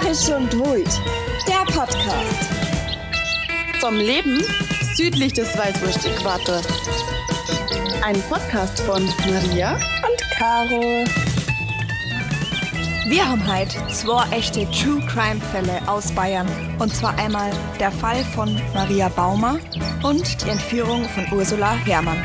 Narisch 0.00 0.28
und 0.28 0.56
Wut, 0.58 0.88
der 1.48 1.64
Podcast. 1.72 2.50
Vom 3.80 3.96
Leben 3.96 4.40
südlich 4.94 5.32
des 5.32 5.56
Weißwurst-Äquators. 5.58 6.66
Ein 8.04 8.22
Podcast 8.28 8.80
von 8.82 9.04
Maria 9.28 9.74
Und 9.74 10.30
Caro. 10.36 11.04
Wir 13.08 13.28
haben 13.28 13.42
heute 13.52 13.76
zwei 13.88 14.24
echte 14.30 14.70
True 14.70 15.00
Crime 15.06 15.40
Fälle 15.50 15.80
aus 15.88 16.12
Bayern. 16.12 16.46
Und 16.78 16.94
zwar 16.94 17.18
einmal 17.18 17.50
der 17.80 17.90
Fall 17.90 18.22
von 18.36 18.60
Maria 18.74 19.08
Baumer 19.08 19.58
und 20.04 20.44
die 20.44 20.50
Entführung 20.50 21.08
von 21.08 21.26
Ursula 21.36 21.72
Herrmann. 21.72 22.22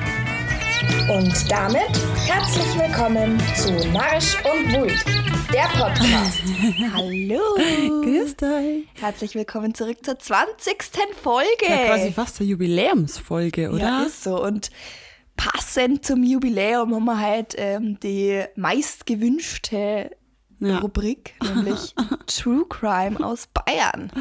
Und 1.10 1.50
damit 1.50 1.90
herzlich 2.26 2.80
willkommen 2.80 3.40
zu 3.56 3.72
Narisch 3.92 4.36
und 4.46 4.74
Wut, 4.74 5.06
der 5.54 5.68
Podcast. 5.78 6.42
Hallo. 6.94 7.42
Grüß 8.04 8.36
dich. 8.38 8.88
Herzlich 9.00 9.36
willkommen 9.36 9.74
zurück 9.74 9.98
zur 10.04 10.18
20. 10.18 10.84
Folge. 11.22 11.48
Ja, 11.68 11.86
quasi 11.88 12.12
fast 12.12 12.40
eine 12.40 12.50
Jubiläumsfolge, 12.50 13.70
oder? 13.72 13.80
Ja, 13.80 14.04
ist 14.04 14.24
so. 14.24 14.42
Und 14.42 14.70
passend 15.36 16.06
zum 16.06 16.24
Jubiläum 16.24 16.94
haben 16.96 17.06
wir 17.06 17.20
halt 17.20 17.56
ähm, 17.58 18.00
die 18.02 18.44
meistgewünschte 18.56 20.12
Ja. 20.60 20.80
Rubrik, 20.80 21.34
nämlich 21.44 21.94
True 22.28 22.66
Crime 22.70 23.24
aus 23.26 23.48
Bayern. 23.48 24.12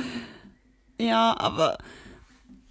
Ja, 0.99 1.35
aber 1.39 1.79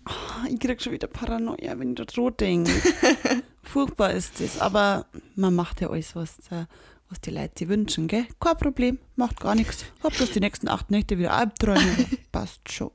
oh, 0.07 0.47
ich 0.49 0.59
krieg 0.59 0.81
schon 0.81 0.93
wieder 0.93 1.07
Paranoia, 1.07 1.77
wenn 1.77 1.95
ich 1.95 2.05
da 2.05 2.29
denke. 2.29 2.71
Furchtbar 3.63 4.11
ist 4.11 4.39
das, 4.39 4.59
aber 4.59 5.05
man 5.35 5.55
macht 5.55 5.81
ja 5.81 5.89
alles, 5.89 6.15
was, 6.15 6.39
äh, 6.49 6.65
was 7.09 7.21
die 7.21 7.31
Leute 7.31 7.51
sich 7.59 7.69
wünschen, 7.69 8.07
gell? 8.07 8.25
Kein 8.39 8.57
Problem, 8.57 8.99
macht 9.15 9.39
gar 9.39 9.55
nichts. 9.55 9.85
Hab 10.03 10.13
bloß 10.15 10.31
die 10.31 10.39
nächsten 10.39 10.67
acht 10.67 10.91
Nächte 10.91 11.17
wieder 11.17 11.33
Albträume. 11.33 12.07
Passt 12.31 12.71
schon. 12.71 12.91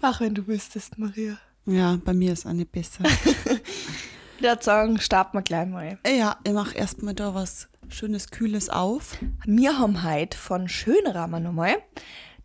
Ach, 0.00 0.20
wenn 0.20 0.34
du 0.34 0.46
wüsstest, 0.46 0.98
Maria. 0.98 1.38
Ja, 1.66 1.98
bei 2.04 2.14
mir 2.14 2.32
ist 2.32 2.46
auch 2.46 2.52
nicht 2.52 2.72
besser. 2.72 3.04
Ich 4.40 4.44
würde 4.44 4.62
sagen, 4.62 5.00
starten 5.00 5.36
wir 5.36 5.42
gleich 5.42 5.66
mal. 5.66 5.98
ja, 6.06 6.38
ich 6.44 6.52
mach 6.52 6.72
erstmal 6.72 7.12
da 7.12 7.34
was 7.34 7.68
Schönes, 7.88 8.30
Kühles 8.30 8.70
auf. 8.70 9.18
Wir 9.44 9.80
haben 9.80 10.04
heute 10.04 10.38
von 10.38 10.68
Schönramer 10.68 11.40
nochmal 11.40 11.74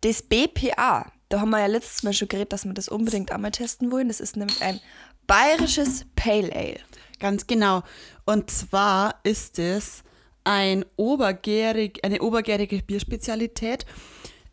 das 0.00 0.22
BPA. 0.22 1.12
Da 1.34 1.40
haben 1.40 1.50
wir 1.50 1.58
ja 1.58 1.66
letztes 1.66 2.04
Mal 2.04 2.12
schon 2.12 2.28
geredet, 2.28 2.52
dass 2.52 2.64
wir 2.64 2.74
das 2.74 2.88
unbedingt 2.88 3.32
einmal 3.32 3.50
testen 3.50 3.90
wollen. 3.90 4.06
Das 4.06 4.20
ist 4.20 4.36
nämlich 4.36 4.62
ein 4.62 4.78
bayerisches 5.26 6.06
Pale 6.14 6.54
Ale. 6.54 6.78
Ganz 7.18 7.48
genau. 7.48 7.82
Und 8.24 8.50
zwar 8.50 9.16
ist 9.24 9.58
es 9.58 10.04
ein 10.44 10.84
obergärig, 10.94 12.04
eine 12.04 12.22
obergärige 12.22 12.80
Bierspezialität. 12.84 13.84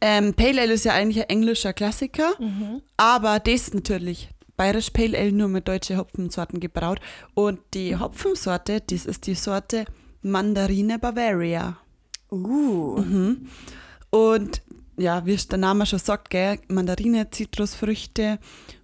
Ähm, 0.02 0.34
Pale 0.34 0.60
Ale 0.60 0.73
ist 0.73 0.86
ja 0.86 0.94
eigentlich 0.94 1.22
ein 1.22 1.30
englischer 1.30 1.72
Klassiker, 1.73 2.32
aber 2.98 3.40
das 3.40 3.76
natürlich 3.76 4.30
bayerisch 4.58 4.90
Pale 4.90 5.16
Ale 5.16 5.34
nur 5.34 5.50
mit 5.50 5.68
deutschen 5.68 5.98
Hopfensorten 5.98 6.60
gebraut. 6.60 7.00
Und 7.36 7.60
die 7.76 7.95
Hopfensorte, 7.95 8.82
das 8.82 9.06
ist 9.06 9.28
die 9.28 9.36
Sorte 9.36 9.86
Mandarine 10.23 10.98
Bavaria. 10.98 11.78
Uh. 12.32 13.06
Und 14.10 14.64
ja, 15.02 15.26
wie 15.26 15.34
es 15.34 15.48
der 15.48 15.58
Name 15.58 15.86
schon 15.86 16.00
sagt, 16.00 16.30
gell, 16.30 16.60
Mandarine, 16.68 17.30
Zitrusfrüchte. 17.30 18.40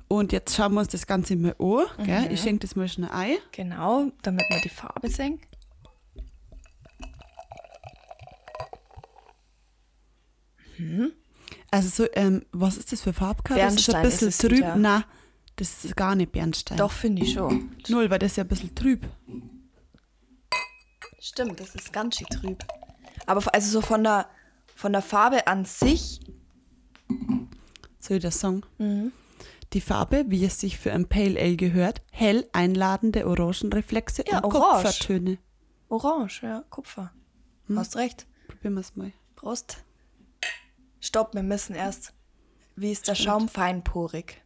Und 0.07 0.31
jetzt 0.31 0.55
schauen 0.55 0.73
wir 0.73 0.79
uns 0.79 0.89
das 0.89 1.05
Ganze 1.05 1.35
mal 1.35 1.55
an. 1.59 2.05
Gell? 2.05 2.31
Ich 2.31 2.41
schenke 2.41 2.65
das 2.65 2.75
mal 2.75 2.87
schnell 2.87 3.09
ein. 3.11 3.37
Genau, 3.51 4.11
damit 4.21 4.45
wir 4.49 4.61
die 4.61 4.69
Farbe 4.69 5.09
sehen. 5.09 5.39
Also 11.71 12.03
so, 12.03 12.09
ähm, 12.13 12.45
was 12.51 12.77
ist 12.77 12.91
das 12.91 13.01
für 13.01 13.13
Farbkarte? 13.13 13.61
Das 13.61 13.75
ist 13.75 13.93
ein 13.93 14.01
bisschen 14.03 14.29
ist 14.29 14.41
trüb. 14.41 14.51
wieder. 14.51 14.75
Nein, 14.75 15.03
das 15.55 15.85
ist 15.85 15.95
gar 15.95 16.15
nicht 16.15 16.31
Bernstein. 16.31 16.77
Doch, 16.77 16.91
finde 16.91 17.23
ich 17.23 17.33
schon. 17.33 17.75
Null, 17.89 18.09
weil 18.09 18.19
das 18.19 18.31
ist 18.31 18.37
ja 18.37 18.43
ein 18.43 18.47
bisschen 18.47 18.73
trüb. 18.75 19.05
Stimmt, 21.19 21.59
das 21.59 21.75
ist 21.75 21.91
ganz 21.91 22.17
schön 22.17 22.27
trüb. 22.27 22.63
Aber 23.25 23.43
also 23.53 23.69
so 23.69 23.81
von 23.81 24.03
der, 24.03 24.29
von 24.77 24.93
der 24.93 25.01
Farbe 25.01 25.47
an 25.47 25.65
sich, 25.65 26.21
Soll 27.99 28.17
ich 28.17 28.23
das 28.23 28.39
sagen? 28.39 28.61
Mhm. 28.77 29.11
Die 29.73 29.81
Farbe, 29.81 30.25
wie 30.27 30.45
es 30.45 30.59
sich 30.59 30.77
für 30.77 30.93
ein 30.93 31.09
Pale 31.09 31.39
Ale 31.39 31.55
gehört, 31.57 32.01
hell 32.11 32.47
einladende 32.53 33.27
Orangenreflexe 33.27 34.23
Ja, 34.27 34.37
und 34.39 34.45
orange. 34.53 34.83
Kupfertöne. 34.83 35.37
orange, 35.89 36.43
ja, 36.43 36.63
Kupfer. 36.69 37.11
Hast 37.75 37.95
recht. 37.97 38.27
Probieren 38.47 38.75
wir 38.75 38.81
es 38.81 38.95
mal. 38.95 39.11
Prost. 39.35 39.83
Stopp, 41.01 41.33
wir 41.33 41.43
müssen 41.43 41.75
erst. 41.75 42.13
Wie 42.75 42.91
ist 42.91 43.07
der 43.07 43.15
Schaum? 43.15 43.49
Feinporig. 43.49 44.41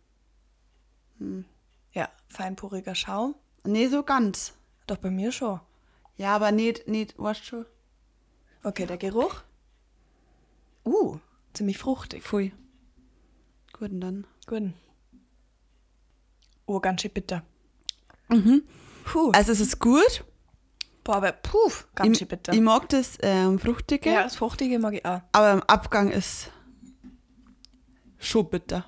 Ja, 1.94 2.10
feinporiger 2.30 2.96
Schaum. 2.96 3.36
Nee, 3.64 3.88
so 3.90 4.02
ganz. 4.04 4.54
Doch 4.88 4.98
bei 4.98 5.12
mir 5.12 5.32
schon. 5.32 5.60
Ja, 6.18 6.36
aber 6.36 6.52
nicht, 6.52 6.88
nicht, 6.88 7.14
weißt 7.20 7.42
du 7.42 7.46
schon? 7.46 7.66
Okay, 8.64 8.86
der 8.88 8.98
Geruch. 8.98 9.44
Uh, 10.86 11.18
ziemlich 11.54 11.78
fruchtig. 11.78 12.24
Pfui. 12.24 12.54
Gut, 13.74 13.92
und 13.92 14.02
dann. 14.02 14.28
Gut. 14.48 14.74
Oh, 16.66 16.80
ganz 16.80 17.02
schön 17.02 17.12
bitter. 17.12 17.44
Mhm. 18.30 18.64
Puh. 19.06 19.32
Also 19.34 19.52
es 19.52 19.60
ist 19.60 19.80
gut. 19.80 20.24
Boah, 21.04 21.16
aber 21.18 21.32
puh, 21.32 21.58
ganz 21.96 22.12
Ich, 22.12 22.18
schön 22.20 22.28
bitter. 22.28 22.54
ich 22.54 22.62
mag 22.62 22.88
das 22.90 23.18
ähm, 23.22 23.58
Fruchtige, 23.58 24.12
ja, 24.12 24.24
das 24.24 24.36
Fruchtige 24.36 24.78
mag 24.78 24.94
ich 24.94 25.04
auch. 25.04 25.22
aber 25.32 25.54
im 25.54 25.64
Abgang 25.64 26.12
ist 26.12 26.52
schon 28.20 28.48
bitter. 28.50 28.86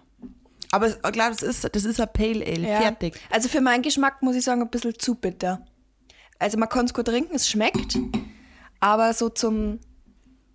Aber 0.72 0.88
ich 0.90 1.02
glaube, 1.02 1.32
das 1.32 1.42
ist, 1.42 1.68
das 1.76 1.86
ist 1.86 2.00
ein 2.00 2.08
Pale 2.14 2.46
Ale, 2.46 2.68
Ja. 2.68 2.82
fertig. 2.82 3.20
Also 3.32 3.50
für 3.50 3.62
meinen 3.62 3.82
Geschmack 3.82 4.22
muss 4.22 4.36
ich 4.36 4.44
sagen, 4.44 4.62
ein 4.62 4.70
bisschen 4.70 4.98
zu 4.98 5.16
bitter. 5.16 5.66
Also 6.40 6.58
man 6.60 6.70
kann 6.70 6.86
es 6.86 6.94
gut 6.94 7.06
trinken, 7.08 7.36
es 7.36 7.50
schmeckt. 7.50 7.98
Aber 8.80 9.14
so 9.14 9.30
zum 9.30 9.80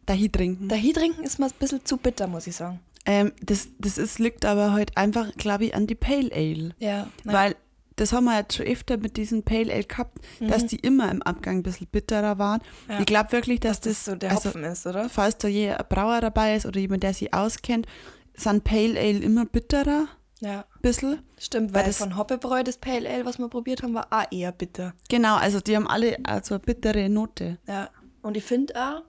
Dahin 0.09 0.33
trinken. 0.33 0.69
dahin 0.69 0.93
trinken 0.95 1.23
ist 1.23 1.39
mir 1.39 1.47
ein 1.47 1.53
bisschen 1.59 1.85
zu 1.85 1.97
bitter, 1.97 2.27
muss 2.27 2.47
ich 2.47 2.57
sagen. 2.57 2.81
Ähm, 3.07 3.33
das, 3.41 3.69
das 3.79 3.97
ist, 3.99 4.19
liegt 4.19 4.45
aber 4.45 4.73
halt 4.73 4.97
einfach, 4.97 5.33
glaube 5.37 5.67
ich, 5.67 5.75
an 5.75 5.87
die 5.87 5.95
Pale 5.95 6.31
Ale. 6.33 6.75
Ja. 6.79 7.07
Weil 7.25 7.55
das 7.97 8.13
haben 8.13 8.25
wir 8.27 8.39
jetzt 8.39 8.55
schon 8.57 8.67
öfter 8.67 8.97
mit 8.97 9.17
diesen 9.17 9.43
Pale 9.45 9.73
Ale 9.73 9.85
gehabt, 9.85 10.19
dass 10.41 10.67
die 10.67 10.77
immer 10.77 11.11
im 11.11 11.21
Abgang 11.23 11.57
ein 11.59 11.63
bisschen 11.63 11.87
bitterer 11.89 12.39
waren. 12.39 12.61
Mhm. 12.87 12.93
Ja. 12.93 13.01
Ich 13.01 13.07
glaube 13.07 13.33
wirklich, 13.33 13.61
dass, 13.61 13.81
das 13.81 13.95
das, 13.95 14.05
so 14.05 14.15
der 14.15 14.31
also, 14.31 14.49
Hopfen 14.51 14.65
ist, 14.65 14.87
oder? 14.87 15.09
falls 15.09 15.37
da 15.39 15.49
je 15.49 15.71
ein 15.73 15.85
Brauer 15.89 16.21
dabei 16.21 16.55
ist 16.57 16.67
oder 16.67 16.79
jemand, 16.79 17.03
der 17.03 17.13
sich 17.15 17.33
auskennt, 17.35 17.87
sind 18.35 18.63
Pale 18.65 18.99
Ale 19.01 19.19
immer 19.19 19.47
bitterer, 19.47 20.07
Ja. 20.41 20.65
bisschen. 20.83 21.21
Stimmt, 21.39 21.73
Weil 21.75 21.81
weil 21.83 21.87
das- 21.89 21.99
von 21.99 22.17
Hoppebräu, 22.17 22.63
das 22.63 22.79
Pale 22.79 23.09
Ale, 23.11 23.25
was 23.25 23.39
wir 23.39 23.49
probiert 23.49 23.83
haben, 23.83 23.95
war 23.95 24.07
auch 24.11 24.31
eher 24.31 24.53
bitter. 24.53 24.93
Genau, 25.09 25.37
also 25.37 25.59
die 25.61 25.75
haben 25.75 25.89
alle 25.89 26.19
also 26.25 26.55
eine 26.55 26.61
bittere 26.63 27.09
Note. 27.09 27.59
Ja. 27.67 27.91
Und 28.23 28.37
ich 28.37 28.45
finde 28.45 28.75
auch, 28.77 29.03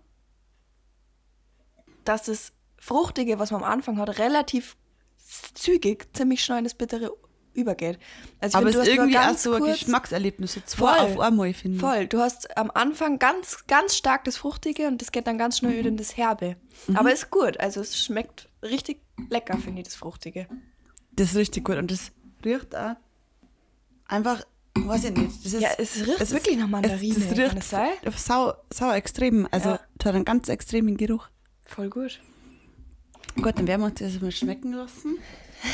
dass 2.10 2.24
das 2.24 2.52
Fruchtige, 2.78 3.40
was 3.40 3.52
man 3.52 3.64
am 3.64 3.72
Anfang 3.72 3.98
hat, 3.98 4.20
relativ 4.20 4.76
zügig, 5.54 6.08
ziemlich 6.16 6.44
schnell 6.44 6.60
in 6.60 6.64
das 6.64 6.74
Bittere 6.74 7.12
übergeht. 7.54 8.00
Also 8.40 8.58
Aber 8.58 8.70
es 8.70 8.76
ist 8.76 8.88
irgendwie 8.88 9.18
auch 9.18 9.36
so 9.36 9.54
ein 9.54 9.64
Geschmackserlebnis, 9.64 10.54
so 10.54 10.62
zwei 10.66 10.94
Voll. 10.98 11.06
auf 11.14 11.20
einmal, 11.20 11.54
finde 11.54 11.76
ich. 11.78 11.82
Voll. 11.82 12.08
Du 12.08 12.20
hast 12.20 12.56
am 12.58 12.72
Anfang 12.74 13.20
ganz, 13.20 13.66
ganz 13.68 13.96
stark 13.96 14.24
das 14.24 14.38
Fruchtige 14.38 14.88
und 14.88 15.02
das 15.02 15.12
geht 15.12 15.28
dann 15.28 15.38
ganz 15.38 15.58
schnell 15.58 15.78
wieder 15.78 15.90
in 15.90 15.98
das 15.98 16.16
Herbe. 16.16 16.56
Mhm. 16.88 16.96
Aber 16.96 17.12
ist 17.12 17.30
gut. 17.32 17.60
Also 17.60 17.82
es 17.82 17.98
schmeckt 18.04 18.50
richtig 18.64 19.02
lecker, 19.30 19.58
finde 19.58 19.82
ich, 19.82 19.88
das 19.88 19.96
Fruchtige. 19.96 20.48
Das 21.12 21.32
ist 21.32 21.36
richtig 21.36 21.66
gut 21.66 21.78
und 21.78 21.92
das 21.92 22.12
riecht 22.46 22.76
auch 22.76 22.96
einfach, 24.06 24.42
weiß 24.76 25.06
ich 25.06 25.12
nicht. 25.12 25.46
Das 25.46 25.54
ist, 25.54 25.62
Ja, 25.62 25.70
es 25.78 26.08
riecht 26.08 26.22
ist- 26.22 26.32
wirklich 26.32 26.58
nach 26.58 26.68
Mandarine, 26.68 27.16
Es, 27.18 27.28
das 27.30 27.38
riecht 27.38 27.58
es? 28.16 28.26
Sau, 28.26 28.54
sau 28.74 28.92
extrem, 28.94 29.48
also 29.52 29.70
Ja. 29.72 29.80
hat 30.06 30.16
einen 30.16 30.26
ganz 30.26 30.48
extremen 30.50 30.98
Geruch. 30.98 31.28
Voll 31.70 31.90
gut. 31.90 32.20
Gut, 33.36 33.58
dann 33.58 33.68
werden 33.68 33.82
wir 33.82 33.88
uns 33.88 34.00
das 34.00 34.20
mal 34.20 34.32
schmecken 34.32 34.74
lassen. 34.74 35.20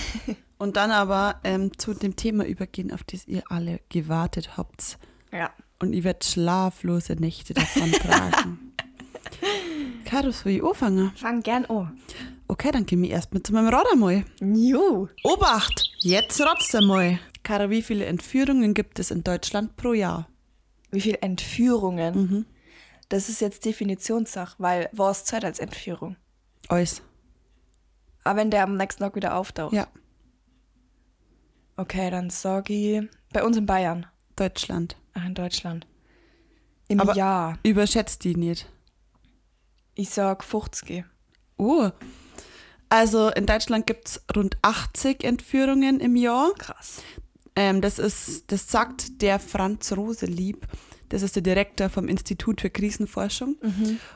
Und 0.57 0.75
dann 0.75 0.91
aber 0.91 1.39
ähm, 1.43 1.77
zu 1.77 1.93
dem 1.93 2.15
Thema 2.15 2.45
übergehen, 2.45 2.91
auf 2.91 3.03
das 3.03 3.27
ihr 3.27 3.43
alle 3.49 3.79
gewartet 3.89 4.57
habt. 4.57 4.97
Ja. 5.31 5.51
Und 5.79 5.93
ich 5.93 6.03
werde 6.03 6.25
schlaflose 6.25 7.13
Nächte 7.13 7.53
davon 7.53 7.91
tragen. 7.93 8.73
Caro, 10.03 10.31
soll 10.31 10.53
ich 10.53 10.63
anfangen? 10.63 11.11
Fang 11.15 11.41
gern 11.41 11.65
an. 11.65 11.97
Okay, 12.47 12.71
dann 12.71 12.85
gehen 12.85 13.01
wir 13.01 13.09
erstmal 13.09 13.41
zu 13.41 13.53
meinem 13.53 13.69
Rad 13.69 13.87
einmal. 13.91 14.25
Jo. 14.41 15.07
Obacht! 15.23 15.91
Jetzt 15.99 16.39
rotzt 16.41 16.75
einmal. 16.75 17.19
Caro, 17.43 17.69
wie 17.69 17.81
viele 17.81 18.05
Entführungen 18.05 18.73
gibt 18.73 18.99
es 18.99 19.11
in 19.11 19.23
Deutschland 19.23 19.77
pro 19.77 19.93
Jahr? 19.93 20.27
Wie 20.91 21.01
viele 21.01 21.21
Entführungen? 21.21 22.15
Mhm. 22.15 22.45
Das 23.09 23.29
ist 23.29 23.41
jetzt 23.41 23.65
Definitionssache, 23.65 24.55
weil 24.57 24.89
was 24.91 25.25
zählt 25.25 25.45
als 25.45 25.59
Entführung? 25.59 26.15
Alles. 26.69 27.01
Aber 28.23 28.39
wenn 28.39 28.49
der 28.51 28.63
am 28.63 28.75
nächsten 28.77 29.03
Tag 29.03 29.15
wieder 29.15 29.35
auftaucht. 29.35 29.73
Ja, 29.73 29.87
Okay, 31.77 32.09
dann 32.09 32.29
sage 32.29 32.73
ich 32.73 33.09
bei 33.33 33.43
uns 33.43 33.57
in 33.57 33.65
Bayern. 33.65 34.05
Deutschland. 34.37 34.95
Ach, 35.13 35.25
in 35.25 35.33
Deutschland. 35.35 35.85
Im 36.87 36.99
Aber- 37.01 37.15
Jahr. 37.15 37.59
Überschätzt 37.63 38.23
die 38.23 38.35
nicht. 38.35 38.69
Ich 39.93 40.09
sag 40.09 40.43
50. 40.43 41.03
Oh. 41.57 41.89
Also 42.89 43.29
in 43.29 43.45
Deutschland 43.45 43.87
gibt 43.87 44.07
es 44.07 44.21
rund 44.35 44.57
80 44.61 45.23
Entführungen 45.23 45.99
im 45.99 46.15
Jahr. 46.15 46.53
Krass. 46.57 47.01
Ähm, 47.57 47.81
das 47.81 47.99
ist, 47.99 48.51
das 48.51 48.69
sagt 48.69 49.21
der 49.21 49.39
Franz 49.39 49.91
Roselieb. 49.93 50.67
Das 51.09 51.21
ist 51.21 51.35
der 51.35 51.43
Direktor 51.43 51.89
vom 51.89 52.07
Institut 52.07 52.61
für 52.61 52.69
Krisenforschung. 52.69 53.57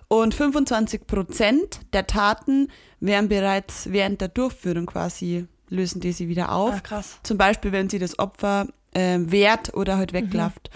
Und 0.08 0.34
25 0.34 1.08
Prozent 1.08 1.80
der 1.94 2.08
Taten 2.08 2.68
werden 3.00 3.30
bereits 3.30 3.92
während 3.92 4.22
der 4.22 4.30
Durchführung 4.30 4.86
quasi, 4.86 5.46
lösen 5.70 6.02
die 6.02 6.12
sie 6.12 6.28
wieder 6.28 6.52
auf. 6.52 6.76
Ah, 6.76 6.80
krass. 6.80 7.20
Zum 7.24 7.38
Beispiel, 7.38 7.72
wenn 7.72 7.90
sie 7.90 8.00
das 8.00 8.18
Opfer 8.20 8.68
ähm, 8.94 9.32
wehrt 9.32 9.74
oder 9.74 9.98
halt 9.98 10.14
wegläuft. 10.14 10.70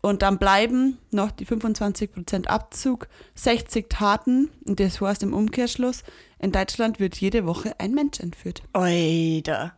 Und 0.00 0.22
dann 0.22 0.38
bleiben 0.38 0.98
noch 1.10 1.30
die 1.32 1.46
25% 1.46 2.46
Abzug, 2.46 3.08
60 3.34 3.88
Taten, 3.88 4.48
und 4.64 4.78
das 4.78 5.00
heißt 5.00 5.22
im 5.22 5.34
Umkehrschluss, 5.34 6.04
in 6.38 6.52
Deutschland 6.52 7.00
wird 7.00 7.16
jede 7.16 7.46
Woche 7.46 7.78
ein 7.80 7.94
Mensch 7.94 8.20
entführt. 8.20 8.62
Oida. 8.74 9.76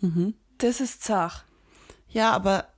Mhm. 0.00 0.34
Das 0.58 0.80
ist 0.80 1.02
zach. 1.02 1.44
Ja, 2.08 2.30
aber 2.32 2.68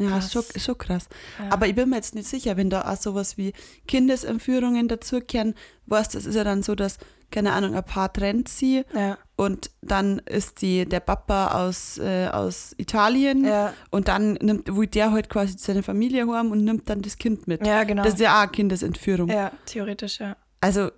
ja, 0.00 0.08
Krass. 0.08 0.26
ist 0.26 0.32
schon, 0.32 0.42
schon 0.60 0.78
krass. 0.78 1.08
Ja. 1.38 1.52
Aber 1.52 1.66
ich 1.66 1.74
bin 1.74 1.88
mir 1.90 1.96
jetzt 1.96 2.14
nicht 2.14 2.28
sicher, 2.28 2.56
wenn 2.56 2.70
da 2.70 2.90
auch 2.90 2.96
sowas 2.96 3.36
wie 3.36 3.52
Kindesentführungen 3.86 4.88
dazukehren, 4.88 5.54
weißt 5.86 6.14
das 6.14 6.26
ist 6.26 6.34
ja 6.34 6.44
dann 6.44 6.62
so, 6.62 6.74
dass, 6.74 6.96
keine 7.30 7.52
Ahnung, 7.52 7.74
ein 7.74 7.84
Paar 7.84 8.12
trennt 8.12 8.48
sie 8.48 8.84
Ja. 8.94 9.18
und 9.36 9.70
dann 9.82 10.18
ist 10.20 10.62
die, 10.62 10.84
der 10.86 11.00
Papa 11.00 11.66
aus, 11.66 11.98
äh, 11.98 12.28
aus 12.28 12.74
Italien 12.78 13.44
Ja. 13.44 13.72
und 13.90 14.08
dann 14.08 14.32
nimmt, 14.34 14.74
will 14.74 14.86
der 14.86 15.12
halt 15.12 15.28
quasi 15.28 15.54
seine 15.58 15.82
Familie 15.82 16.26
heim 16.26 16.50
und 16.50 16.64
nimmt 16.64 16.88
dann 16.88 17.02
das 17.02 17.18
Kind 17.18 17.46
mit. 17.46 17.66
Ja, 17.66 17.84
genau. 17.84 18.02
Das 18.02 18.14
ist 18.14 18.20
ja 18.20 18.36
auch 18.38 18.42
eine 18.42 18.50
Kindesentführung. 18.52 19.28
ja, 19.28 19.52
theoretisch, 19.66 20.18
ja. 20.20 20.36
Also, 20.62 20.90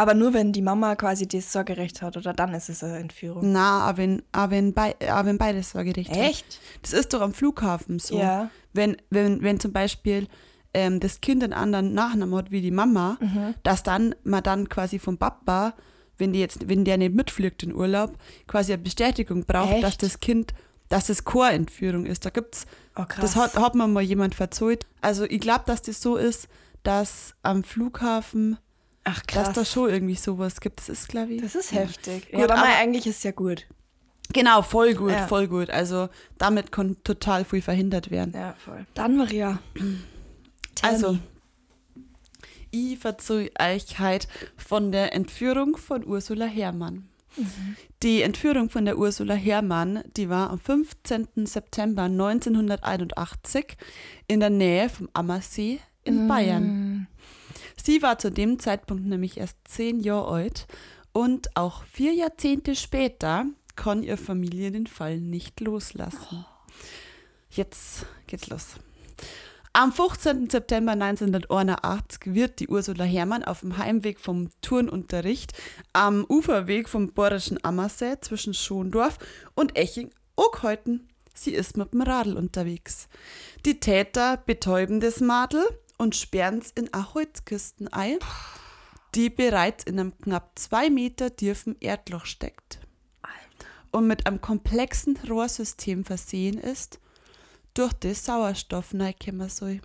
Aber 0.00 0.14
nur 0.14 0.32
wenn 0.32 0.52
die 0.52 0.62
Mama 0.62 0.96
quasi 0.96 1.28
das 1.28 1.52
Sorgerecht 1.52 2.00
hat 2.00 2.16
oder 2.16 2.32
dann 2.32 2.54
ist 2.54 2.70
es 2.70 2.82
eine 2.82 2.98
Entführung. 2.98 3.52
na, 3.52 3.90
auch 3.90 3.96
wenn, 3.98 4.22
auch 4.32 4.48
wenn, 4.50 4.72
bei, 4.72 4.94
auch 5.12 5.24
wenn 5.26 5.36
beides 5.36 5.70
Sorgerecht 5.70 6.10
hat. 6.10 6.16
Echt? 6.16 6.58
Das 6.82 6.92
ist 6.94 7.12
doch 7.12 7.20
am 7.20 7.34
Flughafen 7.34 7.98
so. 7.98 8.18
Ja. 8.18 8.50
Wenn, 8.72 8.96
wenn, 9.10 9.42
wenn 9.42 9.60
zum 9.60 9.72
Beispiel 9.72 10.26
ähm, 10.72 11.00
das 11.00 11.20
Kind 11.20 11.42
einen 11.44 11.52
anderen 11.52 11.92
Nachnamen 11.92 12.34
hat 12.34 12.50
wie 12.50 12.60
die 12.62 12.70
Mama, 12.70 13.18
Mhm. 13.20 13.54
dass 13.62 13.82
dann 13.82 14.14
man 14.24 14.42
dann 14.42 14.68
quasi 14.70 14.98
vom 14.98 15.18
Papa, 15.18 15.74
wenn 16.16 16.32
die 16.32 16.40
jetzt, 16.40 16.68
wenn 16.68 16.84
der 16.84 16.96
nicht 16.96 17.14
mitfliegt 17.14 17.62
in 17.62 17.74
Urlaub, 17.74 18.16
quasi 18.46 18.72
eine 18.72 18.82
Bestätigung 18.82 19.44
braucht, 19.44 19.72
Echt? 19.72 19.82
dass 19.84 19.98
das 19.98 20.20
Kind, 20.20 20.54
dass 20.88 21.08
es 21.10 21.24
Chorentführung 21.24 22.06
ist. 22.06 22.24
Da 22.24 22.30
gibt's, 22.30 22.66
Oh, 22.96 23.04
das 23.20 23.36
hat, 23.36 23.54
hat 23.56 23.74
mir 23.74 23.86
mal 23.86 24.02
jemand 24.02 24.34
verzeiht. 24.34 24.86
Also 25.02 25.24
ich 25.24 25.40
glaube, 25.40 25.64
dass 25.66 25.82
das 25.82 26.00
so 26.00 26.16
ist, 26.16 26.48
dass 26.84 27.34
am 27.42 27.62
Flughafen, 27.64 28.56
Ach, 29.10 29.22
krass. 29.26 29.46
dass 29.48 29.54
da 29.54 29.64
schon 29.64 29.90
irgendwie 29.90 30.14
sowas 30.14 30.60
gibt. 30.60 30.80
Das 30.80 30.88
ist, 30.88 31.08
glaube 31.08 31.32
ich. 31.34 31.42
das 31.42 31.54
ist 31.54 31.72
heftig. 31.72 32.30
Gut, 32.30 32.38
ja, 32.38 32.44
aber, 32.44 32.54
aber- 32.54 32.62
mal, 32.62 32.74
eigentlich 32.80 33.06
ist 33.06 33.18
es 33.18 33.22
ja 33.24 33.32
gut. 33.32 33.66
Genau, 34.32 34.62
voll 34.62 34.94
gut, 34.94 35.10
Ja. 35.10 35.26
voll 35.26 35.48
gut. 35.48 35.70
Also 35.70 36.08
damit 36.38 36.70
kann 36.70 36.96
total 37.02 37.44
viel 37.44 37.62
verhindert 37.62 38.10
werden. 38.12 38.32
Ja, 38.34 38.54
voll. 38.64 38.86
Dann, 38.94 39.16
Maria. 39.16 39.58
Also, 40.82 41.18
ich 42.70 42.98
verzeihe 42.98 43.50
euch 43.60 43.98
heute 43.98 44.28
von 44.56 44.92
der 44.92 45.14
Entführung 45.14 45.76
von 45.76 46.06
Ursula 46.06 46.46
Herrmann. 46.46 47.08
Die 48.02 48.22
Entführung 48.22 48.70
von 48.70 48.84
der 48.84 48.98
Ursula 48.98 49.34
Herrmann, 49.34 50.02
die 50.16 50.28
war 50.28 50.50
am 50.50 50.58
15. 50.60 51.46
September 51.46 52.02
1981 52.04 53.76
in 54.26 54.40
der 54.40 54.50
Nähe 54.50 54.88
vom 54.88 55.08
Ammersee 55.12 55.80
in 56.04 56.26
Bayern. 56.28 56.79
Sie 57.84 58.02
war 58.02 58.18
zu 58.18 58.30
dem 58.30 58.58
Zeitpunkt 58.58 59.06
nämlich 59.06 59.38
erst 59.38 59.56
zehn 59.64 60.00
Jahre 60.00 60.28
alt 60.28 60.66
und 61.12 61.56
auch 61.56 61.84
vier 61.84 62.12
Jahrzehnte 62.12 62.76
später 62.76 63.46
kann 63.76 64.02
ihre 64.02 64.16
Familie 64.16 64.70
den 64.70 64.86
Fall 64.86 65.18
nicht 65.18 65.60
loslassen. 65.60 66.44
Jetzt 67.50 68.06
geht's 68.26 68.48
los. 68.48 68.76
Am 69.72 69.92
15. 69.92 70.50
September 70.50 70.92
1981 70.92 72.34
wird 72.34 72.58
die 72.58 72.68
Ursula 72.68 73.04
Herrmann 73.04 73.44
auf 73.44 73.60
dem 73.60 73.78
Heimweg 73.78 74.18
vom 74.18 74.50
Turnunterricht 74.62 75.52
am 75.92 76.26
Uferweg 76.28 76.88
vom 76.88 77.12
Borischen 77.12 77.64
Ammersee 77.64 78.16
zwischen 78.20 78.52
Schondorf 78.52 79.18
und 79.54 79.78
Eching 79.78 80.10
angehalten. 80.36 81.08
Sie 81.34 81.52
ist 81.52 81.76
mit 81.76 81.92
dem 81.92 82.02
Radl 82.02 82.36
unterwegs. 82.36 83.08
Die 83.64 83.78
Täter 83.78 84.38
betäuben 84.38 85.00
das 85.00 85.20
Madel 85.20 85.64
und 86.00 86.16
sperren 86.16 86.60
es 86.60 86.70
in 86.70 86.88
Holzkisten 86.94 87.86
ein, 87.88 88.16
die 89.14 89.28
bereits 89.28 89.84
in 89.84 90.00
einem 90.00 90.16
knapp 90.18 90.58
zwei 90.58 90.88
Meter 90.88 91.36
tiefen 91.36 91.76
Erdloch 91.78 92.24
steckt 92.24 92.78
und 93.92 94.06
mit 94.06 94.26
einem 94.26 94.40
komplexen 94.40 95.18
Rohrsystem 95.28 96.04
versehen 96.04 96.56
ist, 96.56 97.00
durch 97.74 97.92
das 97.92 98.24
Sauerstoff 98.24 98.94
reinkommen 98.94 99.50
soll. 99.50 99.82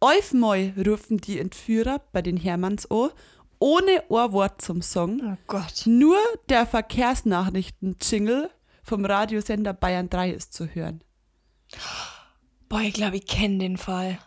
Aufmal 0.00 0.72
rufen 0.86 1.18
die 1.18 1.38
Entführer 1.38 2.00
bei 2.12 2.22
den 2.22 2.38
Hermanns 2.38 2.90
an, 2.90 3.10
ohne 3.58 4.02
ein 4.08 4.32
Wort 4.32 4.62
zum 4.62 4.80
Song, 4.80 5.20
Oh 5.24 5.36
Gott. 5.46 5.82
nur 5.84 6.18
der 6.48 6.66
Verkehrsnachrichten-Jingle 6.66 8.50
vom 8.82 9.04
Radiosender 9.04 9.74
Bayern 9.74 10.08
3 10.08 10.30
ist 10.30 10.54
zu 10.54 10.66
hören. 10.74 11.02
Boah, 12.68 12.80
ich 12.80 12.94
glaube, 12.94 13.16
ich 13.16 13.26
kenne 13.26 13.58
den 13.58 13.76
Fall. 13.76 14.18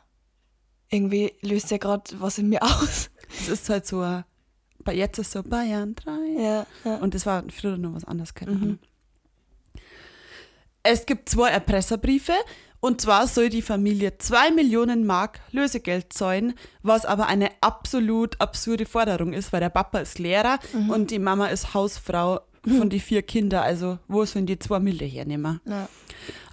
Irgendwie 0.89 1.33
löst 1.41 1.71
der 1.71 1.80
gerade 1.80 2.03
was 2.19 2.38
in 2.38 2.50
mir 2.50 2.62
aus. 2.63 3.09
Es 3.39 3.50
ist 3.50 3.69
halt 3.69 3.86
so, 3.86 4.24
bei 4.83 4.94
jetzt 4.95 5.19
ist 5.19 5.31
so 5.31 5.44
Bayern 5.44 5.95
3. 5.95 6.12
Ja, 6.41 6.65
ja. 6.83 6.95
Und 6.97 7.13
das 7.13 7.25
war 7.25 7.44
früher 7.50 7.77
noch 7.77 7.94
was 7.94 8.06
anderes, 8.06 8.33
keine 8.33 8.51
Ahnung. 8.51 8.80
Es 10.83 11.06
gibt 11.06 11.30
zwei 11.30 11.50
Erpresserbriefe 11.50 12.33
und 12.80 13.01
zwar 13.01 13.27
soll 13.27 13.50
die 13.50 13.62
Familie 13.62 14.18
2 14.18 14.51
Millionen 14.51 15.06
Mark 15.06 15.42
Lösegeld 15.51 16.13
zahlen, 16.13 16.53
was 16.81 17.06
aber 17.06 17.27
eine 17.27 17.50
absolut 17.62 18.39
absurde 18.39 18.85
Forderung 18.85 19.33
ist, 19.33 19.51
weil 19.51 19.59
der 19.59 19.69
Papa 19.69 20.00
ist 20.00 20.18
Lehrer 20.19 20.57
und 20.88 21.12
die 21.12 21.19
Mama 21.19 21.47
ist 21.47 21.74
Hausfrau 21.74 22.39
von 22.65 22.89
die 22.89 23.00
vier 23.01 23.21
Kinder, 23.21 23.62
also 23.62 24.00
wo 24.07 24.24
sollen 24.25 24.45
die 24.45 24.57
2 24.57 24.80
Millionen 24.80 25.12
hernehmen? 25.12 25.62
Ja. 25.65 25.89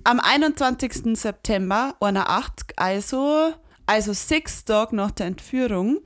Am 0.06 0.20
21. 0.20 1.18
September 1.18 1.96
81, 1.98 2.78
also, 2.78 3.52
also 3.86 4.12
sechs 4.12 4.64
Tage 4.64 4.94
nach 4.94 5.10
der 5.10 5.26
Entführung, 5.26 5.98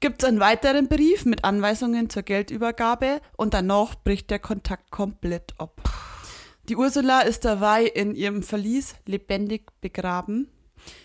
gibt 0.00 0.22
es 0.22 0.28
einen 0.28 0.40
weiteren 0.40 0.88
Brief 0.88 1.24
mit 1.24 1.42
Anweisungen 1.42 2.10
zur 2.10 2.22
Geldübergabe 2.22 3.22
und 3.38 3.54
danach 3.54 3.94
bricht 3.94 4.28
der 4.28 4.40
Kontakt 4.40 4.90
komplett 4.90 5.54
ab. 5.56 5.80
Die 6.68 6.76
Ursula 6.76 7.22
ist 7.22 7.46
dabei 7.46 7.84
in 7.84 8.14
ihrem 8.14 8.42
Verlies 8.42 8.94
lebendig 9.06 9.70
begraben. 9.80 10.50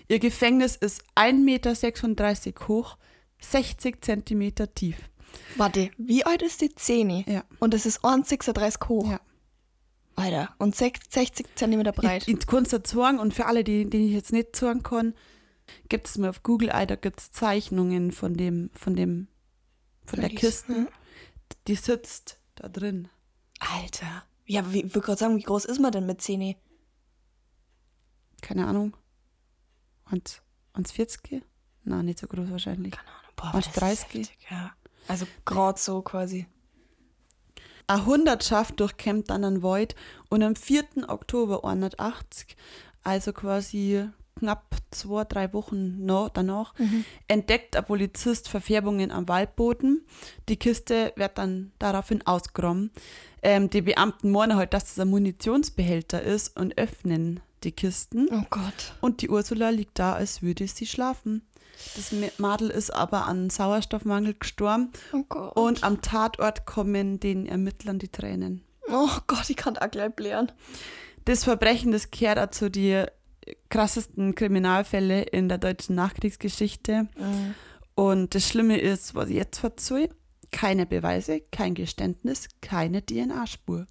Ihr 0.09 0.19
Gefängnis 0.19 0.75
ist 0.75 1.01
1,36 1.15 1.35
Meter 1.45 2.67
hoch, 2.67 2.97
60 3.39 4.03
Zentimeter 4.03 4.75
tief. 4.75 4.97
Warte, 5.55 5.89
wie 5.97 6.25
alt 6.25 6.41
ist 6.41 6.59
die 6.59 6.75
Zähne? 6.75 7.23
Ja. 7.29 7.45
Und 7.59 7.73
es 7.73 7.85
ist 7.85 8.03
1,36 8.03 8.89
hoch. 8.89 9.09
Ja. 9.09 9.21
Alter. 10.19 10.53
Und 10.57 10.75
sech- 10.75 10.99
60 11.09 11.47
Zentimeter 11.55 11.91
breit. 11.91 12.27
Ich, 12.27 12.37
ich 12.37 12.47
kann 12.47 12.63
es 12.63 12.69
dazu 12.69 12.97
sagen 12.97 13.19
und 13.19 13.33
für 13.33 13.45
alle, 13.45 13.63
die, 13.63 13.89
die 13.89 14.07
ich 14.07 14.13
jetzt 14.13 14.31
nicht 14.31 14.55
sagen 14.55 14.83
kann, 14.83 15.13
gibt 15.87 16.07
es 16.07 16.17
mal 16.17 16.29
auf 16.29 16.43
Google, 16.43 16.69
da 16.69 16.95
gibt 16.95 17.19
es 17.19 17.31
Zeichnungen 17.31 18.11
von 18.11 18.33
dem, 18.35 18.69
von 18.73 18.95
dem, 18.95 19.27
von 20.05 20.19
der 20.19 20.29
Verlies, 20.29 20.39
Kiste. 20.41 20.73
ja. 20.73 20.87
Die 21.67 21.75
sitzt 21.75 22.39
da 22.55 22.67
drin. 22.69 23.07
Alter. 23.59 24.23
Ja, 24.45 24.61
aber 24.61 24.73
ich 24.73 24.83
würde 24.83 25.01
gerade 25.01 25.19
sagen, 25.19 25.37
wie 25.37 25.43
groß 25.43 25.65
ist 25.65 25.79
man 25.79 25.91
denn 25.91 26.05
mit 26.05 26.21
Zähne? 26.21 26.55
Keine 28.41 28.65
Ahnung. 28.67 28.95
Und, 30.11 30.41
und 30.73 30.87
40? 30.87 31.43
Na, 31.83 32.01
nicht 32.03 32.19
so 32.19 32.27
groß 32.27 32.49
wahrscheinlich. 32.51 32.95
Boah, 33.35 33.53
Und 33.53 33.65
das 33.65 33.67
ist 33.67 33.79
30? 33.81 34.03
heftig, 34.05 34.37
Ja. 34.49 34.71
Also 35.07 35.25
gerade 35.45 35.79
so 35.79 36.01
quasi. 36.01 36.47
Eine 37.89 38.05
Hundertschaft 38.05 38.79
durchkämmt 38.79 39.31
dann 39.31 39.43
einen 39.43 39.63
Wald 39.63 39.95
und 40.29 40.43
am 40.43 40.55
4. 40.55 40.83
Oktober 41.07 41.63
180, 41.63 42.55
also 43.03 43.33
quasi 43.33 44.07
knapp 44.37 44.75
zwei, 44.91 45.23
drei 45.23 45.51
Wochen 45.53 46.05
danach, 46.05 46.75
entdeckt 47.27 47.75
ein 47.75 47.83
Polizist 47.83 48.47
Verfärbungen 48.47 49.09
am 49.09 49.27
Waldboden. 49.27 50.05
Die 50.49 50.57
Kiste 50.57 51.13
wird 51.15 51.39
dann 51.39 51.71
daraufhin 51.79 52.25
ausgeräumt. 52.27 52.91
Ähm, 53.41 53.71
die 53.71 53.81
Beamten 53.81 54.29
meinen 54.29 54.55
halt, 54.55 54.75
dass 54.75 54.83
das 54.83 54.99
ein 54.99 55.09
Munitionsbehälter 55.09 56.21
ist 56.21 56.59
und 56.59 56.77
öffnen 56.77 57.39
die 57.63 57.71
Kisten. 57.71 58.27
Oh 58.31 58.43
Gott. 58.51 58.93
Und 59.01 59.23
die 59.23 59.29
Ursula 59.29 59.71
liegt 59.71 59.97
da, 59.97 60.13
als 60.13 60.43
würde 60.43 60.67
sie 60.67 60.85
schlafen. 60.85 61.41
Das 61.95 62.13
Madel 62.37 62.69
ist 62.69 62.91
aber 62.91 63.25
an 63.25 63.49
Sauerstoffmangel 63.49 64.35
gestorben 64.35 64.91
Oh 65.13 65.51
und 65.55 65.83
am 65.83 66.01
Tatort 66.01 66.65
kommen 66.65 67.19
den 67.19 67.45
Ermittlern 67.45 67.99
die 67.99 68.09
Tränen. 68.09 68.63
oh 68.89 69.17
Gott, 69.27 69.49
ich 69.49 69.55
kann 69.55 69.77
auch 69.77 69.89
gleich 69.89 70.13
blären. 70.13 70.51
Das 71.25 71.43
Verbrechen, 71.43 71.91
das 71.91 72.11
gehört 72.11 72.39
auch 72.39 72.51
zu 72.51 72.69
die 72.69 73.05
krassesten 73.69 74.35
Kriminalfälle 74.35 75.21
in 75.21 75.49
der 75.49 75.57
deutschen 75.57 75.95
Nachkriegsgeschichte. 75.95 77.07
Und 77.95 78.35
das 78.35 78.47
Schlimme 78.47 78.79
ist, 78.79 79.15
was 79.15 79.29
ich 79.29 79.35
jetzt 79.35 79.59
verzeihe, 79.59 80.09
keine 80.51 80.85
Beweise, 80.85 81.41
kein 81.51 81.75
Geständnis, 81.75 82.47
keine 82.61 83.05
DNA-Spur. 83.05 83.85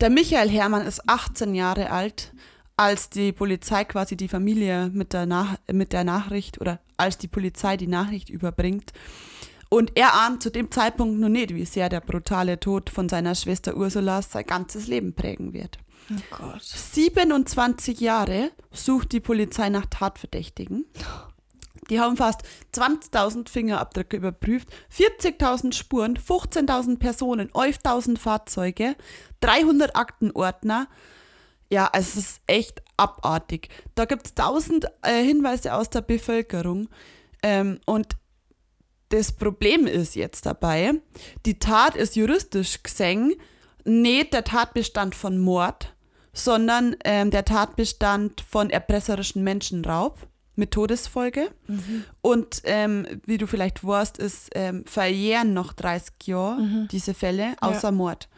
Der 0.00 0.10
Michael 0.10 0.48
Hermann 0.48 0.86
ist 0.86 1.08
18 1.08 1.54
Jahre 1.54 1.90
alt, 1.90 2.32
als 2.76 3.10
die 3.10 3.32
Polizei 3.32 3.84
quasi 3.84 4.16
die 4.16 4.28
Familie 4.28 4.90
mit 4.92 5.12
der, 5.12 5.26
Nach 5.26 5.56
mit 5.72 5.92
der 5.92 6.04
Nachricht 6.04 6.60
oder 6.60 6.80
als 6.96 7.18
die 7.18 7.28
Polizei 7.28 7.76
die 7.76 7.86
Nachricht 7.86 8.30
überbringt. 8.30 8.92
Und 9.68 9.92
er 9.96 10.14
ahnt 10.14 10.42
zu 10.42 10.50
dem 10.50 10.70
Zeitpunkt 10.70 11.18
noch 11.18 11.28
nicht, 11.28 11.54
wie 11.54 11.64
sehr 11.64 11.88
der 11.88 12.00
brutale 12.00 12.60
Tod 12.60 12.90
von 12.90 13.08
seiner 13.08 13.34
Schwester 13.34 13.76
Ursula 13.76 14.22
sein 14.22 14.44
ganzes 14.44 14.86
Leben 14.86 15.14
prägen 15.14 15.52
wird. 15.52 15.78
Oh 16.12 16.36
Gott. 16.36 16.62
27 16.62 18.00
Jahre 18.00 18.50
sucht 18.72 19.12
die 19.12 19.20
Polizei 19.20 19.70
nach 19.70 19.86
Tatverdächtigen. 19.86 20.84
Die 21.90 22.00
haben 22.00 22.16
fast 22.16 22.42
20.000 22.74 23.48
Fingerabdrücke 23.48 24.16
überprüft, 24.16 24.68
40.000 24.96 25.74
Spuren, 25.74 26.16
15.000 26.16 26.98
Personen, 26.98 27.50
11.000 27.50 28.18
Fahrzeuge, 28.18 28.96
300 29.40 29.96
Aktenordner. 29.96 30.88
Ja, 31.70 31.90
es 31.92 32.16
ist 32.16 32.40
echt 32.46 32.82
abartig. 32.96 33.68
Da 33.94 34.04
gibt 34.04 34.26
es 34.26 34.32
1000 34.36 34.86
äh, 35.02 35.22
Hinweise 35.22 35.74
aus 35.74 35.90
der 35.90 36.02
Bevölkerung. 36.02 36.88
Ähm, 37.42 37.80
und 37.86 38.16
das 39.08 39.32
Problem 39.32 39.86
ist 39.86 40.14
jetzt 40.16 40.46
dabei, 40.46 40.94
die 41.46 41.58
Tat 41.58 41.96
ist 41.96 42.16
juristisch 42.16 42.82
gesehen 42.82 43.34
nicht 43.84 44.32
der 44.32 44.44
Tatbestand 44.44 45.14
von 45.14 45.38
Mord, 45.38 45.94
sondern 46.32 46.96
ähm, 47.04 47.30
der 47.30 47.44
Tatbestand 47.44 48.40
von 48.40 48.70
erpresserischen 48.70 49.44
Menschenraub 49.44 50.26
mit 50.56 50.70
Todesfolge. 50.70 51.50
Und 52.22 52.62
ähm, 52.64 53.06
wie 53.26 53.38
du 53.38 53.46
vielleicht 53.46 53.84
weißt, 53.84 54.18
ist 54.18 54.50
ähm, 54.54 54.84
verjähren 54.86 55.52
noch 55.52 55.72
30 55.74 56.14
Jahre 56.24 56.86
diese 56.90 57.12
Fälle, 57.12 57.54
außer 57.60 57.92
Mord. 57.92 58.28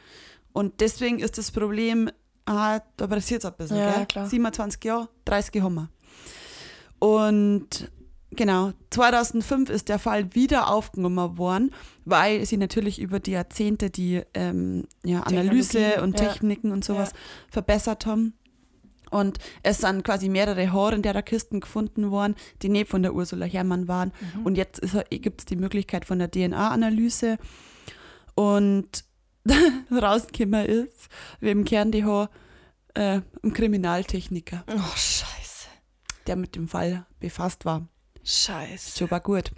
Und 0.53 0.81
deswegen 0.81 1.21
ist 1.21 1.39
das 1.39 1.51
Problem, 1.53 2.11
ah, 2.47 2.81
da 2.97 3.07
passiert 3.07 3.57
bisschen, 3.57 3.77
Ja, 3.77 3.93
gell? 3.97 4.07
klar. 4.07 4.27
27 4.27 4.83
Jahre, 4.85 5.09
30 5.25 5.63
haben 5.63 5.75
wir. 5.75 5.89
Und 6.99 7.91
genau, 8.31 8.73
2005 8.91 9.71
ist 9.71 9.89
der 9.89 9.99
Fall 9.99 10.35
wieder 10.35 10.71
aufgenommen 10.71 11.39
worden, 11.39 11.73
weil 12.05 12.45
sie 12.47 12.57
natürlich 12.57 13.01
über 13.01 13.21
die 13.21 13.33
Jahrzehnte 13.33 13.91
die 13.91 14.23
ähm, 14.35 14.87
ja, 15.05 15.21
Analyse 15.21 16.03
und 16.03 16.19
ja. 16.19 16.29
Techniken 16.29 16.73
und 16.73 16.85
sowas 16.85 17.11
Ja. 17.13 17.19
verbessert 17.51 18.07
haben. 18.07 18.35
Und 19.11 19.39
es 19.63 19.79
sind 19.79 20.03
quasi 20.03 20.29
mehrere 20.29 20.73
Haare 20.73 20.97
in 20.97 21.03
der 21.03 21.23
Kisten 21.23 21.61
gefunden 21.61 22.11
worden, 22.11 22.35
die 22.63 22.69
nicht 22.69 22.89
von 22.91 23.03
der 23.03 23.15
Ursula 23.15 23.47
Herrmann 23.47 23.87
waren. 23.87 24.13
Mhm. 24.35 24.47
Und 24.47 24.57
jetzt 24.57 24.81
gibt 25.11 25.41
es 25.43 25.45
die 25.45 25.55
Möglichkeit 25.57 26.05
von 26.05 26.19
der 26.19 26.29
DNA-Analyse. 26.31 27.39
Und 28.35 29.05
rausgekommen 29.91 30.67
ist, 30.67 31.09
wie 31.41 31.51
im 31.51 31.65
Kern 31.65 31.91
die 31.93 32.05
Haar, 32.05 32.31
äh, 32.95 33.21
ein 33.43 33.53
Kriminaltechniker, 33.53 34.65
Oh, 34.69 34.97
scheiße. 34.97 35.69
der 36.27 36.37
mit 36.37 36.57
dem 36.57 36.69
Fall 36.69 37.07
befasst 37.21 37.65
war. 37.65 37.87
Scheiße. 38.25 38.99
Super 38.99 39.21
gut. 39.21 39.51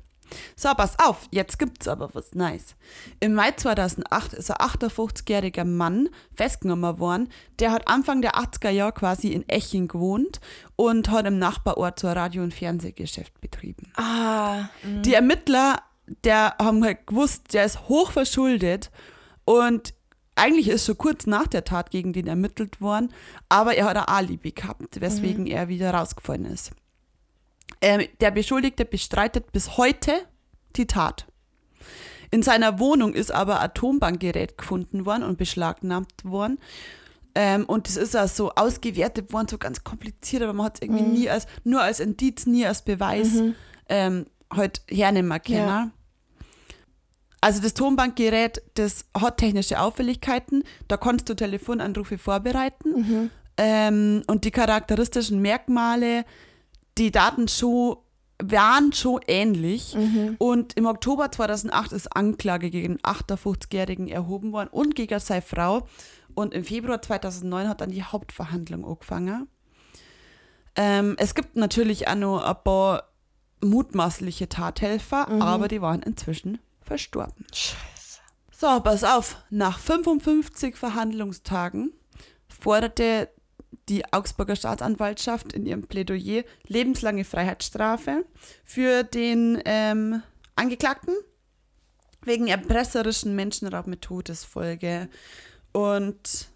So, 0.57 0.69
pass 0.75 0.99
auf, 0.99 1.27
jetzt 1.31 1.59
gibt's 1.59 1.89
aber 1.89 2.11
was 2.15 2.35
Nice. 2.35 2.77
Im 3.19 3.33
Mai 3.33 3.53
2008 3.53 4.35
ist 4.35 4.51
ein 4.51 4.59
58-jähriger 4.59 5.65
Mann 5.65 6.11
festgenommen 6.37 6.99
worden. 6.99 7.31
Der 7.61 7.73
hat 7.73 7.89
Anfang 7.89 8.21
der 8.21 8.35
80er 8.35 8.69
Jahre 8.69 8.93
quasi 8.93 9.29
in 9.29 9.49
Eching 9.49 9.89
gewohnt 9.89 10.41
und 10.77 11.09
hat 11.11 11.27
im 11.27 11.39
Nachbarort 11.39 11.99
so 11.99 12.09
ein 12.09 12.13
Radio- 12.19 12.43
und 12.43 12.53
Fernsehgeschäft 12.53 13.41
betrieben. 13.41 13.91
Ah, 13.97 14.69
Die 14.83 15.15
Ermittler, 15.15 15.81
der 16.25 16.57
haben 16.61 16.85
halt 16.85 17.07
gewusst, 17.07 17.55
der 17.55 17.65
ist 17.65 17.89
hoch 17.89 18.11
verschuldet 18.11 18.91
und 19.49 19.95
eigentlich 20.35 20.69
ist 20.69 20.85
schon 20.85 20.99
kurz 20.99 21.27
nach 21.27 21.47
der 21.47 21.65
Tat 21.65 21.91
gegen 21.91 22.13
den 22.13 22.27
ermittelt 22.27 22.83
worden, 22.83 23.15
aber 23.49 23.75
er 23.77 23.87
hat 23.87 23.97
ein 23.97 24.05
Alibi 24.05 24.53
gehabt, 24.53 25.01
weswegen 25.01 25.47
er 25.47 25.69
wieder 25.69 25.95
rausgefallen 25.95 26.45
ist. 26.45 26.73
Ähm, 27.81 28.07
der 28.21 28.31
Beschuldigte 28.31 28.85
bestreitet 28.85 29.51
bis 29.51 29.79
heute 29.79 30.13
die 30.77 30.87
Tat. 30.87 31.27
In 32.31 32.43
seiner 32.43 32.79
Wohnung 32.79 33.15
ist 33.15 33.33
aber 33.33 33.61
ein 33.61 33.73
Tonbankgerät 33.73 34.59
gefunden 34.59 35.07
worden 35.07 35.23
und 35.23 35.39
beschlagnahmt 35.39 36.25
worden. 36.25 36.59
Ähm, 37.35 37.65
und 37.65 37.89
das 37.89 37.97
ist 37.97 38.15
auch 38.15 38.29
so 38.29 38.51
ausgewertet 38.51 39.33
worden, 39.33 39.49
so 39.49 39.57
ganz 39.57 39.83
kompliziert, 39.83 40.43
aber 40.43 40.53
man 40.53 40.67
hat 40.67 40.75
es 40.75 40.83
irgendwie 40.83 41.05
nie 41.05 41.31
als, 41.31 41.47
nur 41.65 41.81
als 41.81 42.01
Indiz, 42.01 42.45
nie 42.45 42.67
als 42.67 42.83
Beweis 42.83 43.29
ähm, 43.89 44.27
halt 44.53 44.83
hernehmen 44.91 45.43
können. 45.43 45.59
Ja. 45.59 45.91
Also 47.41 47.63
das 47.63 47.75
Tonbankgerät, 47.75 48.63
das 48.75 49.05
hat 49.17 49.37
technische 49.39 49.81
Auffälligkeiten, 49.81 50.65
da 50.89 50.97
kannst 50.97 51.29
du 51.29 51.35
Telefonanrufe 51.35 52.19
vorbereiten 52.19 53.31
ähm, 53.57 54.23
und 54.27 54.45
die 54.45 54.51
charakteristischen 54.51 55.41
Merkmale, 55.41 56.25
die 56.97 57.11
Daten 57.13 57.47
schon, 57.49 57.97
waren 58.43 58.93
schon 58.93 59.21
ähnlich. 59.27 59.95
Und 60.39 60.75
im 60.77 60.87
Oktober 60.87 61.31
2008 61.31 61.93
ist 61.93 62.17
Anklage 62.17 62.71
gegen 62.71 62.97
den 62.97 63.01
58-Jährigen 63.01 64.09
erhoben 64.09 64.53
worden 64.53 64.69
und 64.71 64.95
gegen 64.95 65.19
seine 65.21 65.43
Frau. 65.43 65.87
Und 66.35 66.55
im 66.55 66.65
Februar 66.65 67.03
2009 67.03 67.69
hat 67.69 67.81
dann 67.81 67.91
die 67.91 68.03
Hauptverhandlung 68.05 68.85
angefangen. 68.85 69.49
Ähm, 70.77 71.17
es 71.19 71.35
gibt 71.35 71.57
natürlich 71.57 72.07
auch 72.07 72.15
noch 72.15 72.45
ein 72.45 72.57
paar 72.63 73.09
mutmaßliche 73.61 74.49
Tathelfer, 74.49 75.29
aber 75.43 75.67
die 75.67 75.81
waren 75.83 76.03
inzwischen 76.03 76.59
verstorben. 76.89 77.47
scheiße. 77.53 78.21
So, 78.51 78.81
pass 78.81 79.05
auf. 79.05 79.37
Nach 79.51 79.79
55 79.79 80.75
Verhandlungstagen 80.75 81.93
forderte 82.49 83.29
die 83.89 84.13
Augsburger 84.13 84.57
Staatsanwaltschaft 84.57 85.53
in 85.53 85.65
ihrem 85.65 85.87
Plädoyer 85.87 86.43
lebenslange 86.67 87.25
Freiheitsstrafe 87.25 88.25
für 88.65 89.05
den 89.05 89.63
ähm, 89.65 90.23
Angeklagten 90.57 91.15
wegen 92.23 92.49
erpresserischen 92.49 93.37
Menschenraub 93.37 93.87
mit 93.87 94.03
Todesfolge. 94.03 95.09
Und 95.73 96.49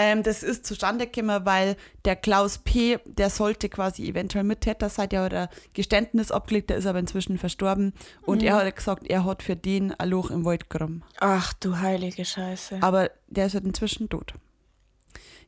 ähm, 0.00 0.22
das 0.22 0.44
ist 0.44 0.64
zustande 0.64 1.08
gekommen, 1.08 1.44
weil 1.44 1.76
der 2.04 2.14
Klaus 2.14 2.58
P., 2.58 3.00
der 3.04 3.30
sollte 3.30 3.68
quasi 3.68 4.08
eventuell 4.08 4.44
Mittäter 4.44 4.88
sein, 4.88 5.08
der 5.08 5.22
hat 5.22 5.34
ein 5.34 5.48
Geständnis 5.72 6.30
abgelegt, 6.30 6.70
der 6.70 6.76
ist 6.76 6.86
aber 6.86 7.00
inzwischen 7.00 7.36
verstorben. 7.36 7.92
Und 8.22 8.44
er 8.44 8.54
hat 8.54 8.76
gesagt, 8.76 9.08
er 9.08 9.24
hat 9.24 9.42
für 9.42 9.56
den 9.56 9.92
ein 9.92 10.08
Loch 10.08 10.30
im 10.30 10.44
Wald 10.44 10.70
geräumt. 10.70 11.02
Ach 11.18 11.52
du 11.54 11.78
heilige 11.78 12.24
Scheiße. 12.24 12.78
Aber 12.80 13.10
der 13.26 13.46
ist 13.46 13.54
halt 13.54 13.64
inzwischen 13.64 14.08
tot. 14.08 14.34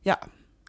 Ja, 0.03 0.19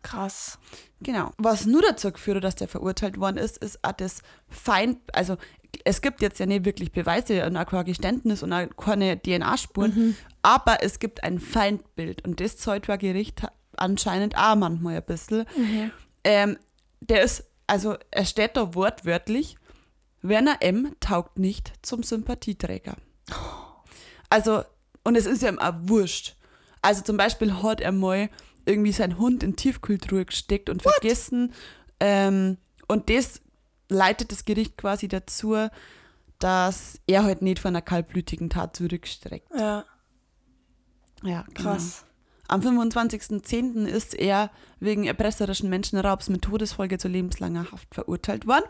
Krass. 0.03 0.61
genau. 1.01 1.33
Was 1.39 1.67
nur 1.67 1.83
dazu 1.83 2.13
geführt 2.13 2.37
hat, 2.37 2.45
dass 2.45 2.55
der 2.55 2.69
verurteilt 2.69 3.19
worden 3.19 3.39
ist, 3.39 3.57
ist 3.59 3.83
auch 3.83 3.93
das 3.93 4.23
Feind, 4.49 4.99
also 5.13 5.37
es 5.85 6.03
gibt 6.03 6.23
jetzt 6.23 6.39
ja 6.39 6.47
nicht 6.47 6.65
wirklich 6.65 6.93
Beweise 6.93 7.45
und 7.47 7.57
auch 7.57 7.67
kein 7.67 7.85
Geständnis 7.85 8.45
und 8.45 8.53
auch 8.53 8.69
keine 8.77 9.21
DNA-Spuren, 9.21 10.17
aber 10.43 10.85
es 10.85 11.01
gibt 11.01 11.25
ein 11.25 11.41
Feindbild 11.41 12.25
und 12.25 12.39
das 12.39 12.59
zeugt 12.59 12.87
vor 12.87 12.99
Gericht 12.99 13.43
anscheinend 13.77 14.37
auch 14.37 14.57
manchmal 14.57 14.97
ein 14.97 15.05
bisschen. 15.05 15.45
Ähm, 16.25 16.59
der 17.01 17.23
ist, 17.23 17.45
also 17.67 17.97
er 18.11 18.25
steht 18.25 18.57
da 18.57 18.75
wortwörtlich, 18.75 19.57
Werner 20.23 20.59
M. 20.61 20.95
taugt 21.01 21.39
nicht 21.39 21.73
zum 21.83 22.03
Sympathieträger. 22.03 22.97
Also, 24.31 24.63
und 25.05 25.17
es 25.17 25.27
ist 25.27 25.43
ja 25.43 25.49
ihm 25.49 25.59
auch 25.59 25.75
wurscht. 25.83 26.37
Also 26.81 27.03
zum 27.03 27.17
Beispiel 27.17 27.63
hat 27.63 27.81
er 27.81 27.93
mal 27.93 28.31
irgendwie 28.65 28.93
seinen 28.93 29.19
Hund 29.19 29.43
in 29.43 29.57
Tiefkühltruhe 29.57 30.25
gesteckt 30.25 30.71
und 30.71 30.83
vergessen. 30.83 31.53
Ähm, 31.99 32.59
und 32.89 33.11
das 33.11 33.41
leitet 33.89 34.31
das 34.33 34.45
Gericht 34.45 34.77
quasi 34.77 35.09
dazu, 35.09 35.57
dass 36.39 37.01
er 37.07 37.25
halt 37.25 37.43
nicht 37.43 37.59
von 37.59 37.71
einer 37.71 37.83
kaltblütigen 37.83 38.51
Tat 38.51 38.77
zurückstreckt. 38.77 39.49
Ja, 39.57 39.85
Ja, 41.23 41.45
krass. 41.55 42.05
Am 42.53 42.61
25.10. 42.61 43.87
ist 43.87 44.13
er 44.13 44.51
wegen 44.79 45.05
erpresserischen 45.05 45.71
Menschenraubs 45.71 46.29
mit 46.29 46.43
Todesfolge 46.43 46.99
zu 46.99 47.09
lebenslanger 47.09 47.73
Haft 47.73 47.95
verurteilt 47.95 48.47
worden. 48.47 48.67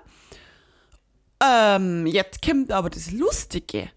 Ähm, 1.44 2.06
jetzt 2.06 2.42
kommt 2.42 2.70
aber 2.70 2.90
das 2.90 3.10
Lustige. 3.10 3.90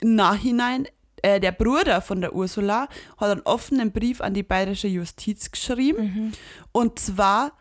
Im 0.00 0.16
Nachhinein, 0.16 0.88
äh, 1.22 1.38
der 1.38 1.52
Bruder 1.52 2.02
von 2.02 2.20
der 2.20 2.34
Ursula 2.34 2.88
hat 3.18 3.30
einen 3.30 3.42
offenen 3.42 3.92
Brief 3.92 4.20
an 4.20 4.34
die 4.34 4.42
bayerische 4.42 4.88
Justiz 4.88 5.52
geschrieben. 5.52 6.32
Und 6.72 6.98
zwar 6.98 7.52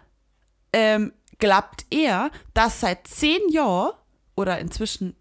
ähm, 0.74 1.14
glaubt 1.38 1.86
er, 1.92 2.32
dass 2.56 2.80
seit 2.80 3.06
zehn 3.06 3.48
Jahren 3.52 3.94
oder 4.36 4.58
inzwischen 4.58 5.16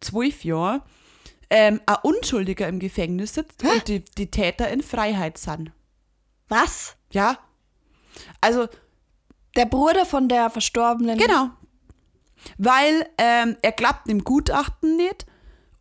zwölf 0.00 0.44
Jahren 0.44 0.82
ähm, 1.50 1.80
ein 1.86 1.96
Unschuldiger 2.02 2.68
im 2.68 2.78
Gefängnis 2.78 3.34
sitzt 3.34 3.62
und 3.62 3.88
die, 3.88 4.04
die 4.04 4.30
Täter 4.30 4.68
in 4.68 4.82
Freiheit 4.82 5.38
sind. 5.38 5.72
Was? 6.48 6.96
Ja. 7.10 7.38
Also, 8.40 8.68
Der 9.56 9.66
Bruder 9.66 10.04
von 10.06 10.28
der 10.28 10.50
Verstorbenen. 10.50 11.18
genau. 11.18 11.50
weil 12.58 13.06
ähm, 13.18 13.56
er 13.62 13.72
klappt 13.72 14.08
im 14.08 14.24
Gutachten 14.24 14.96
nicht 14.96 15.26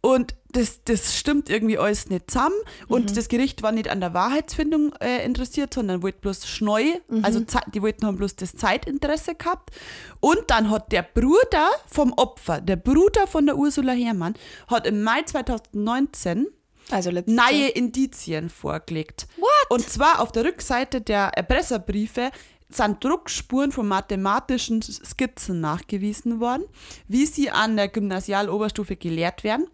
und 0.02 0.36
das, 0.54 0.82
das 0.86 1.16
stimmt 1.18 1.50
irgendwie 1.50 1.78
alles 1.78 2.10
nicht 2.10 2.32
zusammen. 2.32 2.56
Und 2.88 3.16
das 3.18 3.28
Gericht 3.28 3.62
war 3.64 3.72
nicht 3.72 3.90
an 3.90 4.00
der 4.00 4.14
Wahrheitsfindung 4.14 4.94
äh, 5.02 5.24
interessiert, 5.26 5.74
sondern 5.74 6.02
wollte 6.02 6.20
bloß 6.20 6.48
schneu, 6.48 6.84
also 7.22 7.42
Ze- 7.42 7.60
die 7.74 7.82
wollten 7.82 8.06
haben 8.06 8.18
bloß 8.18 8.36
das 8.38 8.54
Zeitinteresse 8.56 9.36
gehabt. 9.36 9.72
Und 10.20 10.40
dann 10.48 10.70
hat 10.70 10.92
der 10.92 11.04
Bruder 11.04 11.70
vom 11.86 12.14
Opfer, 12.14 12.62
der 12.62 12.78
Bruder 12.78 13.28
von 13.28 13.46
der 13.46 13.58
Ursula 13.58 13.92
Herrmann, 13.94 14.36
hat 14.68 14.88
im 14.88 15.04
Mai 15.04 15.22
2019 15.24 16.48
Also 16.92 17.10
letzte. 17.12 17.32
neue 17.34 17.68
Indizien 17.70 18.50
vorgelegt. 18.50 19.28
What? 19.38 19.50
Und 19.70 19.90
zwar 19.90 20.22
auf 20.22 20.32
der 20.32 20.46
Rückseite 20.46 21.02
der 21.02 21.30
Erpresserbriefe 21.36 22.32
sind 22.70 23.02
Druckspuren 23.04 23.72
von 23.72 23.88
mathematischen 23.88 24.82
Skizzen 24.82 25.62
nachgewiesen 25.62 26.40
worden, 26.42 26.64
wie 27.08 27.26
sie 27.26 27.50
an 27.50 27.78
der 27.78 27.88
Gymnasialoberstufe 27.88 28.96
gelehrt 28.98 29.44
werden. 29.46 29.68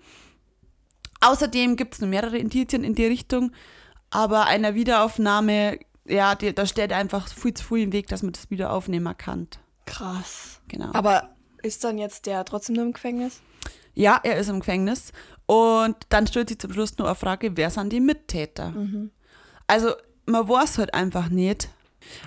Außerdem 1.24 1.78
gibt 1.78 1.96
es 1.96 2.02
noch 2.02 2.08
mehrere 2.08 2.38
Indizien 2.38 2.84
in 2.84 2.96
die 2.96 3.06
Richtung, 3.06 3.52
aber 4.10 4.46
einer 4.46 4.76
Wiederaufnahme, 4.76 5.80
ja, 6.06 6.36
die, 6.36 6.54
da 6.54 6.66
steht 6.66 6.92
einfach 6.92 7.28
viel 7.28 7.54
zu 7.54 7.64
viel 7.64 7.84
im 7.84 7.94
Weg, 7.94 8.08
dass 8.08 8.24
man 8.24 8.34
das 8.34 8.50
wieder 8.50 8.74
aufnehmen 8.74 9.18
kann. 9.18 9.48
Krass. 9.86 10.60
Genau. 10.68 10.92
Aber 10.94 11.30
ist 11.62 11.84
dann 11.84 11.98
jetzt 11.98 12.26
der 12.26 12.44
trotzdem 12.46 12.76
nur 12.76 12.86
im 12.86 12.94
Gefängnis? 12.94 13.42
Ja, 13.94 14.20
er 14.24 14.38
ist 14.38 14.50
im 14.50 14.60
Gefängnis. 14.60 15.14
Und 15.46 15.96
dann 16.10 16.28
stellt 16.28 16.50
sich 16.50 16.60
zum 16.60 16.74
Schluss 16.74 16.98
nur 16.98 17.08
eine 17.08 17.16
Frage, 17.16 17.56
wer 17.56 17.70
sind 17.70 17.94
die 17.94 18.00
Mittäter? 18.00 18.74
Also, 19.68 19.94
man 20.26 20.48
weiß 20.48 20.78
halt 20.78 20.94
einfach 20.94 21.30
nicht. 21.30 21.70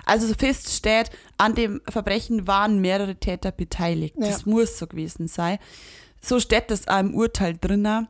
Also, 0.05 0.27
so 0.27 0.33
fest 0.33 0.71
steht, 0.71 1.11
an 1.37 1.55
dem 1.55 1.81
Verbrechen 1.87 2.47
waren 2.47 2.79
mehrere 2.79 3.15
Täter 3.15 3.51
beteiligt. 3.51 4.15
Ja. 4.17 4.27
Das 4.27 4.45
muss 4.45 4.77
so 4.77 4.87
gewesen 4.87 5.27
sein. 5.27 5.59
So 6.21 6.39
steht 6.39 6.71
das 6.71 6.87
auch 6.87 6.99
im 6.99 7.13
Urteil 7.13 7.57
drinnen. 7.57 8.07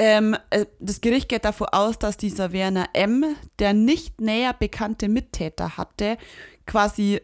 Ähm, 0.00 0.36
äh, 0.50 0.66
das 0.78 1.00
Gericht 1.00 1.28
geht 1.28 1.44
davon 1.44 1.66
aus, 1.72 1.98
dass 1.98 2.16
dieser 2.16 2.52
Werner 2.52 2.86
M., 2.92 3.24
der 3.58 3.74
nicht 3.74 4.20
näher 4.20 4.52
bekannte 4.52 5.08
Mittäter 5.08 5.76
hatte, 5.76 6.16
quasi 6.66 7.20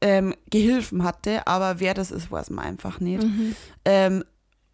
ähm, 0.00 0.34
Gehilfen 0.48 1.02
hatte, 1.04 1.46
aber 1.46 1.80
wer 1.80 1.92
das 1.92 2.10
ist, 2.10 2.30
weiß 2.30 2.48
man 2.48 2.64
einfach 2.64 2.98
nicht. 2.98 3.22
Ähm, 3.84 4.24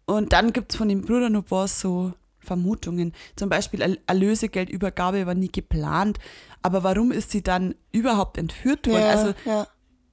und 0.05 0.31
dann 0.31 0.53
gibt 0.53 0.71
es 0.71 0.77
von 0.77 0.87
dem 0.87 1.01
Bruder 1.01 1.29
was 1.49 1.81
so 1.81 2.13
Vermutungen. 2.39 3.13
Zum 3.35 3.49
Beispiel 3.49 3.81
Erl- 3.81 3.99
Erlösegeldübergabe 4.07 5.25
war 5.25 5.35
nie 5.35 5.51
geplant, 5.51 6.19
aber 6.61 6.83
warum 6.83 7.11
ist 7.11 7.31
sie 7.31 7.43
dann 7.43 7.75
überhaupt 7.91 8.37
entführt 8.37 8.87
worden? 8.87 9.03
also 9.03 9.33
ja. 9.45 9.67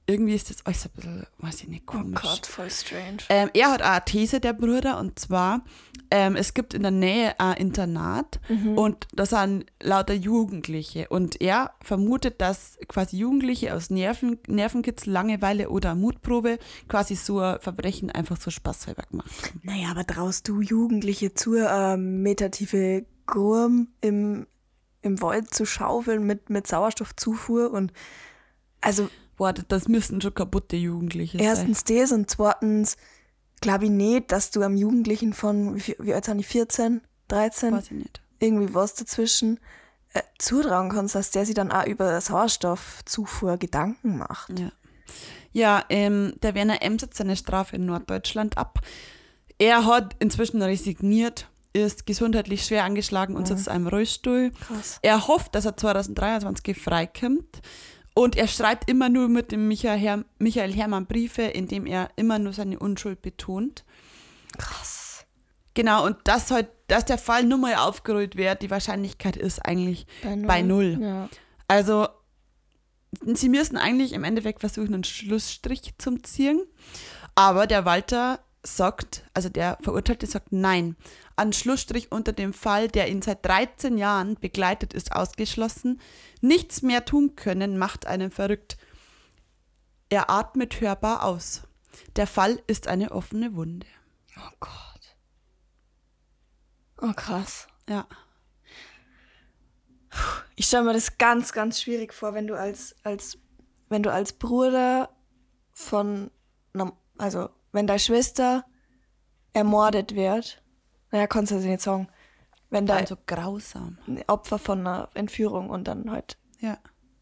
Irgendwie 0.09 0.33
ist 0.33 0.49
das 0.49 0.65
alles 0.65 0.85
ein 0.85 0.91
bisschen, 0.95 1.27
weiß 1.37 1.61
ich 1.61 1.67
nicht, 1.67 1.83
Oh 1.87 1.91
komisch. 1.91 2.21
Gott, 2.21 2.45
voll 2.47 2.69
strange. 2.71 3.17
Ähm, 3.29 3.49
er 3.53 3.71
hat 3.71 3.81
auch 3.83 3.87
eine 3.89 4.05
These, 4.05 4.39
der 4.39 4.53
Bruder, 4.53 4.99
und 4.99 5.19
zwar, 5.19 5.63
ähm, 6.09 6.35
es 6.35 6.55
gibt 6.55 6.73
in 6.73 6.81
der 6.81 6.91
Nähe 6.91 7.39
ein 7.39 7.57
Internat 7.57 8.39
und 8.75 9.07
da 9.13 9.27
sind 9.27 9.67
lauter 9.79 10.15
Jugendliche. 10.15 11.07
Und 11.09 11.39
er 11.39 11.71
vermutet, 11.83 12.41
dass 12.41 12.79
quasi 12.87 13.17
Jugendliche 13.17 13.75
aus 13.75 13.91
Nerven, 13.91 14.39
Nervenkitzel, 14.47 15.13
Langeweile 15.13 15.69
oder 15.69 15.93
Mutprobe 15.93 16.57
quasi 16.87 17.15
so 17.15 17.39
ein 17.39 17.59
Verbrechen 17.59 18.09
einfach 18.09 18.41
so 18.41 18.49
spaßhalber 18.49 19.03
gemacht 19.03 19.29
haben. 19.43 19.61
Naja, 19.61 19.89
aber 19.91 20.07
traust 20.07 20.47
du 20.47 20.61
Jugendliche 20.61 21.35
zu, 21.35 21.55
ähm, 21.57 22.23
metatiefe 22.23 23.05
Gurm 23.27 23.89
im, 24.01 24.47
im 25.03 25.21
Wald 25.21 25.53
zu 25.53 25.65
schaufeln 25.67 26.23
mit, 26.25 26.49
mit 26.49 26.65
Sauerstoffzufuhr 26.65 27.69
und 27.71 27.93
also 28.81 29.09
Boah, 29.39 29.53
das- 29.53 29.87
müssten 29.87 30.19
schon 30.21 30.33
kaputte 30.33 30.75
Jugendliche 30.75 31.37
sein. 31.37 31.47
erstens 31.47 31.83
das 31.85 32.11
und 32.11 32.29
zweitens 32.29 32.97
glaube 33.61 33.85
ich 33.85 33.89
nicht, 33.89 34.31
dass 34.31 34.51
du 34.51 34.61
am 34.61 34.75
Jugendlichen 34.75 35.33
von, 35.33 35.77
wie, 35.77 36.13
alt 36.13 36.25
sind 36.25 36.37
die, 36.37 36.43
14, 36.43 37.01
13, 37.29 37.73
Weiß 37.73 37.85
ich 37.85 37.91
nicht. 37.91 38.21
irgendwie 38.39 38.73
was 38.73 38.95
dazwischen, 38.95 39.59
äh, 40.13 40.21
zutrauen 40.37 40.89
kannst, 40.89 41.15
dass 41.15 41.31
der 41.31 41.45
sich 41.45 41.55
dann 41.55 41.71
auch 41.71 41.85
über 41.85 42.19
Sauerstoffzufuhr 42.19 43.57
Gedanken 43.57 44.17
macht. 44.17 44.59
Ja, 44.59 44.71
ja 45.51 45.83
ähm, 45.89 46.33
der 46.41 46.53
Werner 46.53 46.81
M. 46.81 46.99
sitzt 46.99 47.17
seine 47.17 47.35
Strafe 47.35 47.77
in 47.77 47.85
Norddeutschland 47.85 48.57
ab. 48.57 48.79
Er 49.57 49.85
hat 49.85 50.15
inzwischen 50.19 50.61
resigniert, 50.61 51.47
ist 51.73 52.05
gesundheitlich 52.05 52.65
schwer 52.65 52.83
angeschlagen 52.83 53.35
und 53.35 53.47
sitzt 53.47 53.67
in 53.67 53.73
einem 53.73 53.87
Rollstuhl. 53.87 54.51
Krass. 54.51 54.99
Er 55.01 55.27
hofft, 55.27 55.53
dass 55.55 55.65
er 55.65 55.77
2023 55.77 56.77
freikommt. 56.77 57.61
Und 58.19 58.35
er 58.35 58.49
schreibt 58.49 58.89
immer 58.89 59.07
nur 59.07 59.29
mit 59.29 59.53
dem 59.53 59.69
Michael, 59.69 59.97
Her 59.97 60.25
Michael 60.39 60.73
Hermann 60.73 61.05
Briefe, 61.05 61.43
in 61.43 61.69
dem 61.69 61.85
er 61.85 62.09
immer 62.17 62.37
nur 62.37 62.51
seine 62.51 62.77
Unschuld 62.77 63.21
betont. 63.21 63.85
Krass. 64.57 65.25
Genau, 65.73 66.05
und 66.05 66.17
dass, 66.25 66.51
halt, 66.51 66.67
dass 66.87 67.05
der 67.05 67.17
Fall 67.17 67.45
nur 67.45 67.59
mal 67.59 67.75
aufgerollt 67.75 68.35
wird, 68.35 68.61
die 68.61 68.69
Wahrscheinlichkeit 68.69 69.37
ist 69.37 69.65
eigentlich 69.65 70.05
bei 70.45 70.61
null. 70.61 70.97
Ja. 70.99 71.29
Also, 71.69 72.09
sie 73.21 73.47
müssen 73.47 73.77
eigentlich 73.77 74.11
im 74.11 74.25
Endeffekt 74.25 74.59
versuchen, 74.59 74.95
einen 74.95 75.05
Schlussstrich 75.05 75.93
zum 75.97 76.21
ziehen. 76.21 76.61
Aber 77.35 77.67
der 77.67 77.85
Walter 77.85 78.41
sagt, 78.63 79.23
also 79.33 79.49
der 79.49 79.77
Verurteilte 79.81 80.27
sagt 80.27 80.51
nein. 80.51 80.95
Ein 81.35 81.53
Schlussstrich 81.53 82.11
unter 82.11 82.33
dem 82.33 82.53
Fall, 82.53 82.87
der 82.87 83.09
ihn 83.09 83.21
seit 83.21 83.45
13 83.45 83.97
Jahren 83.97 84.35
begleitet, 84.35 84.93
ist 84.93 85.13
ausgeschlossen. 85.13 86.01
Nichts 86.41 86.81
mehr 86.81 87.05
tun 87.05 87.35
können 87.35 87.77
macht 87.77 88.05
einen 88.05 88.31
verrückt. 88.31 88.77
Er 90.09 90.29
atmet 90.29 90.81
hörbar 90.81 91.23
aus. 91.23 91.63
Der 92.15 92.27
Fall 92.27 92.61
ist 92.67 92.87
eine 92.87 93.11
offene 93.11 93.55
Wunde. 93.55 93.87
Oh 94.37 94.51
Gott. 94.59 95.15
Oh 97.01 97.13
krass. 97.13 97.67
Ja. 97.87 98.07
Ich 100.55 100.65
stelle 100.65 100.83
mir 100.83 100.93
das 100.93 101.17
ganz, 101.17 101.53
ganz 101.53 101.81
schwierig 101.81 102.13
vor, 102.13 102.33
wenn 102.33 102.47
du 102.47 102.55
als, 102.55 102.95
als, 103.03 103.37
wenn 103.87 104.03
du 104.03 104.11
als 104.11 104.33
Bruder 104.33 105.09
von, 105.71 106.31
also 107.17 107.49
wenn 107.71 107.87
deine 107.87 107.99
Schwester 107.99 108.65
ermordet 109.53 110.15
wird, 110.15 110.61
naja, 111.11 111.27
kannst 111.27 111.51
du 111.51 111.55
das 111.55 111.63
nicht 111.65 111.81
sagen, 111.81 112.07
wenn 112.69 112.85
dein 112.85 112.99
Also 112.99 113.17
grausam. 113.25 113.97
Opfer 114.27 114.59
von 114.59 114.79
einer 114.79 115.09
Entführung 115.15 115.69
und 115.69 115.87
dann 115.87 116.11
halt, 116.11 116.37
Ja. 116.59 116.77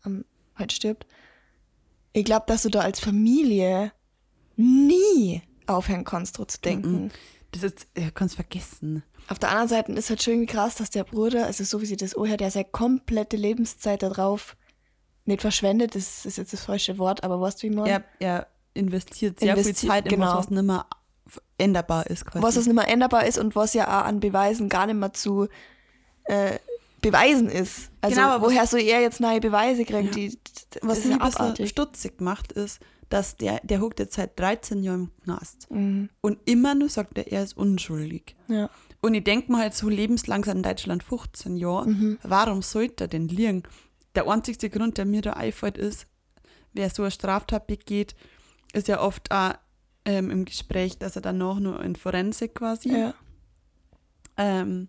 ähm, 0.06 0.26
halt 0.56 0.74
stirbt. 0.74 1.06
Ich 2.14 2.26
glaube, 2.26 2.46
dass 2.48 2.64
du 2.64 2.70
da 2.70 2.80
als 2.82 3.00
Familie 3.00 3.92
nie 4.56 5.42
aufhören 5.68 6.04
kannst, 6.04 6.38
drüber 6.38 6.48
zu 6.48 6.60
denken. 6.62 7.12
Das 7.52 7.64
ist, 7.64 7.88
ihr 7.96 8.12
kannst 8.12 8.36
vergessen. 8.36 9.04
Auf 9.30 9.40
der 9.40 9.50
anderen 9.50 9.68
Seite 9.70 9.92
ist 9.94 10.10
halt 10.10 10.22
schon 10.24 10.34
irgendwie 10.34 10.52
krass, 10.54 10.76
dass 10.76 10.90
der 10.90 11.04
Bruder, 11.04 11.46
also 11.46 11.64
so 11.64 11.82
wie 11.82 11.86
sie 11.86 11.98
das 11.98 12.16
anhört, 12.16 12.42
der 12.42 12.52
seine 12.52 12.66
komplette 12.66 13.38
Lebenszeit 13.38 14.04
darauf 14.04 14.58
nicht 15.26 15.42
verschwendet, 15.42 15.96
das 15.96 16.26
ist 16.26 16.38
jetzt 16.38 16.54
das 16.54 16.64
falsche 16.64 16.98
Wort, 16.98 17.24
aber 17.24 17.40
weißt 17.42 17.62
du, 17.62 17.68
wie 17.70 17.76
man? 17.76 17.86
Er, 17.86 18.04
er 18.20 18.48
investiert 18.78 19.40
sehr 19.40 19.56
viel 19.56 19.66
Investiert, 19.66 19.92
Zeit 19.92 20.06
in 20.06 20.12
genau. 20.12 20.28
was, 20.28 20.38
was 20.38 20.50
nicht 20.52 20.64
mehr 20.64 20.86
änderbar 21.58 22.08
ist. 22.08 22.26
Quasi. 22.26 22.44
was 22.44 22.56
es 22.56 22.66
nicht 22.68 22.76
mehr 22.76 22.88
änderbar 22.88 23.26
ist 23.26 23.38
und 23.38 23.56
was 23.56 23.74
ja 23.74 23.86
auch 23.88 24.06
an 24.06 24.20
Beweisen 24.20 24.70
gar 24.70 24.86
nicht 24.86 24.96
mehr 24.96 25.14
zu 25.14 25.48
äh, 26.26 26.60
beweisen 27.02 27.50
ist. 27.50 27.90
Also 28.02 28.16
Genau, 28.16 28.30
aber 28.30 28.46
was- 28.46 28.52
woher 28.52 28.68
soll 28.68 28.82
er 28.82 29.02
jetzt 29.02 29.20
neue 29.20 29.40
Beweise 29.40 29.86
kriegen? 29.86 30.12
Die, 30.12 30.38
das 30.72 30.80
Was 30.82 31.06
mich 31.06 31.18
ja 31.18 31.22
ein 31.24 31.50
bisschen 31.52 31.68
stutzig 31.68 32.22
macht, 32.22 32.52
ist, 32.52 32.80
dass 33.10 33.38
der, 33.38 33.60
der 33.64 33.80
huckt 33.82 34.00
jetzt 34.00 34.16
seit 34.16 34.38
13 34.40 34.84
Jahren 34.84 35.04
im 35.04 35.24
Knast. 35.24 35.70
Mhm. 35.72 36.10
Und 36.22 36.40
immer 36.46 36.76
nur 36.76 36.90
sagt 36.90 37.18
er, 37.18 37.32
er 37.32 37.44
ist 37.44 37.56
unschuldig. 37.56 38.36
Ja. 38.48 38.70
Und 39.02 39.14
ich 39.14 39.24
denke 39.24 39.52
mir 39.52 39.60
halt 39.60 39.74
so 39.76 39.88
lebenslang 39.90 40.44
sind 40.44 40.58
in 40.58 40.64
Deutschland 40.64 41.04
15 41.04 41.56
Jahre. 41.56 41.88
Mhm. 41.88 42.18
Warum 42.24 42.62
sollte 42.62 43.06
er 43.06 43.08
denn 43.08 43.28
liegen? 43.28 43.64
Der 44.16 44.28
einzigste 44.28 44.70
Grund, 44.70 44.98
der 44.98 45.06
mir 45.06 45.22
da 45.22 45.34
einfällt, 45.34 45.78
ist, 45.78 46.08
wer 46.74 46.90
so 46.90 47.04
eine 47.04 47.12
Straftat 47.12 47.68
begeht, 47.68 48.16
ist 48.74 48.88
ja 48.88 49.02
oft 49.02 49.32
auch 49.32 49.54
ähm, 50.06 50.30
im 50.32 50.46
Gespräch, 50.46 50.98
dass 50.98 51.16
er 51.16 51.22
danach 51.22 51.60
nur 51.60 51.82
in 51.84 51.96
Forensik 51.96 52.56
quasi 52.56 52.90
ja. 52.92 53.14
ähm, 54.38 54.88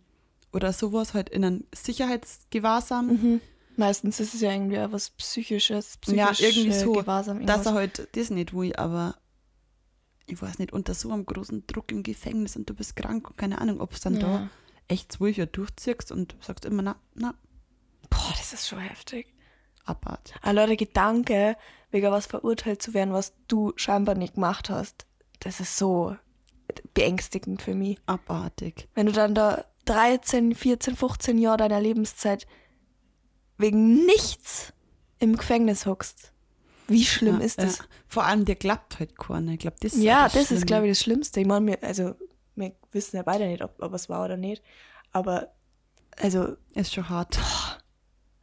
oder 0.53 0.73
sowas 0.73 1.14
halt 1.14 1.29
in 1.29 1.45
einem 1.45 1.64
Sicherheitsgewahrsam 1.75 3.07
Mhm. 3.09 3.41
Meistens 3.77 4.19
ist 4.19 4.35
es 4.35 4.41
ja 4.41 4.51
irgendwie 4.51 4.81
auch 4.81 4.91
was 4.91 5.11
Psychisches, 5.11 5.99
psychisch 5.99 6.19
Ja, 6.19 6.33
irgendwie 6.49 6.73
so, 6.73 6.95
Gewahrsam. 6.95 7.47
dass 7.47 7.64
er 7.64 7.75
irgendwas. 7.77 7.99
halt 8.01 8.17
das 8.17 8.31
nicht 8.31 8.53
will, 8.53 8.75
aber 8.75 9.14
ich 10.27 10.43
weiß 10.43 10.59
nicht, 10.59 10.73
unter 10.73 10.95
so 10.95 11.12
einem 11.12 11.25
großen 11.25 11.64
Druck 11.69 11.93
im 11.93 12.03
Gefängnis 12.03 12.57
und 12.57 12.69
du 12.69 12.75
bist 12.75 12.97
krank 12.97 13.31
und 13.31 13.38
keine 13.38 13.61
Ahnung, 13.61 13.81
ob 13.81 13.93
es 13.93 14.01
dann 14.01 14.14
Ja. 14.14 14.19
da 14.21 14.51
echt 14.88 15.12
zwölf 15.12 15.37
Jahre 15.37 15.49
durchziehst 15.53 16.11
und 16.11 16.35
sagst 16.41 16.64
immer, 16.64 16.83
na, 16.83 16.97
na, 17.14 17.35
Boah, 18.11 18.33
das 18.37 18.53
ist 18.53 18.67
schon 18.67 18.81
heftig. 18.81 19.33
abwart. 19.85 20.35
Ah, 20.43 20.51
Leute, 20.51 20.77
Gedanke, 20.77 21.57
wegen 21.90 22.11
was 22.11 22.27
verurteilt 22.27 22.83
zu 22.83 22.94
werden, 22.94 23.12
was 23.14 23.33
du 23.48 23.72
scheinbar 23.77 24.14
nicht 24.14 24.35
gemacht 24.35 24.70
hast, 24.70 25.07
das 25.40 25.61
ist 25.61 25.77
so 25.77 26.16
beängstigend 26.94 27.62
für 27.62 27.74
mich. 27.74 27.98
Abartig. 28.07 28.88
Wenn 28.94 29.07
du 29.07 29.12
dann 29.12 29.35
da 29.35 29.64
13, 29.87 30.55
14, 30.55 30.96
15 30.96 31.38
Jahre 31.38 31.57
deiner 31.59 31.81
Lebenszeit 31.81 32.46
wegen 33.57 34.05
nichts 34.07 34.72
im 35.18 35.37
Gefängnis 35.37 35.87
hockst. 35.87 36.33
Wie 36.87 37.05
schlimm 37.05 37.38
ja, 37.40 37.44
ist 37.46 37.59
das? 37.59 37.79
Ja. 37.79 37.85
Vor 38.07 38.24
allem, 38.24 38.44
der 38.44 38.57
klappt 38.57 38.98
halt 38.98 39.18
keiner. 39.18 39.53
Ich 39.53 39.59
glaube, 39.59 39.77
das 39.81 39.94
ist 39.94 40.03
Ja, 40.03 40.22
halt 40.22 40.35
das 40.35 40.42
ist, 40.42 40.48
Schlimme. 40.48 40.66
glaube 40.66 40.87
ich, 40.87 40.90
das 40.92 41.01
Schlimmste. 41.01 41.40
Ich 41.40 41.46
meine, 41.46 41.66
wir, 41.66 41.83
also, 41.83 42.14
wir 42.55 42.72
wissen 42.92 43.16
ja 43.16 43.22
beide 43.22 43.46
nicht, 43.46 43.62
ob, 43.62 43.74
ob 43.83 43.92
es 43.94 44.09
war 44.09 44.24
oder 44.24 44.37
nicht. 44.37 44.62
Aber, 45.12 45.53
also, 46.16 46.57
Ist 46.74 46.94
schon 46.94 47.09
hart. 47.09 47.38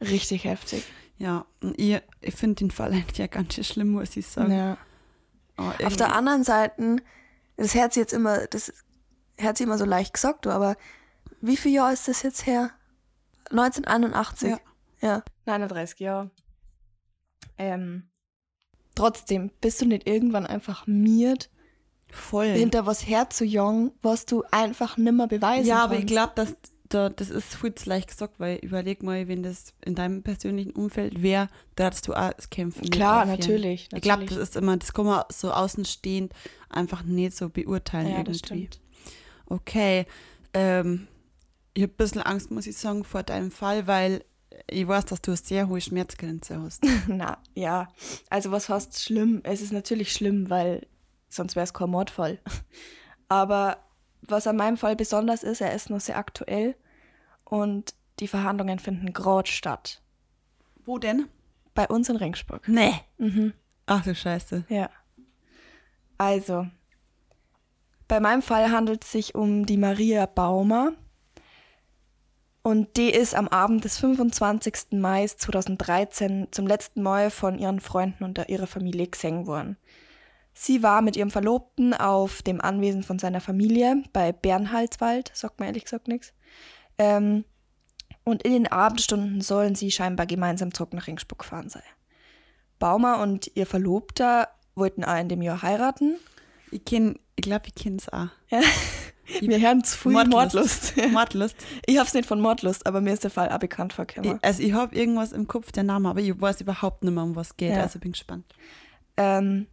richtig 0.00 0.44
heftig. 0.44 0.84
Ja, 1.18 1.46
und 1.62 1.78
ich, 1.78 2.00
ich 2.20 2.34
finde 2.34 2.56
den 2.56 2.70
Fall 2.70 2.92
eigentlich 2.92 3.18
ja 3.18 3.26
ganz 3.26 3.54
schön 3.54 3.64
schlimm, 3.64 3.88
muss 3.92 4.16
ich 4.16 4.26
sagen. 4.26 4.52
Ja. 4.52 4.76
Aber 5.56 5.74
Auf 5.86 5.96
der 5.96 6.14
anderen 6.14 6.44
Seite, 6.44 6.96
das 7.56 7.74
Herz 7.74 7.96
jetzt 7.96 8.12
immer, 8.12 8.46
das 8.46 8.72
Herz 9.38 9.60
immer 9.60 9.78
so 9.78 9.84
leicht 9.84 10.12
gesagt, 10.12 10.44
du, 10.44 10.50
aber 10.50 10.76
wie 11.40 11.56
viel 11.56 11.72
Jahr 11.72 11.92
ist 11.92 12.08
das 12.08 12.22
jetzt 12.22 12.46
her? 12.46 12.70
1981. 13.50 14.50
Ja. 14.50 14.58
ja. 15.00 15.22
39 15.46 16.00
Jahre. 16.00 16.30
Ähm, 17.58 18.10
trotzdem, 18.94 19.50
bist 19.60 19.80
du 19.80 19.86
nicht 19.86 20.06
irgendwann 20.06 20.46
einfach 20.46 20.86
miert, 20.86 21.50
voll. 22.10 22.48
hinter 22.48 22.84
was 22.84 23.06
herzujagen, 23.06 23.92
was 24.02 24.26
du 24.26 24.42
einfach 24.50 24.96
nimmer 24.98 25.26
beweisen 25.28 25.66
Ja, 25.68 25.76
kannst? 25.76 25.90
aber 25.92 25.98
ich 25.98 26.06
glaube, 26.06 26.32
dass 26.34 26.54
da, 26.88 27.08
das 27.08 27.30
ist 27.30 27.54
viel 27.54 27.74
zu 27.74 27.88
leicht 27.88 28.08
gesagt, 28.08 28.38
weil 28.38 28.58
überleg 28.58 29.02
mal, 29.02 29.28
wenn 29.28 29.42
das 29.42 29.74
in 29.84 29.94
deinem 29.94 30.22
persönlichen 30.22 30.72
Umfeld 30.72 31.22
wäre, 31.22 31.48
da 31.74 31.86
hattest 31.86 32.08
du 32.08 32.14
auch 32.14 32.32
das 32.32 32.50
Kämpfen. 32.50 32.90
Klar, 32.90 33.22
aufhören. 33.22 33.38
natürlich. 33.38 33.88
Ich 33.92 34.02
glaube, 34.02 34.22
natürlich. 34.22 34.40
das 34.40 34.50
ist 34.50 34.56
immer, 34.56 34.76
das 34.76 34.92
kann 34.92 35.06
man 35.06 35.24
so 35.30 35.50
außenstehend 35.50 36.32
einfach 36.68 37.02
nicht 37.02 37.36
so 37.36 37.48
beurteilen 37.48 38.08
ja, 38.08 38.18
irgendwie. 38.18 38.68
Okay. 39.46 40.06
Ähm, 40.54 41.08
ich 41.74 41.82
habe 41.82 41.92
ein 41.92 41.96
bisschen 41.96 42.22
Angst, 42.22 42.50
muss 42.50 42.66
ich 42.66 42.76
sagen, 42.76 43.04
vor 43.04 43.22
deinem 43.22 43.50
Fall, 43.50 43.86
weil 43.86 44.24
ich 44.68 44.86
weiß, 44.86 45.06
dass 45.06 45.22
du 45.22 45.32
eine 45.32 45.38
sehr 45.38 45.68
hohe 45.68 45.80
Schmerzgrenze 45.80 46.60
hast. 46.60 46.84
Na, 47.06 47.38
ja. 47.54 47.88
Also 48.30 48.50
was 48.50 48.68
heißt 48.68 49.02
schlimm? 49.02 49.40
Es 49.44 49.60
ist 49.60 49.72
natürlich 49.72 50.12
schlimm, 50.12 50.50
weil 50.50 50.86
sonst 51.28 51.56
wäre 51.56 51.64
es 51.64 51.74
kein 51.74 51.90
Mordfall. 51.90 52.38
Aber 53.28 53.78
was 54.30 54.46
an 54.46 54.56
meinem 54.56 54.76
Fall 54.76 54.96
besonders 54.96 55.42
ist, 55.42 55.60
er 55.60 55.74
ist 55.74 55.90
noch 55.90 56.00
sehr 56.00 56.18
aktuell 56.18 56.76
und 57.44 57.94
die 58.18 58.28
Verhandlungen 58.28 58.78
finden 58.78 59.12
gerade 59.12 59.50
statt. 59.50 60.02
Wo 60.84 60.98
denn? 60.98 61.28
Bei 61.74 61.86
uns 61.88 62.08
in 62.08 62.16
Ringsburg. 62.16 62.66
Nee. 62.68 62.94
Mhm. 63.18 63.52
Ach 63.86 64.02
du 64.02 64.14
Scheiße. 64.14 64.64
Ja. 64.68 64.90
Also, 66.18 66.66
bei 68.08 68.20
meinem 68.20 68.42
Fall 68.42 68.70
handelt 68.70 69.04
es 69.04 69.12
sich 69.12 69.34
um 69.34 69.66
die 69.66 69.76
Maria 69.76 70.26
Baumer. 70.26 70.92
Und 72.62 72.96
die 72.96 73.10
ist 73.10 73.34
am 73.34 73.46
Abend 73.46 73.84
des 73.84 73.98
25. 73.98 74.98
Mai 74.98 75.26
2013 75.26 76.48
zum 76.50 76.66
letzten 76.66 77.02
Mal 77.02 77.30
von 77.30 77.58
ihren 77.58 77.78
Freunden 77.78 78.24
und 78.24 78.38
ihrer 78.48 78.66
Familie 78.66 79.06
gesehen 79.06 79.46
worden. 79.46 79.76
Sie 80.58 80.82
war 80.82 81.02
mit 81.02 81.16
ihrem 81.16 81.30
Verlobten 81.30 81.92
auf 81.92 82.40
dem 82.40 82.62
Anwesen 82.62 83.02
von 83.02 83.18
seiner 83.18 83.42
Familie 83.42 84.02
bei 84.14 84.32
Bernhalswald, 84.32 85.30
sagt 85.34 85.60
mir 85.60 85.66
ehrlich 85.66 85.84
gesagt 85.84 86.08
nichts. 86.08 86.32
Ähm, 86.96 87.44
und 88.24 88.42
in 88.42 88.52
den 88.52 88.66
Abendstunden 88.66 89.42
sollen 89.42 89.74
sie 89.74 89.90
scheinbar 89.90 90.24
gemeinsam 90.24 90.72
zurück 90.72 90.94
nach 90.94 91.08
Ringsburg 91.08 91.44
fahren 91.44 91.68
sein. 91.68 91.82
Baumer 92.78 93.20
und 93.20 93.50
ihr 93.54 93.66
Verlobter 93.66 94.48
wollten 94.74 95.04
auch 95.04 95.18
in 95.20 95.28
dem 95.28 95.42
Jahr 95.42 95.60
heiraten. 95.60 96.16
Ich 96.70 96.86
kenn, 96.86 97.18
ich 97.36 97.42
glaube, 97.42 97.66
ich 97.66 97.74
kenne 97.74 97.98
es 97.98 98.08
auch. 98.08 98.28
Wir 99.40 99.60
hören 99.60 99.84
zu 99.84 99.98
viel 99.98 100.12
Mordlust. 100.12 100.94
Mordlust. 101.12 101.56
Ich 101.84 101.98
hab's 101.98 102.14
nicht 102.14 102.26
von 102.26 102.40
Mordlust, 102.40 102.86
aber 102.86 103.02
mir 103.02 103.12
ist 103.12 103.24
der 103.24 103.30
Fall 103.30 103.50
auch 103.50 103.58
bekannt 103.58 103.92
vorgekommen. 103.92 104.38
Also 104.40 104.62
ich 104.62 104.72
habe 104.72 104.96
irgendwas 104.96 105.32
im 105.32 105.46
Kopf, 105.46 105.70
der 105.70 105.82
Name, 105.82 106.08
aber 106.08 106.20
ich 106.20 106.40
weiß 106.40 106.62
überhaupt 106.62 107.04
nicht 107.04 107.12
mehr, 107.12 107.24
um 107.24 107.36
was 107.36 107.58
geht. 107.58 107.72
Ja. 107.72 107.82
Also 107.82 107.98
bin 107.98 108.12
gespannt. 108.12 108.46
Ähm, 109.18 109.66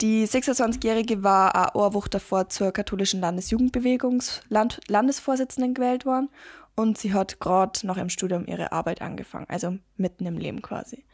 die 0.00 0.26
26-Jährige 0.26 1.22
war 1.22 1.74
auch 1.74 1.86
eine 1.86 1.94
Woche 1.94 2.10
davor 2.10 2.48
zur 2.48 2.72
katholischen 2.72 3.20
Landesjugendbewegungs 3.20 4.42
Land 4.48 4.80
Landesvorsitzenden 4.88 5.74
gewählt 5.74 6.06
worden 6.06 6.28
und 6.76 6.98
sie 6.98 7.12
hat 7.12 7.40
gerade 7.40 7.86
nach 7.86 7.96
ihrem 7.96 8.08
Studium 8.08 8.46
ihre 8.46 8.72
Arbeit 8.72 9.02
angefangen, 9.02 9.46
also 9.48 9.76
mitten 9.96 10.26
im 10.26 10.38
Leben 10.38 10.62
quasi. 10.62 11.04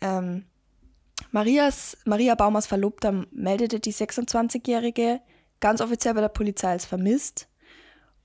Ähm, 0.00 0.44
Marias, 1.30 1.96
Maria 2.04 2.34
Baumers 2.34 2.66
Verlobter 2.66 3.24
meldete 3.30 3.78
die 3.78 3.92
26-Jährige 3.92 5.20
ganz 5.60 5.80
offiziell 5.80 6.14
bei 6.14 6.20
der 6.20 6.28
Polizei 6.28 6.70
als 6.70 6.84
vermisst 6.84 7.48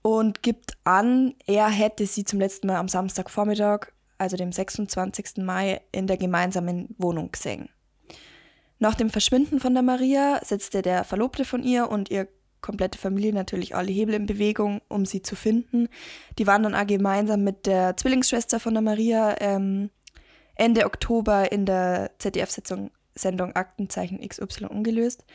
und 0.02 0.42
gibt 0.42 0.78
an, 0.84 1.36
er 1.46 1.70
hätte 1.70 2.06
sie 2.06 2.24
zum 2.24 2.40
letzten 2.40 2.68
Mal 2.68 2.78
am 2.78 2.88
Samstagvormittag, 2.88 3.92
also 4.18 4.36
dem 4.36 4.52
26. 4.52 5.38
Mai, 5.38 5.82
in 5.92 6.08
der 6.08 6.18
gemeinsamen 6.18 6.96
Wohnung 6.98 7.32
gesehen. 7.32 7.70
Nach 8.80 8.96
dem 8.96 9.10
Verschwinden 9.10 9.60
von 9.60 9.74
der 9.74 9.84
Maria 9.84 10.40
setzte 10.44 10.82
der 10.82 11.04
Verlobte 11.04 11.46
von 11.46 11.64
ihr 11.64 11.90
und 11.90 12.10
ihr 12.10 12.28
komplette 12.62 12.98
Familie 12.98 13.34
natürlich 13.34 13.76
alle 13.76 13.92
Hebel 13.92 14.16
in 14.16 14.26
Bewegung, 14.26 14.82
um 14.90 15.06
sie 15.06 15.22
zu 15.22 15.36
finden. 15.36 15.88
Die 16.38 16.48
waren 16.48 16.64
dann 16.64 16.76
auch 16.76 16.88
gemeinsam 16.88 17.44
mit 17.44 17.66
der 17.66 17.96
Zwillingsschwester 17.96 18.60
von 18.60 18.74
der 18.74 18.82
Maria 18.82 19.36
ähm, 19.40 19.90
Ende 20.56 20.86
Oktober 20.86 21.52
in 21.52 21.66
der 21.66 22.12
ZDF-Sendung 22.20 22.92
Sendung 23.16 23.54
Aktenzeichen 23.54 24.26
XY 24.26 24.66
ungelöst. 24.66 25.26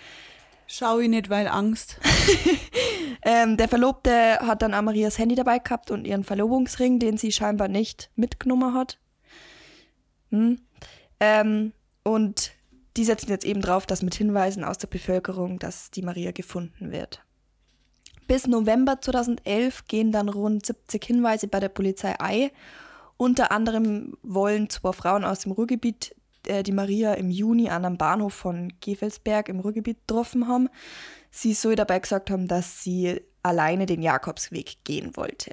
Schau 0.66 0.98
ich 0.98 1.08
nicht, 1.08 1.28
weil 1.28 1.48
Angst. 1.48 2.00
Ähm, 3.26 3.56
der 3.56 3.68
Verlobte 3.68 4.38
hat 4.40 4.60
dann 4.60 4.74
auch 4.74 4.82
Marias 4.82 5.18
Handy 5.18 5.34
dabei 5.34 5.58
gehabt 5.58 5.90
und 5.90 6.06
ihren 6.06 6.24
Verlobungsring, 6.24 6.98
den 6.98 7.16
sie 7.16 7.32
scheinbar 7.32 7.68
nicht 7.68 8.10
mitgenommen 8.16 8.74
hat. 8.74 8.98
Hm. 10.30 10.60
Ähm, 11.20 11.72
und 12.02 12.52
die 12.96 13.04
setzen 13.04 13.30
jetzt 13.30 13.44
eben 13.44 13.60
drauf, 13.60 13.86
dass 13.86 14.02
mit 14.02 14.14
Hinweisen 14.14 14.64
aus 14.64 14.78
der 14.78 14.86
Bevölkerung, 14.86 15.58
dass 15.58 15.90
die 15.90 16.02
Maria 16.02 16.32
gefunden 16.32 16.92
wird. 16.92 17.22
Bis 18.26 18.46
November 18.46 19.00
2011 19.00 19.86
gehen 19.86 20.12
dann 20.12 20.28
rund 20.28 20.64
70 20.64 21.04
Hinweise 21.04 21.48
bei 21.48 21.60
der 21.60 21.68
Polizei 21.68 22.18
ein. 22.20 22.50
Unter 23.16 23.52
anderem 23.52 24.16
wollen 24.22 24.70
zwei 24.70 24.92
Frauen 24.92 25.24
aus 25.24 25.40
dem 25.40 25.52
Ruhrgebiet 25.52 26.14
äh, 26.46 26.62
die 26.62 26.72
Maria 26.72 27.14
im 27.14 27.30
Juni 27.30 27.68
an 27.68 27.84
einem 27.84 27.98
Bahnhof 27.98 28.34
von 28.34 28.72
Gevelsberg 28.80 29.48
im 29.48 29.60
Ruhrgebiet 29.60 29.98
getroffen 30.06 30.48
haben. 30.48 30.68
Sie 31.30 31.52
soll 31.52 31.76
dabei 31.76 31.98
gesagt 31.98 32.30
haben, 32.30 32.48
dass 32.48 32.82
sie 32.82 33.20
alleine 33.42 33.86
den 33.86 34.02
Jakobsweg 34.02 34.84
gehen 34.84 35.16
wollte. 35.16 35.52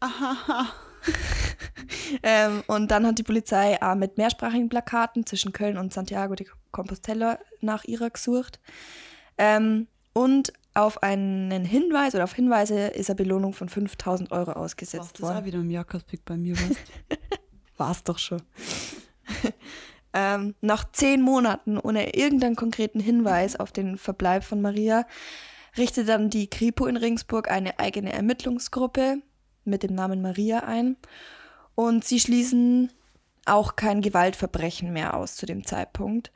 Aha. 0.00 0.66
Ähm, 2.22 2.62
und 2.66 2.90
dann 2.90 3.06
hat 3.06 3.18
die 3.18 3.22
Polizei 3.22 3.80
auch 3.82 3.94
mit 3.94 4.16
mehrsprachigen 4.16 4.68
Plakaten 4.68 5.26
zwischen 5.26 5.52
Köln 5.52 5.76
und 5.76 5.92
Santiago 5.92 6.34
de 6.34 6.46
Compostela 6.70 7.38
nach 7.60 7.84
ihrer 7.84 8.10
gesucht. 8.10 8.60
Ähm, 9.38 9.86
und 10.12 10.52
auf 10.74 11.02
einen 11.02 11.64
Hinweis 11.64 12.14
oder 12.14 12.24
auf 12.24 12.34
Hinweise 12.34 12.88
ist 12.88 13.10
eine 13.10 13.16
Belohnung 13.16 13.52
von 13.52 13.68
5000 13.68 14.30
Euro 14.30 14.52
ausgesetzt 14.52 15.14
das 15.14 15.22
auch 15.22 15.34
worden. 15.34 15.44
wieder 15.44 15.58
im 15.58 15.70
Jakobsweg 15.70 16.24
bei 16.24 16.36
mir 16.36 16.54
was. 16.54 16.76
War's 17.76 18.04
doch 18.04 18.18
schon. 18.18 18.42
ähm, 20.12 20.54
nach 20.60 20.90
zehn 20.92 21.22
Monaten 21.22 21.78
ohne 21.78 22.14
irgendeinen 22.14 22.56
konkreten 22.56 23.00
Hinweis 23.00 23.56
auf 23.56 23.72
den 23.72 23.98
Verbleib 23.98 24.44
von 24.44 24.60
Maria 24.60 25.06
richtete 25.76 26.06
dann 26.06 26.30
die 26.30 26.48
Kripo 26.48 26.86
in 26.86 26.96
Regensburg 26.96 27.50
eine 27.50 27.78
eigene 27.78 28.12
Ermittlungsgruppe 28.12 29.22
mit 29.66 29.82
dem 29.82 29.94
Namen 29.94 30.22
Maria 30.22 30.60
ein. 30.60 30.96
Und 31.74 32.04
sie 32.04 32.20
schließen 32.20 32.90
auch 33.44 33.76
kein 33.76 34.00
Gewaltverbrechen 34.00 34.92
mehr 34.92 35.14
aus 35.14 35.36
zu 35.36 35.46
dem 35.46 35.64
Zeitpunkt. 35.64 36.32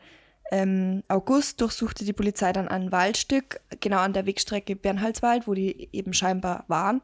Im 0.51 1.03
August 1.09 1.61
durchsuchte 1.61 2.05
die 2.05 2.13
Polizei 2.13 2.53
dann 2.53 2.69
ein 2.69 2.91
Waldstück, 2.91 3.61
genau 3.81 3.99
an 3.99 4.13
der 4.13 4.27
Wegstrecke 4.27 4.75
Bernhalswald, 4.75 5.47
wo 5.47 5.55
die 5.55 5.89
eben 5.93 6.13
scheinbar 6.13 6.65
waren. 6.67 7.03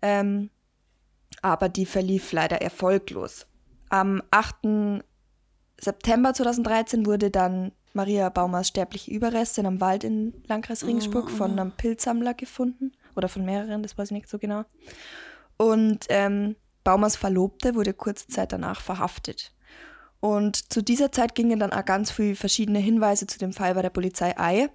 Ähm, 0.00 0.50
aber 1.42 1.68
die 1.68 1.86
verlief 1.86 2.32
leider 2.32 2.62
erfolglos. 2.62 3.46
Am 3.88 4.22
8. 4.30 5.02
September 5.80 6.34
2013 6.34 7.06
wurde 7.06 7.30
dann 7.30 7.72
Maria 7.94 8.28
Baumers 8.28 8.68
sterbliche 8.68 9.10
Überreste 9.10 9.60
in 9.60 9.66
einem 9.66 9.80
Wald 9.80 10.04
in 10.04 10.34
Landkreis 10.46 10.86
Regensburg 10.86 11.30
von 11.30 11.52
einem 11.58 11.72
Pilzsammler 11.72 12.34
gefunden. 12.34 12.92
Oder 13.16 13.28
von 13.28 13.44
mehreren, 13.44 13.82
das 13.82 13.98
weiß 13.98 14.08
ich 14.08 14.16
nicht 14.16 14.28
so 14.28 14.38
genau. 14.38 14.64
Und 15.58 16.06
ähm, 16.08 16.56
Baumers 16.84 17.16
Verlobte 17.16 17.74
wurde 17.74 17.92
kurze 17.92 18.28
Zeit 18.28 18.52
danach 18.52 18.80
verhaftet. 18.80 19.52
Und 20.20 20.72
zu 20.72 20.82
dieser 20.82 21.12
Zeit 21.12 21.34
gingen 21.34 21.60
dann 21.60 21.72
auch 21.72 21.84
ganz 21.84 22.10
viele 22.10 22.34
verschiedene 22.34 22.78
Hinweise 22.78 23.26
zu 23.26 23.38
dem 23.38 23.52
Fall 23.52 23.74
bei 23.74 23.82
der 23.82 23.90
Polizei 23.90 24.36
ein. 24.38 24.70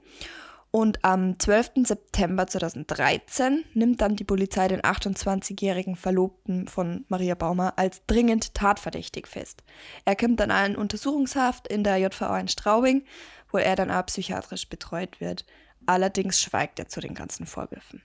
Und 0.75 1.05
am 1.05 1.39
12. 1.39 1.85
September 1.85 2.47
2013 2.47 3.63
nimmt 3.75 4.01
dann 4.01 4.15
die 4.15 4.23
Polizei 4.23 4.67
den 4.67 4.81
28-jährigen 4.81 5.95
Verlobten 5.95 6.67
von 6.67 7.05
Maria 7.09 7.35
Baumer 7.35 7.73
als 7.77 8.01
dringend 8.07 8.55
tatverdächtig 8.55 9.27
fest. 9.27 9.63
Er 10.03 10.15
kommt 10.15 10.39
dann 10.39 10.49
in 10.49 10.75
Untersuchungshaft 10.75 11.67
in 11.67 11.83
der 11.83 11.97
JVA 11.97 12.39
in 12.39 12.47
Straubing, 12.47 13.05
wo 13.51 13.59
er 13.59 13.75
dann 13.75 13.91
auch 13.91 14.05
psychiatrisch 14.07 14.67
betreut 14.67 15.21
wird. 15.21 15.45
Allerdings 15.85 16.41
schweigt 16.41 16.79
er 16.79 16.87
zu 16.87 17.01
den 17.01 17.13
ganzen 17.13 17.45
Vorwürfen. 17.45 18.01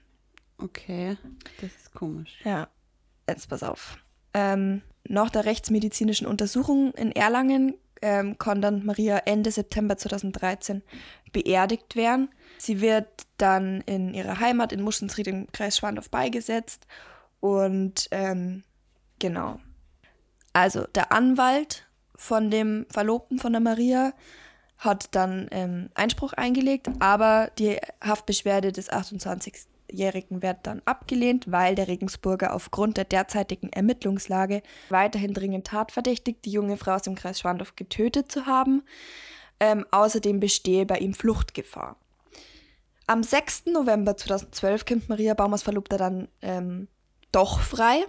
Okay, 0.61 1.17
das 1.61 1.71
ist 1.75 1.93
komisch. 1.93 2.39
Ja, 2.43 2.67
jetzt 3.27 3.49
pass 3.49 3.63
auf. 3.63 3.97
Ähm, 4.33 4.81
nach 5.07 5.29
der 5.29 5.45
rechtsmedizinischen 5.45 6.27
Untersuchung 6.27 6.93
in 6.93 7.11
Erlangen 7.11 7.75
ähm, 8.01 8.37
kann 8.37 8.61
dann 8.61 8.85
Maria 8.85 9.17
Ende 9.25 9.51
September 9.51 9.97
2013 9.97 10.83
beerdigt 11.31 11.95
werden. 11.95 12.29
Sie 12.57 12.81
wird 12.81 13.07
dann 13.37 13.81
in 13.81 14.13
ihrer 14.13 14.39
Heimat 14.39 14.71
in 14.71 14.81
Muschensried 14.81 15.27
im 15.27 15.51
Kreis 15.51 15.77
Schwandorf 15.77 16.09
beigesetzt 16.09 16.87
und 17.39 18.07
ähm, 18.11 18.63
genau. 19.19 19.59
Also 20.53 20.85
der 20.95 21.11
Anwalt 21.11 21.87
von 22.15 22.51
dem 22.51 22.85
Verlobten 22.89 23.39
von 23.39 23.53
der 23.53 23.61
Maria 23.61 24.13
hat 24.77 25.13
dann 25.15 25.47
ähm, 25.51 25.89
Einspruch 25.93 26.33
eingelegt, 26.33 26.89
aber 26.99 27.51
die 27.57 27.77
Haftbeschwerde 28.01 28.71
des 28.71 28.89
28-Jährigen 29.89 30.41
wird 30.41 30.57
dann 30.63 30.81
abgelehnt, 30.85 31.51
weil 31.51 31.75
der 31.75 31.87
Regensburger 31.87 32.53
aufgrund 32.53 32.97
der 32.97 33.05
derzeitigen 33.05 33.69
Ermittlungslage 33.69 34.61
weiterhin 34.89 35.33
dringend 35.33 35.67
tatverdächtigt, 35.67 36.45
die 36.45 36.51
junge 36.51 36.77
Frau 36.77 36.93
aus 36.93 37.03
dem 37.03 37.15
Kreis 37.15 37.39
Schwandorf 37.39 37.75
getötet 37.75 38.31
zu 38.31 38.45
haben. 38.45 38.83
Ähm, 39.59 39.85
außerdem 39.91 40.39
bestehe 40.39 40.85
bei 40.85 40.97
ihm 40.99 41.13
Fluchtgefahr. 41.13 41.97
Am 43.07 43.23
6. 43.23 43.65
November 43.67 44.15
2012 44.15 44.85
kommt 44.85 45.09
Maria 45.09 45.33
Baumers 45.33 45.63
Verlobter 45.63 45.97
dann 45.97 46.27
ähm, 46.41 46.87
doch 47.31 47.59
frei, 47.59 48.05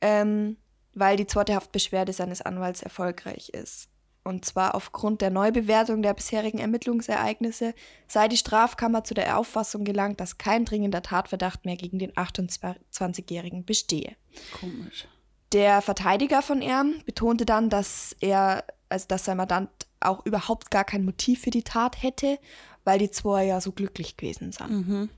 ähm, 0.00 0.56
weil 0.94 1.16
die 1.16 1.26
zweite 1.26 1.54
Haftbeschwerde 1.54 2.12
seines 2.12 2.42
Anwalts 2.42 2.82
erfolgreich 2.82 3.48
ist. 3.50 3.88
Und 4.26 4.44
zwar 4.44 4.74
aufgrund 4.74 5.20
der 5.20 5.30
Neubewertung 5.30 6.02
der 6.02 6.12
bisherigen 6.12 6.58
Ermittlungsereignisse 6.58 7.74
sei 8.08 8.26
die 8.26 8.36
Strafkammer 8.36 9.04
zu 9.04 9.14
der 9.14 9.38
Auffassung 9.38 9.84
gelangt, 9.84 10.18
dass 10.18 10.36
kein 10.36 10.64
dringender 10.64 11.00
Tatverdacht 11.00 11.64
mehr 11.64 11.76
gegen 11.76 12.00
den 12.00 12.10
28-Jährigen 12.12 13.64
bestehe. 13.64 14.16
Komisch. 14.60 15.06
Der 15.52 15.80
Verteidiger 15.80 16.42
von 16.42 16.60
Erm 16.60 16.96
betonte 17.06 17.46
dann, 17.46 17.70
dass 17.70 18.16
er, 18.20 18.64
also 18.88 19.06
dass 19.06 19.26
sein 19.26 19.36
Mandant 19.36 19.70
auch 20.00 20.26
überhaupt 20.26 20.72
gar 20.72 20.84
kein 20.84 21.04
Motiv 21.04 21.42
für 21.42 21.50
die 21.50 21.62
Tat 21.62 22.02
hätte, 22.02 22.40
weil 22.82 22.98
die 22.98 23.12
zwei 23.12 23.44
ja 23.44 23.60
so 23.60 23.70
glücklich 23.70 24.16
gewesen 24.16 24.50
sind. 24.50 24.70
Mhm. 24.70 25.10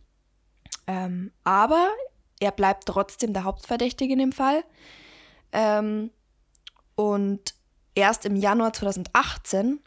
Ähm, 0.87 1.33
aber 1.45 1.89
er 2.41 2.53
bleibt 2.53 2.85
trotzdem 2.85 3.33
der 3.33 3.45
Hauptverdächtige 3.45 4.13
in 4.13 4.19
dem 4.19 4.33
Fall. 4.33 4.65
Ähm, 5.53 6.11
und 6.95 7.55
erst 7.99 8.25
im 8.25 8.37
Januar 8.37 8.73
2018 8.73 9.81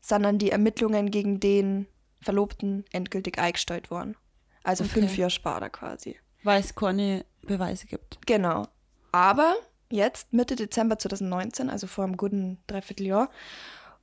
sind 0.00 0.22
dann 0.22 0.38
die 0.38 0.50
Ermittlungen 0.50 1.10
gegen 1.10 1.40
den 1.40 1.86
Verlobten 2.20 2.84
endgültig 2.92 3.38
eingestellt 3.38 3.90
worden. 3.90 4.16
Also 4.64 4.84
Okay. 4.84 5.00
fünf 5.00 5.16
Jahre 5.16 5.30
später 5.30 5.70
quasi. 5.70 6.16
Weil 6.44 6.60
es 6.60 6.74
keine 6.74 7.24
Beweise 7.42 7.86
gibt. 7.86 8.24
Genau. 8.26 8.66
Aber 9.10 9.54
jetzt, 9.90 10.32
Mitte 10.32 10.56
Dezember 10.56 10.98
2019, 10.98 11.68
also 11.68 11.86
vor 11.86 12.04
einem 12.04 12.16
guten 12.16 12.58
Dreivierteljahr, 12.68 13.28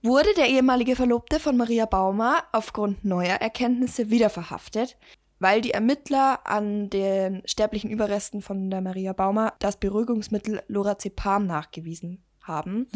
wurde 0.02 0.34
der 0.36 0.48
ehemalige 0.48 0.96
Verlobte 0.96 1.40
von 1.40 1.58
Maria 1.58 1.86
Baumer 1.86 2.44
aufgrund 2.52 3.04
neuer 3.04 3.36
Erkenntnisse 3.36 4.10
wieder 4.10 4.30
verhaftet, 4.30 4.98
weil 5.40 5.62
die 5.62 5.72
Ermittler 5.72 6.46
an 6.46 6.90
den 6.90 7.42
sterblichen 7.46 7.90
Überresten 7.90 8.42
von 8.42 8.70
der 8.70 8.82
Maria 8.82 9.14
Baumer 9.14 9.54
das 9.60 9.78
Beruhigungsmittel 9.78 10.62
Lorazepam 10.68 11.48
nachgewiesen 11.48 12.24
haben. 12.50 12.88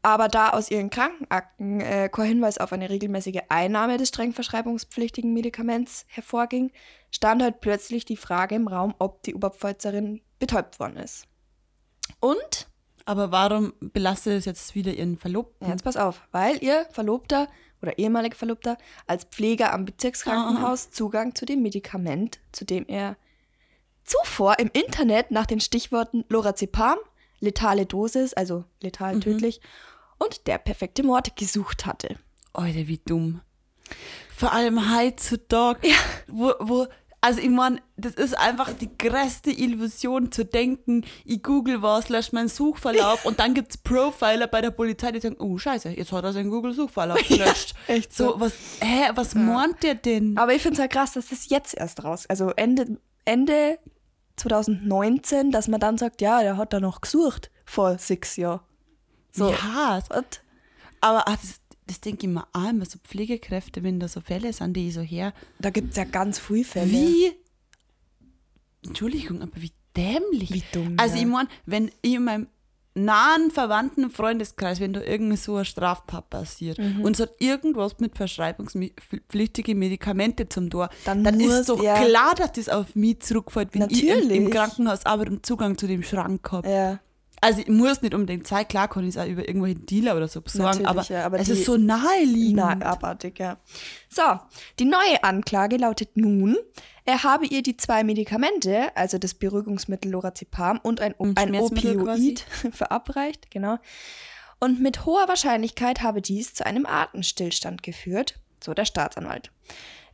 Aber 0.00 0.28
da 0.28 0.50
aus 0.50 0.70
ihren 0.70 0.90
Krankenakten 0.90 1.80
äh, 1.80 2.10
kein 2.12 2.26
Hinweis 2.26 2.58
auf 2.58 2.72
eine 2.74 2.90
regelmäßige 2.90 3.40
Einnahme 3.48 3.96
des 3.96 4.08
streng 4.08 4.32
verschreibungspflichtigen 4.34 5.32
Medikaments 5.32 6.04
hervorging, 6.08 6.72
stand 7.10 7.42
halt 7.42 7.60
plötzlich 7.60 8.04
die 8.04 8.18
Frage 8.18 8.54
im 8.54 8.68
Raum, 8.68 8.94
ob 8.98 9.22
die 9.22 9.34
Oberpfälzerin 9.34 10.20
betäubt 10.38 10.78
worden 10.78 10.96
ist. 10.98 11.26
Und, 12.20 12.68
Aber 13.06 13.32
warum 13.32 13.72
belastet 13.80 14.34
es 14.34 14.44
jetzt 14.44 14.74
wieder 14.74 14.92
ihren 14.92 15.16
Verlobten? 15.16 15.68
jetzt 15.68 15.84
pass 15.84 15.96
auf, 15.96 16.20
weil 16.32 16.62
ihr 16.62 16.86
Verlobter 16.90 17.48
oder 17.80 17.98
ehemaliger 17.98 18.36
Verlobter 18.36 18.76
als 19.06 19.24
Pfleger 19.24 19.72
am 19.72 19.86
Bezirkskrankenhaus 19.86 20.90
Zugang 20.90 21.34
zu 21.34 21.46
dem 21.46 21.62
Medikament, 21.62 22.40
zu 22.52 22.66
dem 22.66 22.84
er 22.88 23.16
zuvor 24.04 24.58
im 24.58 24.70
Internet 24.74 25.30
nach 25.30 25.46
den 25.46 25.60
Stichworten 25.60 26.24
Lorazepam, 26.28 26.98
letale 27.40 27.86
Dosis, 27.86 28.34
also 28.34 28.64
letal 28.80 29.20
tödlich, 29.20 29.60
und 30.18 30.46
der 30.46 30.58
perfekte 30.58 31.02
Mord 31.02 31.36
gesucht 31.36 31.86
hatte. 31.86 32.16
Alter, 32.52 32.86
wie 32.86 33.00
dumm. 33.04 33.40
Vor 34.34 34.52
allem 34.52 34.96
heutzutage, 34.96 35.88
wo, 36.28 36.52
wo, 36.60 36.86
also 37.20 37.40
ich 37.40 37.48
meine, 37.48 37.80
das 37.96 38.14
ist 38.14 38.36
einfach 38.38 38.72
die 38.72 38.98
größte 38.98 39.50
Illusion 39.50 40.30
zu 40.30 40.44
denken, 40.44 41.04
ich 41.24 41.42
google 41.42 41.80
was, 41.80 42.10
lösche 42.10 42.34
meinen 42.34 42.48
Suchverlauf 42.48 43.24
und 43.26 43.38
dann 43.38 43.54
gibt's 43.54 43.78
Profiler 43.78 44.46
bei 44.46 44.60
der 44.60 44.70
Polizei, 44.70 45.10
die 45.12 45.20
sagen, 45.20 45.36
oh 45.38 45.56
scheiße, 45.56 45.88
jetzt 45.90 46.12
hat 46.12 46.24
er 46.24 46.32
seinen 46.32 46.50
Google-Suchverlauf 46.50 47.22
gelöscht. 47.28 47.74
echt 47.86 48.14
so. 48.14 48.32
so. 48.32 48.40
was, 48.40 48.52
hä, 48.80 49.10
was 49.14 49.34
meint 49.34 49.82
der 49.82 49.94
denn? 49.94 50.36
Aber 50.36 50.52
ich 50.52 50.62
finde 50.62 50.74
es 50.74 50.80
halt 50.80 50.92
krass, 50.92 51.12
dass 51.12 51.28
das 51.28 51.48
jetzt 51.48 51.74
erst 51.74 52.04
raus, 52.04 52.26
also 52.28 52.50
Ende, 52.56 52.98
Ende 53.24 53.78
2019, 54.36 55.50
dass 55.50 55.68
man 55.68 55.80
dann 55.80 55.98
sagt, 55.98 56.20
ja, 56.20 56.42
der 56.42 56.56
hat 56.56 56.72
da 56.72 56.80
noch 56.80 57.00
gesucht 57.00 57.50
vor 57.64 57.98
sechs 57.98 58.36
Jahren. 58.36 58.60
So. 59.32 59.50
Ja, 59.50 60.02
Und 60.16 60.42
aber 61.00 61.24
das, 61.26 61.60
das 61.86 62.00
denke 62.00 62.26
ich 62.26 62.32
mir 62.32 62.46
auch 62.52 62.68
immer, 62.68 62.84
so 62.86 62.98
Pflegekräfte, 62.98 63.82
wenn 63.82 64.00
da 64.00 64.08
so 64.08 64.20
Fälle 64.20 64.52
sind, 64.52 64.74
die 64.74 64.88
ich 64.88 64.94
so 64.94 65.02
her, 65.02 65.34
da 65.58 65.70
gibt 65.70 65.90
es 65.90 65.96
ja 65.96 66.04
ganz 66.04 66.38
viele 66.38 66.64
Fälle. 66.64 66.90
Wie, 66.90 67.32
Entschuldigung, 68.84 69.42
aber 69.42 69.52
wie 69.56 69.72
dämlich. 69.96 70.50
Wie 70.50 70.62
dumm, 70.72 70.94
Also 70.98 71.16
ja. 71.16 71.22
ich 71.22 71.26
meine, 71.26 71.48
wenn 71.66 71.90
ich 72.02 72.14
in 72.14 72.24
meinem 72.24 72.46
nahen 72.94 73.50
Verwandten 73.50 74.08
Freundeskreis, 74.10 74.78
wenn 74.80 74.92
da 74.92 75.00
irgend 75.00 75.38
so 75.38 75.56
ein 75.56 75.64
Straftat 75.64 76.30
passiert 76.30 76.78
Mhm. 76.78 77.00
und 77.02 77.14
es 77.14 77.20
hat 77.20 77.34
irgendwas 77.40 77.98
mit 77.98 78.16
verschreibungspflichtigen 78.16 79.78
Medikamente 79.78 80.48
zum 80.48 80.70
Tor, 80.70 80.88
Dann 81.04 81.24
dann, 81.24 81.40
ist 81.40 81.68
doch 81.68 81.82
er- 81.82 82.04
klar, 82.04 82.34
dass 82.36 82.52
das 82.52 82.68
auf 82.68 82.94
mich 82.94 83.20
zurückfällt, 83.20 83.70
wenn 83.74 83.88
ich 83.90 84.02
im, 84.04 84.08
im 84.08 84.22
Natürlich. 84.28 84.50
Krankenhaus 84.54 85.06
arbeite 85.06 85.32
und 85.32 85.44
Zugang 85.46 85.76
zu 85.76 85.86
dem 85.86 86.02
Schrank 86.02 86.50
habe. 86.52 86.68
Ja, 86.68 87.00
Also 87.44 87.60
ich 87.60 87.68
muss 87.68 88.00
nicht 88.00 88.14
unbedingt 88.14 88.46
Zeit, 88.46 88.70
klar 88.70 88.88
kann 88.88 89.04
ich 89.04 89.10
es 89.10 89.18
auch 89.18 89.26
über 89.26 89.46
irgendwelche 89.46 89.78
Dealer 89.78 90.16
oder 90.16 90.28
so 90.28 90.40
besorgen, 90.40 90.86
aber, 90.86 91.02
ja, 91.02 91.26
aber 91.26 91.38
es 91.38 91.50
ist 91.50 91.66
so 91.66 91.76
naheliegend. 91.76 92.56
na, 92.56 92.70
abartig, 92.80 93.38
ja. 93.38 93.58
So, 94.08 94.22
die 94.78 94.86
neue 94.86 95.22
Anklage 95.22 95.76
lautet 95.76 96.16
nun, 96.16 96.56
er 97.04 97.22
habe 97.22 97.44
ihr 97.44 97.62
die 97.62 97.76
zwei 97.76 98.02
Medikamente, 98.02 98.96
also 98.96 99.18
das 99.18 99.34
Beruhigungsmittel 99.34 100.10
Lorazepam 100.10 100.80
und 100.82 101.02
ein, 101.02 101.14
Ein 101.18 101.36
ein 101.36 101.54
Opioid 101.56 102.40
verabreicht, 102.72 103.50
genau. 103.50 103.76
Und 104.58 104.80
mit 104.80 105.04
hoher 105.04 105.28
Wahrscheinlichkeit 105.28 106.00
habe 106.00 106.22
dies 106.22 106.54
zu 106.54 106.64
einem 106.64 106.86
Atemstillstand 106.86 107.82
geführt, 107.82 108.40
so 108.62 108.72
der 108.72 108.86
Staatsanwalt. 108.86 109.52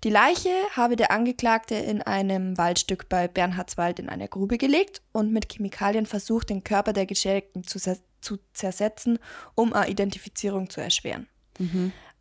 Die 0.02 0.10
Leiche 0.10 0.50
habe 0.72 0.96
der 0.96 1.10
Angeklagte 1.10 1.74
in 1.74 2.00
einem 2.00 2.56
Waldstück 2.56 3.10
bei 3.10 3.28
Bernhardswald 3.28 3.98
in 3.98 4.08
eine 4.08 4.28
Grube 4.28 4.56
gelegt 4.56 5.02
und 5.12 5.30
mit 5.30 5.52
Chemikalien 5.52 6.06
versucht, 6.06 6.48
den 6.48 6.64
Körper 6.64 6.94
der 6.94 7.04
Geschädigten 7.04 7.64
zu, 7.64 7.78
zu 7.78 8.38
zersetzen, 8.54 9.18
um 9.54 9.74
eine 9.74 9.90
Identifizierung 9.90 10.70
zu 10.70 10.80
erschweren. 10.80 11.26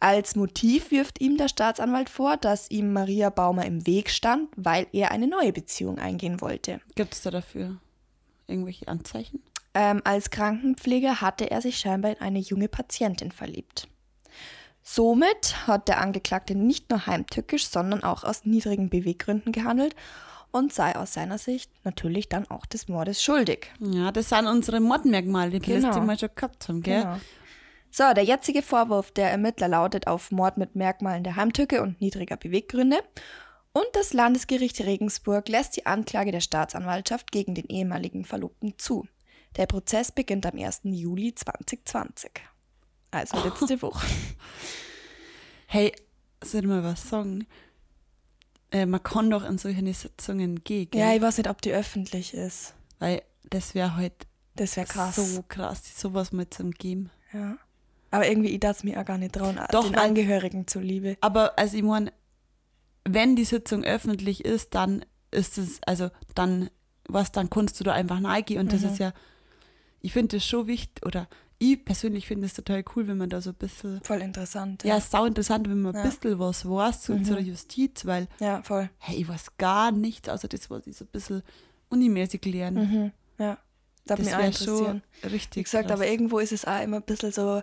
Als 0.02 0.36
Motiv 0.36 0.92
wirft 0.92 1.22
ihm 1.22 1.38
der 1.38 1.48
Staatsanwalt 1.48 2.10
vor, 2.10 2.36
dass 2.36 2.70
ihm 2.70 2.92
Maria 2.92 3.30
Baumer 3.30 3.66
im 3.66 3.86
Weg 3.88 4.10
stand, 4.10 4.50
weil 4.58 4.88
er 4.92 5.12
eine 5.12 5.28
neue 5.28 5.54
Beziehung 5.54 6.00
eingehen 6.00 6.42
wollte. 6.42 6.82
Gibt 6.96 7.14
es 7.14 7.22
da 7.22 7.32
dafür 7.32 7.78
irgendwelche 8.48 8.88
Anzeichen? 8.88 9.42
Ähm, 9.74 10.02
als 10.04 10.32
Krankenpfleger 10.32 11.22
hatte 11.22 11.52
er 11.52 11.62
sich 11.62 11.80
scheinbar 11.80 12.12
in 12.12 12.22
eine 12.22 12.40
junge 12.40 12.68
Patientin 12.68 13.32
verliebt. 13.32 13.88
Somit 14.92 15.68
hat 15.68 15.88
der 15.88 16.02
Angeklagte 16.02 16.56
nicht 16.56 16.90
nur 16.90 17.06
heimtückisch, 17.06 17.68
sondern 17.68 18.04
auch 18.04 18.24
aus 18.24 18.46
niedrigen 18.46 18.90
Beweggründen 18.90 19.52
gehandelt 19.52 19.96
und 20.50 20.74
sei 20.74 20.96
aus 20.96 21.14
seiner 21.14 21.38
Sicht 21.38 21.70
natürlich 21.84 22.28
dann 22.28 22.50
auch 22.50 22.66
des 22.66 22.88
Mordes 22.88 23.22
schuldig. 23.22 23.72
Ja, 23.80 24.12
das 24.12 24.30
sind 24.30 24.48
unsere 24.48 24.80
Mordmerkmale, 24.80 25.60
die 25.60 25.68
wir 25.68 25.76
Genau. 25.76 26.02
Mal 26.02 26.18
schon 26.18 26.30
gehabt 26.34 26.68
haben, 26.68 26.82
gell? 26.82 27.02
Genau. 27.04 27.20
So, 27.92 28.12
der 28.16 28.24
jetzige 28.24 28.64
Vorwurf 28.64 29.12
der 29.12 29.30
Ermittler 29.30 29.68
lautet 29.68 30.08
auf 30.08 30.32
Mord 30.32 30.58
mit 30.58 30.76
Merkmalen 30.76 31.24
der 31.24 31.36
Heimtücke 31.36 31.84
und 31.84 32.02
niedriger 32.02 32.38
Beweggründe. 32.38 32.98
Und 33.74 33.86
das 33.94 34.14
Landesgericht 34.14 34.82
Regensburg 34.82 35.50
lässt 35.50 35.78
die 35.78 35.86
Anklage 35.86 36.32
der 36.32 36.42
Staatsanwaltschaft 36.42 37.32
gegen 37.32 37.54
den 37.54 37.66
ehemaligen 37.66 38.26
Verlobten 38.26 38.74
zu. 38.80 39.08
Der 39.56 39.68
Prozess 39.68 40.12
beginnt 40.12 40.48
am 40.48 40.58
1. 40.58 40.82
Juli 40.86 41.36
2020. 41.36 42.32
Also 43.12 43.38
letzte 43.44 43.82
Woche. 43.82 44.06
Hey, 45.68 45.94
soll 46.44 46.62
ich 46.62 46.68
mal 46.68 46.84
was 46.84 47.10
sagen? 47.10 47.46
Äh, 48.72 48.86
man 48.86 49.02
kann 49.02 49.30
doch 49.30 49.44
in 49.48 49.58
solche 49.58 49.94
Sitzungen 49.94 50.64
gehen, 50.64 50.90
gell? 50.92 51.02
Ja, 51.02 51.14
ich 51.16 51.22
weiß 51.22 51.38
nicht, 51.38 51.50
ob 51.50 51.62
die 51.62 51.72
öffentlich 51.72 52.34
ist. 52.34 52.74
Weil 53.00 53.24
das 53.50 53.74
wäre 53.76 53.96
halt 53.96 54.14
Das 54.56 54.76
wäre 54.78 54.86
krass. 54.88 55.16
so 55.16 55.44
krass, 55.48 55.82
sowas 56.00 56.32
mal 56.32 56.50
zum 56.50 56.72
geben. 56.72 57.10
Ja. 57.34 57.58
Aber 58.12 58.28
irgendwie, 58.28 58.50
ich 58.50 58.60
darf 58.60 58.78
es 58.78 58.84
mir 58.84 59.00
auch 59.00 59.06
gar 59.06 59.18
nicht 59.18 59.34
trauen, 59.34 59.60
Doch, 59.72 59.86
den 59.86 59.96
weil- 59.96 60.04
Angehörigen 60.10 60.68
zuliebe. 60.68 61.18
Aber 61.22 61.58
also 61.58 61.78
ich 61.78 61.84
meine, 61.84 62.12
wenn 63.06 63.36
die 63.36 63.46
Sitzung 63.46 63.84
öffentlich 63.84 64.46
ist, 64.46 64.76
dann 64.76 65.06
ist 65.32 65.58
es, 65.58 65.80
also 65.86 66.10
dann 66.36 66.70
was, 67.08 67.32
dann 67.32 67.50
kannst 67.50 67.80
du 67.80 67.84
da 67.84 67.94
einfach 67.94 68.24
reingehen. 68.24 68.60
Und 68.60 68.72
das 68.74 68.82
Mhm. 68.82 68.90
ist 68.90 68.98
ja, 69.00 69.14
ich 70.02 70.14
finde 70.14 70.38
das 70.38 70.46
schon 70.46 70.68
wichtig, 70.68 71.04
oder 71.06 71.28
ich 71.60 71.84
persönlich 71.86 72.26
finde 72.26 72.46
es 72.48 72.54
total 72.54 72.84
cool, 72.96 73.08
wenn 73.08 73.18
man 73.18 73.30
da 73.30 73.42
so 73.42 73.50
ein 73.52 73.56
bisschen, 73.56 74.02
Voll 74.04 74.22
interessant. 74.22 74.84
ja, 74.84 74.98
es 74.98 75.04
ist 75.06 75.12
sau 75.12 75.26
interessant, 75.26 75.70
wenn 75.70 75.82
man 75.82 75.94
Ja. 75.94 76.02
ein 76.02 76.10
bisschen 76.10 76.40
was 76.40 76.68
weiß 76.68 77.02
zu 77.04 77.12
Mhm. 77.12 77.18
unserer 77.20 77.40
Justiz, 77.42 78.06
weil, 78.06 78.28
ja 78.40 78.64
voll. 78.64 78.90
hey, 78.98 79.18
ich 79.18 79.28
weiß 79.28 79.58
gar 79.58 79.92
nichts, 79.92 80.28
außer 80.30 80.48
das, 80.48 80.70
was 80.70 80.88
ich 80.88 80.96
so 80.98 81.06
ein 81.06 81.10
bisschen 81.12 81.44
unimäßig 81.90 82.44
lerne. 82.46 82.82
Mhm. 82.86 83.12
Ja. 83.38 83.58
Darf 84.06 84.20
Das 84.20 84.34
auch 84.34 84.38
wäre 84.40 84.54
schon 84.54 85.02
richtig 85.24 85.56
Wie 85.58 85.64
gesagt, 85.64 85.88
krass. 85.90 86.00
aber 86.00 86.08
irgendwo 86.08 86.40
ist 86.40 86.52
es 86.52 86.66
auch 86.66 86.82
immer 86.82 86.98
ein 86.98 87.04
bisschen 87.04 87.32
so. 87.32 87.62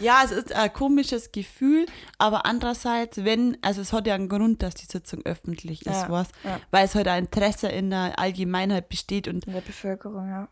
Ja, 0.00 0.22
es 0.24 0.30
ist 0.32 0.52
ein 0.52 0.72
komisches 0.72 1.32
Gefühl, 1.32 1.86
aber 2.18 2.46
andererseits, 2.46 3.24
wenn, 3.24 3.58
also 3.62 3.82
es 3.82 3.92
hat 3.92 4.06
ja 4.06 4.14
einen 4.14 4.28
Grund, 4.28 4.62
dass 4.62 4.74
die 4.74 4.86
Sitzung 4.86 5.20
öffentlich 5.24 5.82
ist, 5.86 6.02
Ja, 6.02 6.08
was, 6.10 6.28
ja. 6.44 6.58
weil 6.70 6.86
es 6.86 6.94
halt 6.94 7.08
ein 7.08 7.24
Interesse 7.24 7.68
in 7.68 7.90
der 7.90 8.18
Allgemeinheit 8.18 8.88
besteht 8.88 9.28
und 9.28 9.46
In 9.46 9.52
der 9.52 9.60
Bevölkerung, 9.60 10.28
ja. 10.28 10.48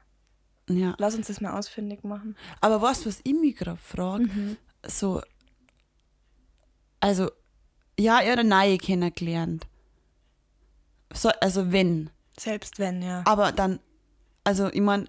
Ja. 0.76 0.94
Lass 0.98 1.14
uns 1.14 1.26
das 1.28 1.40
mal 1.40 1.56
ausfindig 1.59 2.04
machen. 2.04 2.37
Aber 2.61 2.80
was, 2.83 3.06
was 3.06 3.20
ich 3.24 3.35
mich 3.35 3.56
gerade 3.56 3.78
frage, 3.80 4.24
Mhm. 4.24 4.56
so, 4.87 5.20
also, 7.00 7.30
ja, 7.98 8.20
ihr 8.20 8.30
habt 8.30 8.38
eine 8.40 8.48
neue 8.48 8.78
kennengelernt. 8.78 9.66
So, 11.12 11.30
also 11.40 11.72
wenn. 11.72 12.11
Selbst 12.38 12.78
wenn, 12.78 13.02
ja. 13.02 13.22
Aber 13.26 13.52
dann, 13.52 13.80
also 14.44 14.68
ich 14.72 14.80
meine, 14.80 15.06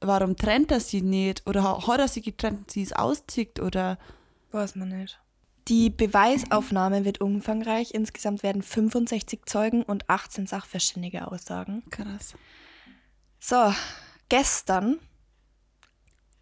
warum 0.00 0.36
trennt 0.36 0.70
er 0.72 0.80
sie 0.80 1.02
nicht? 1.02 1.46
Oder 1.46 1.62
ha- 1.62 1.86
hat 1.86 2.00
er 2.00 2.08
sie 2.08 2.22
getrennt 2.22 2.58
und 2.60 2.70
sie 2.70 2.82
ist 2.82 2.96
auszieht? 2.96 3.60
Oder 3.60 3.98
Weiß 4.50 4.74
man 4.76 4.88
nicht. 4.88 5.18
Die 5.68 5.90
Beweisaufnahme 5.90 7.04
wird 7.04 7.20
umfangreich. 7.20 7.92
Insgesamt 7.94 8.42
werden 8.42 8.62
65 8.62 9.46
Zeugen 9.46 9.82
und 9.84 10.08
18 10.10 10.46
Sachverständige 10.46 11.30
aussagen. 11.30 11.84
krass. 11.90 12.34
So, 13.38 13.72
gestern 14.32 14.98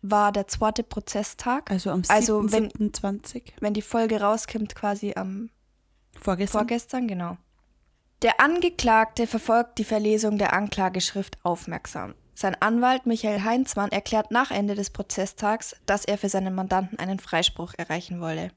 war 0.00 0.30
der 0.30 0.46
zweite 0.46 0.84
Prozesstag. 0.84 1.70
Also 1.72 1.90
am 1.90 2.02
Also, 2.08 2.40
7. 2.42 2.52
wenn- 2.52 2.70
27. 2.70 3.52
Wenn 3.60 3.74
die 3.74 3.82
Folge 3.82 4.20
rauskommt, 4.20 4.76
quasi 4.76 5.14
am 5.16 5.50
Vorgestern. 6.20 6.60
Vorgestern, 6.60 7.08
genau. 7.08 7.36
Der 8.22 8.40
Angeklagte 8.40 9.26
verfolgt 9.26 9.78
die 9.78 9.84
Verlesung 9.84 10.38
der 10.38 10.52
Anklageschrift 10.52 11.38
aufmerksam. 11.44 12.14
Sein 12.34 12.54
Anwalt 12.60 13.06
Michael 13.06 13.42
Heinzmann 13.42 13.90
erklärt 13.90 14.30
nach 14.30 14.52
Ende 14.52 14.76
des 14.76 14.90
Prozesstags, 14.90 15.74
dass 15.86 16.04
er 16.04 16.16
für 16.16 16.28
seinen 16.28 16.54
Mandanten 16.54 16.96
einen 16.98 17.18
Freispruch 17.18 17.74
erreichen 17.76 18.20
wolle. 18.20 18.52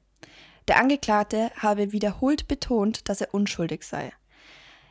Der 0.68 0.78
Angeklagte 0.78 1.50
habe 1.58 1.90
wiederholt 1.92 2.46
betont, 2.46 3.08
dass 3.08 3.20
er 3.20 3.34
unschuldig 3.34 3.82
sei. 3.82 4.12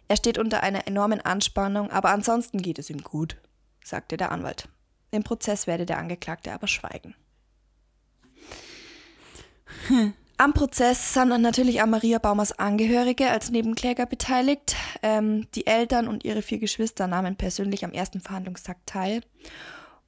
Er 0.09 0.17
steht 0.17 0.37
unter 0.37 0.63
einer 0.63 0.85
enormen 0.85 1.21
Anspannung, 1.21 1.89
aber 1.91 2.09
ansonsten 2.09 2.57
geht 2.61 2.77
es 2.77 2.89
ihm 2.89 3.01
gut, 3.03 3.37
sagte 3.83 4.17
der 4.17 4.31
Anwalt. 4.31 4.67
Im 5.11 5.23
Prozess 5.23 5.67
werde 5.67 5.85
der 5.85 5.97
Angeklagte 5.99 6.51
aber 6.51 6.67
schweigen. 6.67 7.15
Am 10.37 10.53
Prozess 10.53 11.13
sind 11.13 11.29
dann 11.29 11.41
natürlich 11.41 11.81
auch 11.81 11.87
Maria 11.87 12.17
Baumers 12.17 12.57
Angehörige 12.57 13.29
als 13.29 13.51
Nebenkläger 13.51 14.05
beteiligt. 14.05 14.75
Ähm, 15.01 15.47
die 15.55 15.67
Eltern 15.67 16.07
und 16.07 16.25
ihre 16.25 16.41
vier 16.41 16.57
Geschwister 16.57 17.07
nahmen 17.07 17.35
persönlich 17.35 17.85
am 17.85 17.91
ersten 17.91 18.19
Verhandlungstag 18.19 18.77
teil. 18.85 19.21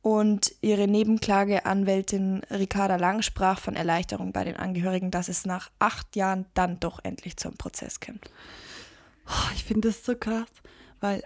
Und 0.01 0.53
ihre 0.61 0.87
Nebenklageanwältin 0.87 2.41
Ricarda 2.51 2.95
Lang 2.95 3.21
sprach 3.21 3.59
von 3.59 3.75
Erleichterung 3.75 4.33
bei 4.33 4.43
den 4.43 4.55
Angehörigen, 4.55 5.09
dass 5.09 5.29
es 5.29 5.45
nach 5.45 5.71
acht 5.79 6.15
Jahren 6.15 6.45
dann 6.53 6.79
doch 6.79 6.99
endlich 7.03 7.37
zum 7.37 7.55
Prozess 7.55 7.99
kommt. 7.99 8.29
Oh, 9.27 9.51
ich 9.55 9.63
finde 9.63 9.87
das 9.87 10.05
so 10.05 10.15
krass, 10.15 10.49
weil 10.99 11.23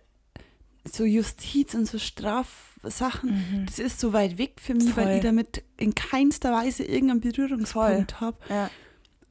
so 0.95 1.04
Justiz 1.06 1.73
und 1.73 1.86
so 1.88 1.97
Strafsachen, 1.97 3.65
das 3.65 3.80
ist 3.80 3.99
so 3.99 4.13
weit 4.13 4.38
weg 4.38 4.54
für 4.62 4.73
mich, 4.73 4.95
weil 4.95 5.06
Mhm. 5.06 5.10
Voll. 5.10 5.15
ich 5.17 5.23
damit 5.23 5.63
in 5.78 5.95
keinster 5.95 6.52
Weise 6.52 6.84
irgendeinen 6.84 7.21
Berührungspunkt 7.21 8.19
habe. 8.21 8.38
Ja. 8.49 8.69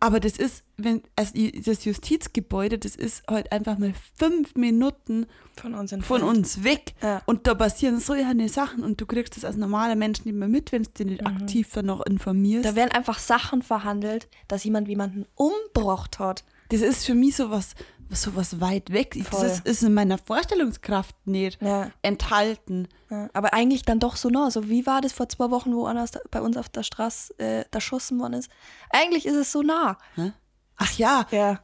Aber 0.00 0.20
das 0.20 0.36
ist, 0.36 0.62
wenn, 0.76 1.02
also 1.16 1.32
das 1.64 1.84
Justizgebäude, 1.84 2.78
das 2.78 2.94
ist 2.94 3.24
halt 3.28 3.50
einfach 3.50 3.78
mal 3.78 3.92
fünf 4.16 4.54
Minuten 4.54 5.26
Von 5.60 5.74
uns 5.74 5.92
von 6.02 6.22
uns 6.22 6.62
weg. 6.62 6.94
Ja. 7.02 7.20
Und 7.26 7.48
da 7.48 7.54
passieren 7.56 7.98
so 7.98 8.12
eine 8.12 8.48
Sachen 8.48 8.84
und 8.84 9.00
du 9.00 9.06
kriegst 9.06 9.36
das 9.36 9.44
als 9.44 9.56
normaler 9.56 9.96
Mensch 9.96 10.24
nicht 10.24 10.36
mehr 10.36 10.46
mit, 10.46 10.70
wenn 10.70 10.84
du 10.84 10.90
dich 10.90 11.06
nicht 11.06 11.26
aktiv 11.26 11.68
dann 11.74 11.86
noch 11.86 12.06
informierst. 12.06 12.64
Mhm. 12.64 12.68
Da 12.70 12.76
werden 12.76 12.92
einfach 12.92 13.18
Sachen 13.18 13.62
verhandelt, 13.62 14.28
dass 14.46 14.62
jemand 14.62 14.86
jemanden 14.86 15.26
umgebracht 15.34 16.20
hat. 16.20 16.44
das 16.68 16.80
ist 16.82 17.04
für 17.04 17.14
mich 17.14 17.34
sowas, 17.34 17.74
sowas 18.10 18.60
weit 18.60 18.90
weg. 18.92 19.14
Voll. 19.30 19.42
Das 19.42 19.58
ist, 19.58 19.66
ist 19.66 19.82
in 19.82 19.94
meiner 19.94 20.18
Vorstellungskraft 20.18 21.14
nicht 21.26 21.60
Ja. 21.60 21.90
enthalten. 22.02 22.88
Ja, 23.10 23.28
aber 23.32 23.52
eigentlich 23.54 23.82
dann 23.82 24.00
doch 24.00 24.16
so 24.16 24.28
nah. 24.28 24.50
So 24.50 24.68
wie 24.68 24.86
war 24.86 25.00
das 25.00 25.12
vor 25.12 25.28
zwei 25.28 25.50
Wochen, 25.50 25.74
wo 25.74 25.86
einer 25.86 26.06
bei 26.30 26.40
uns 26.40 26.56
auf 26.56 26.68
der 26.68 26.82
Straße 26.82 27.38
äh, 27.38 27.64
erschossen 27.70 28.18
worden 28.20 28.34
ist? 28.34 28.50
Eigentlich 28.90 29.26
ist 29.26 29.36
es 29.36 29.52
so 29.52 29.62
nah. 29.62 29.98
Hä? 30.14 30.32
Ach 30.76 30.92
ja, 30.98 31.26
Ja, 31.30 31.60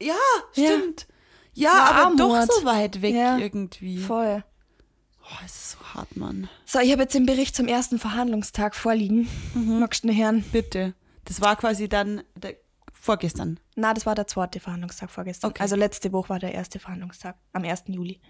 ja, 0.00 0.14
stimmt. 0.52 1.06
Ja, 1.54 1.70
Ja, 1.70 1.84
aber 2.06 2.16
doch 2.16 2.34
Armut. 2.34 2.52
so 2.52 2.64
weit 2.64 3.02
weg 3.02 3.14
irgendwie. 3.14 3.98
voll. 3.98 4.44
Oh, 5.22 5.36
es 5.44 5.52
ist 5.54 5.70
so 5.72 5.78
hart, 5.94 6.16
Mann. 6.16 6.48
So, 6.64 6.80
ich 6.80 6.90
habe 6.90 7.02
jetzt 7.02 7.14
den 7.14 7.26
Bericht 7.26 7.54
zum 7.54 7.68
ersten 7.68 7.98
Verhandlungstag 8.00 8.74
vorliegen. 8.74 9.28
Magst 9.54 10.02
du 10.02 10.08
den 10.08 10.16
Herrn? 10.16 10.42
Bitte. 10.50 10.94
Das 11.24 11.40
war 11.40 11.54
quasi 11.56 11.88
dann 11.88 12.22
vorgestern. 13.00 13.58
Na, 13.76 13.94
das 13.94 14.06
war 14.06 14.14
der 14.14 14.26
zweite 14.26 14.60
Verhandlungstag 14.60 15.10
vorgestern. 15.10 15.50
Okay. 15.50 15.62
Also 15.62 15.76
letzte 15.76 16.12
Woche 16.12 16.28
war 16.28 16.38
der 16.38 16.52
erste 16.52 16.78
Verhandlungstag, 16.78 17.36
am 17.52 17.64
1. 17.64 17.84
Juli. 17.86 18.20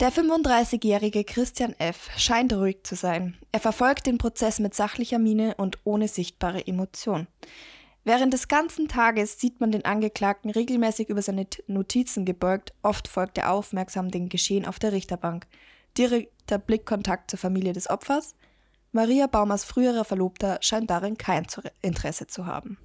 Der 0.00 0.12
35-jährige 0.12 1.22
Christian 1.22 1.74
F. 1.78 2.10
scheint 2.16 2.52
ruhig 2.52 2.78
zu 2.82 2.96
sein. 2.96 3.38
Er 3.52 3.60
verfolgt 3.60 4.06
den 4.06 4.18
Prozess 4.18 4.58
mit 4.58 4.74
sachlicher 4.74 5.20
Miene 5.20 5.54
und 5.54 5.78
ohne 5.84 6.08
sichtbare 6.08 6.66
Emotion. 6.66 7.28
Während 8.02 8.34
des 8.34 8.48
ganzen 8.48 8.88
Tages 8.88 9.40
sieht 9.40 9.60
man 9.60 9.70
den 9.70 9.84
Angeklagten 9.84 10.50
regelmäßig 10.50 11.08
über 11.08 11.22
seine 11.22 11.46
Notizen 11.68 12.24
gebeugt, 12.24 12.74
oft 12.82 13.08
folgt 13.08 13.38
er 13.38 13.52
aufmerksam 13.52 14.10
dem 14.10 14.28
Geschehen 14.28 14.66
auf 14.66 14.78
der 14.78 14.92
Richterbank. 14.92 15.46
Direkter 15.96 16.58
Blickkontakt 16.58 17.30
zur 17.30 17.38
Familie 17.38 17.72
des 17.72 17.88
Opfers. 17.88 18.34
Maria 18.92 19.26
Baumers 19.26 19.64
früherer 19.64 20.04
Verlobter 20.04 20.58
scheint 20.60 20.90
darin 20.90 21.16
kein 21.16 21.46
Interesse 21.82 22.26
zu 22.26 22.46
haben. 22.46 22.78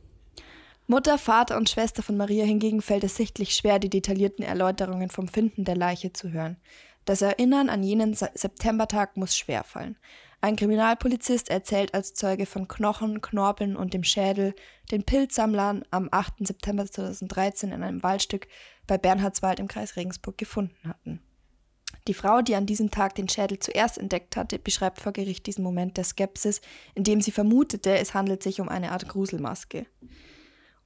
Mutter, 0.91 1.19
Vater 1.19 1.56
und 1.56 1.69
Schwester 1.69 2.02
von 2.02 2.17
Maria 2.17 2.43
hingegen 2.45 2.82
fällt 2.82 3.04
es 3.04 3.15
sichtlich 3.15 3.54
schwer, 3.54 3.78
die 3.78 3.91
detaillierten 3.91 4.43
Erläuterungen 4.43 5.12
vom 5.12 5.28
Finden 5.28 5.63
der 5.63 5.75
Leiche 5.75 6.13
zu 6.13 6.32
hören. 6.32 6.58
Das 7.06 7.21
Erinnern 7.21 7.69
an 7.69 7.84
jenen 7.84 8.15
Se- 8.15 8.32
Septembertag 8.34 9.15
muss 9.15 9.38
schwerfallen. 9.38 9.99
Ein 10.41 10.56
Kriminalpolizist 10.56 11.49
erzählt 11.52 11.93
als 11.93 12.15
Zeuge 12.15 12.47
von 12.47 12.67
Knochen, 12.67 13.21
Knorpeln 13.21 13.75
und 13.75 13.93
dem 13.93 14.04
Schädel, 14.04 14.56
den 14.89 15.04
Pilzsammlern 15.04 15.84
am 15.91 16.10
8. 16.12 16.47
September 16.47 16.88
2013 16.88 17.71
in 17.71 17.84
einem 17.84 18.02
Waldstück 18.02 18.47
bei 18.88 18.97
Bernhardswald 18.97 19.60
im 19.60 19.67
Kreis 19.67 19.95
Regensburg 19.95 20.39
gefunden 20.39 20.89
hatten. 20.89 21.21
Die 22.08 22.15
Frau, 22.15 22.41
die 22.41 22.56
an 22.56 22.65
diesem 22.65 22.89
Tag 22.89 23.13
den 23.13 23.30
Schädel 23.30 23.60
zuerst 23.60 23.99
entdeckt 23.99 24.36
hatte, 24.36 24.58
beschreibt 24.58 24.99
vor 25.02 25.12
Gericht 25.12 25.45
diesen 25.45 25.63
Moment 25.63 25.97
der 25.97 26.04
Skepsis, 26.04 26.62
in 26.95 27.04
dem 27.04 27.21
sie 27.21 27.32
vermutete, 27.32 27.95
es 27.99 28.15
handelt 28.15 28.41
sich 28.41 28.60
um 28.60 28.69
eine 28.69 28.91
Art 28.91 29.08
Gruselmaske. 29.08 29.86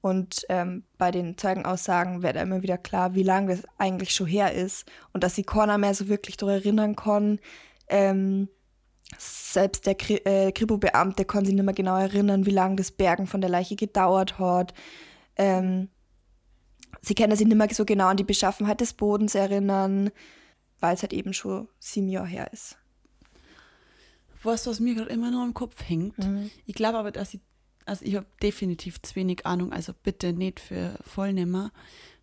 Und 0.04 0.46
ähm, 0.50 0.84
bei 0.98 1.12
den 1.12 1.38
Zeugenaussagen 1.38 2.24
wird 2.24 2.36
immer 2.36 2.62
wieder 2.62 2.78
klar, 2.78 3.16
wie 3.16 3.24
lange 3.24 3.56
das 3.56 3.64
eigentlich 3.78 4.14
schon 4.14 4.28
her 4.28 4.54
ist 4.54 4.86
und 5.14 5.24
dass 5.24 5.36
sie 5.36 5.44
keiner 5.44 5.78
mehr 5.78 5.94
so 5.94 6.10
wirklich 6.10 6.36
daran 6.36 6.56
erinnern 6.56 6.98
kann. 6.98 7.40
Ähm, 7.88 8.50
selbst 9.18 9.86
der 9.86 9.96
Kri 9.96 10.16
äh, 10.26 10.52
Kripo-Beamte 10.52 11.24
kann 11.24 11.46
sich 11.46 11.56
nicht 11.56 11.64
mehr 11.64 11.74
genau 11.74 11.98
erinnern, 11.98 12.46
wie 12.46 12.52
lange 12.52 12.76
das 12.76 12.92
Bergen 12.92 13.28
von 13.28 13.40
der 13.40 13.50
Leiche 13.50 13.78
gedauert 13.78 14.40
hat. 14.40 14.74
Ähm, 15.38 15.88
sie 17.00 17.16
können 17.16 17.38
sich 17.38 17.48
nicht 17.48 17.56
mehr 17.56 17.74
so 17.74 17.86
genau 17.86 18.08
an 18.08 18.18
die 18.18 18.26
Beschaffenheit 18.26 18.82
des 18.82 18.92
Bodens 18.92 19.36
erinnern, 19.36 20.12
weil 20.82 20.96
es 20.96 21.02
halt 21.02 21.14
eben 21.14 21.32
schon 21.32 21.70
sieben 21.80 22.10
Jahre 22.10 22.28
her 22.28 22.52
ist. 22.52 22.78
Was, 24.44 24.68
was 24.68 24.82
mir 24.82 24.96
gerade 24.96 25.12
immer 25.12 25.32
noch 25.32 25.46
im 25.46 25.54
Kopf 25.54 25.82
hängt. 25.88 26.16
Ich 26.66 26.76
glaube 26.76 26.98
aber, 26.98 27.12
dass 27.14 27.34
ich, 27.34 27.40
also 27.86 28.06
ich 28.06 28.16
habe 28.16 28.26
definitiv 28.42 29.02
zu 29.02 29.16
wenig 29.16 29.46
Ahnung, 29.46 29.72
also 29.74 29.94
bitte 30.04 30.34
nicht 30.34 30.60
für 30.60 30.98
Vollnehmer. 31.06 31.72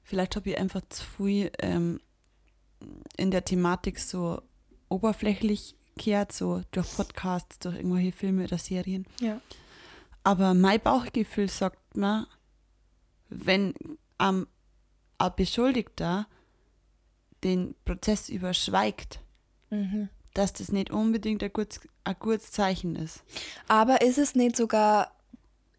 Vielleicht 0.03 0.37
habe 0.37 0.51
ich 0.51 0.59
einfach 0.59 0.83
zu 0.89 1.05
viel 1.05 1.53
ähm, 1.59 2.01
in 3.17 3.31
der 3.31 3.45
Thematik 3.45 3.99
so 3.99 4.43
oberflächlich 4.89 5.77
gehört, 5.97 6.33
so 6.33 6.63
durch 6.73 6.97
Podcasts, 6.97 7.59
durch 7.59 7.77
irgendwelche 7.77 8.13
Filme 8.13 8.45
oder 8.45 8.59
Serien. 8.59 9.07
Ja. 9.21 9.41
Aber 10.25 10.55
mein 10.55 10.81
Bauchgefühl 10.81 11.49
sagt 11.49 11.97
mir, 11.97 12.27
wenn 13.29 13.75
am 14.19 14.47
ein 15.19 15.33
Beschuldigter 15.37 16.27
den 17.45 17.75
Prozess 17.85 18.29
überschweigt, 18.29 19.21
dass 20.35 20.53
das 20.53 20.73
nicht 20.73 20.91
unbedingt 20.91 21.43
ein 21.43 21.53
gutes, 21.53 21.81
ein 22.05 22.17
gutes 22.19 22.51
Zeichen 22.51 22.97
ist. 22.97 23.23
Aber 23.69 24.03
ist 24.03 24.19
es 24.19 24.35
nicht 24.35 24.57
sogar 24.57 25.15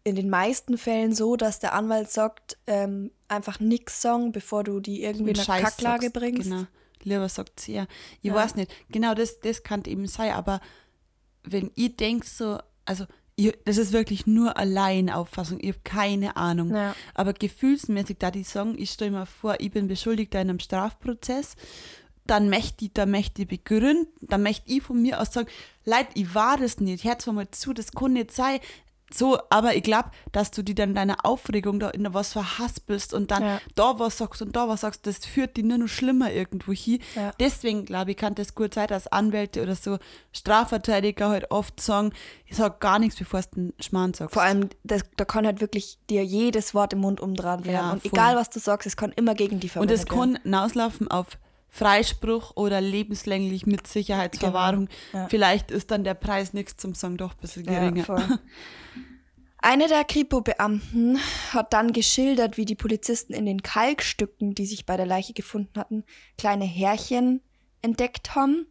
in 0.04 0.16
den 0.16 0.28
meisten 0.30 0.78
Fällen 0.78 1.14
so, 1.14 1.36
dass 1.36 1.58
der 1.60 1.74
Anwalt 1.74 2.10
sagt, 2.10 2.56
ähm, 2.66 3.10
einfach 3.28 3.60
nix 3.60 4.02
sagen, 4.02 4.32
bevor 4.32 4.64
du 4.64 4.80
die 4.80 5.02
irgendwie 5.02 5.30
in 5.30 5.36
eine 5.38 5.62
Kacklage 5.62 6.02
sagst, 6.06 6.12
bringst? 6.14 6.42
Genau. 6.50 6.64
lieber 7.04 7.28
sagt 7.28 7.60
sie 7.60 7.74
ja. 7.74 7.86
Ich 8.20 8.30
Ja. 8.30 8.34
weiß 8.34 8.56
nicht, 8.56 8.70
genau 8.90 9.14
das, 9.14 9.40
das 9.40 9.62
kann 9.62 9.82
eben 9.86 10.06
sein, 10.06 10.32
aber 10.32 10.60
wenn 11.44 11.70
ich 11.74 11.96
denke 11.96 12.26
so, 12.26 12.58
also 12.84 13.04
ich, 13.36 13.52
das 13.64 13.78
ist 13.78 13.92
wirklich 13.92 14.26
nur 14.26 14.56
Alleinauffassung, 14.56 15.58
ich 15.60 15.68
habe 15.70 15.80
keine 15.84 16.36
Ahnung. 16.36 16.74
Ja. 16.74 16.94
Aber 17.14 17.32
gefühlsmäßig, 17.32 18.18
da 18.18 18.30
die 18.30 18.42
sagen, 18.44 18.74
ich 18.78 18.90
stelle 18.90 19.10
mir 19.12 19.26
vor, 19.26 19.56
ich 19.58 19.70
bin 19.70 19.88
Beschuldigter 19.88 20.40
in 20.40 20.50
einem 20.50 20.58
Strafprozess, 20.60 21.54
dann 22.26 22.50
möchte 22.50 22.84
ich, 22.84 22.92
dann 22.92 23.10
möchte 23.10 23.42
ich 23.42 23.48
begründen, 23.48 24.06
dann 24.20 24.42
möchte 24.42 24.70
ich 24.70 24.82
von 24.82 25.00
mir 25.00 25.20
aus 25.20 25.32
sagen, 25.32 25.48
Leute, 25.84 26.08
ich 26.14 26.34
war 26.34 26.56
das 26.58 26.78
nicht, 26.78 27.04
hört 27.04 27.26
mal 27.28 27.50
zu, 27.50 27.72
das 27.72 27.92
kann 27.92 28.12
nicht 28.12 28.30
sein. 28.32 28.60
So, 29.14 29.38
aber 29.50 29.74
ich 29.76 29.82
glaube, 29.82 30.10
dass 30.32 30.50
du 30.50 30.62
die 30.62 30.74
dann 30.74 30.94
deine 30.94 31.24
Aufregung 31.24 31.78
da 31.80 31.90
in 31.90 32.12
was 32.14 32.32
verhaspelst 32.32 33.12
und 33.14 33.30
dann 33.30 33.42
Ja. 33.42 33.60
da 33.74 33.98
was 33.98 34.18
sagst 34.18 34.42
und 34.42 34.56
da 34.56 34.68
was 34.68 34.80
sagst, 34.82 35.06
das 35.06 35.18
führt 35.26 35.56
die 35.56 35.62
nur 35.62 35.78
noch 35.78 35.88
schlimmer 35.88 36.32
irgendwo 36.32 36.72
hin. 36.72 37.00
Ja. 37.14 37.30
Deswegen, 37.38 37.84
glaube 37.84 38.12
ich, 38.12 38.16
kann 38.16 38.34
das 38.34 38.54
gut 38.54 38.74
sein, 38.74 38.86
dass 38.88 39.06
Anwälte 39.08 39.62
oder 39.62 39.74
so 39.74 39.98
Strafverteidiger 40.32 41.28
halt 41.28 41.50
oft 41.50 41.80
sagen, 41.80 42.12
ich 42.46 42.56
sag 42.56 42.80
gar 42.80 42.98
nichts, 42.98 43.18
bevor 43.18 43.40
du 43.42 43.48
den 43.54 43.72
Schmarrn 43.80 44.12
sagst. 44.14 44.34
Vor 44.34 44.42
allem, 44.42 44.68
das, 44.84 45.02
da 45.16 45.24
kann 45.24 45.46
halt 45.46 45.60
wirklich 45.60 45.98
dir 46.10 46.24
jedes 46.24 46.74
Wort 46.74 46.92
im 46.92 47.00
Mund 47.00 47.20
umdrehen 47.20 47.64
werden. 47.64 47.72
Ja, 47.74 47.92
und 47.92 48.02
voll. 48.02 48.10
egal, 48.12 48.36
was 48.36 48.50
du 48.50 48.58
sagst, 48.60 48.86
es 48.86 48.96
kann 48.96 49.12
immer 49.12 49.34
gegen 49.34 49.60
die 49.60 49.66
Und 49.66 49.72
verwendet 49.72 49.98
es 49.98 50.06
kann 50.06 50.38
hinauslaufen 50.42 51.08
auf 51.10 51.38
Freispruch 51.74 52.54
oder 52.54 52.82
lebenslänglich 52.82 53.64
mit 53.64 53.86
Sicherheitsverwahrung. 53.86 54.88
Genau, 55.10 55.22
ja. 55.24 55.28
Vielleicht 55.30 55.70
ist 55.70 55.90
dann 55.90 56.04
der 56.04 56.12
Preis 56.12 56.52
nichts 56.52 56.76
zum 56.76 56.94
Sagen 56.94 57.16
doch 57.16 57.32
ein 57.32 57.38
bisschen 57.40 57.64
Ja, 57.64 57.80
geringer. 57.80 58.04
voll. 58.04 58.22
Eine 59.56 59.88
der 59.88 60.04
Kripo-Beamten 60.04 61.18
hat 61.52 61.72
dann 61.72 61.92
geschildert, 61.94 62.58
wie 62.58 62.66
die 62.66 62.74
Polizisten 62.74 63.32
in 63.32 63.46
den 63.46 63.62
Kalkstücken, 63.62 64.54
die 64.54 64.66
sich 64.66 64.84
bei 64.84 64.98
der 64.98 65.06
Leiche 65.06 65.32
gefunden 65.32 65.78
hatten, 65.78 66.04
kleine 66.36 66.66
Härchen 66.66 67.40
entdeckt 67.80 68.34
haben. 68.34 68.66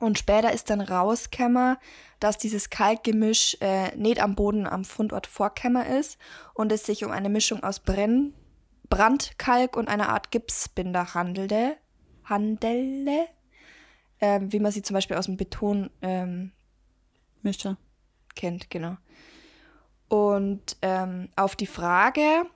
Und 0.00 0.18
später 0.18 0.52
ist 0.52 0.70
dann 0.70 0.80
rausgekommen, 0.80 1.76
dass 2.18 2.38
dieses 2.38 2.70
Kalkgemisch 2.70 3.58
äh, 3.60 3.94
nicht 3.96 4.22
am 4.22 4.36
Boden 4.36 4.66
am 4.66 4.84
Fundort 4.84 5.26
vorgekommen 5.26 5.84
ist 5.84 6.16
und 6.54 6.72
es 6.72 6.86
sich 6.86 7.04
um 7.04 7.10
eine 7.10 7.28
Mischung 7.28 7.62
aus 7.62 7.80
Brenn 7.80 8.32
Brandkalk 8.88 9.76
und 9.76 9.88
einer 9.88 10.08
Art 10.10 10.30
Gipsbinder 10.30 11.14
handelte, 11.14 11.76
handelte 12.32 13.28
ähm, 14.22 14.52
wie 14.52 14.60
man 14.60 14.72
sie 14.72 14.82
zum 14.82 14.94
Beispiel 14.94 15.16
aus 15.16 15.26
dem 15.26 15.36
Beton 15.36 15.90
ähm, 16.00 16.52
Mischer. 17.42 17.76
kennt, 18.36 18.70
genau. 18.70 18.96
Und 20.08 20.76
ähm, 20.80 21.28
auf 21.34 21.56
die 21.56 21.66
Frage 21.66 22.46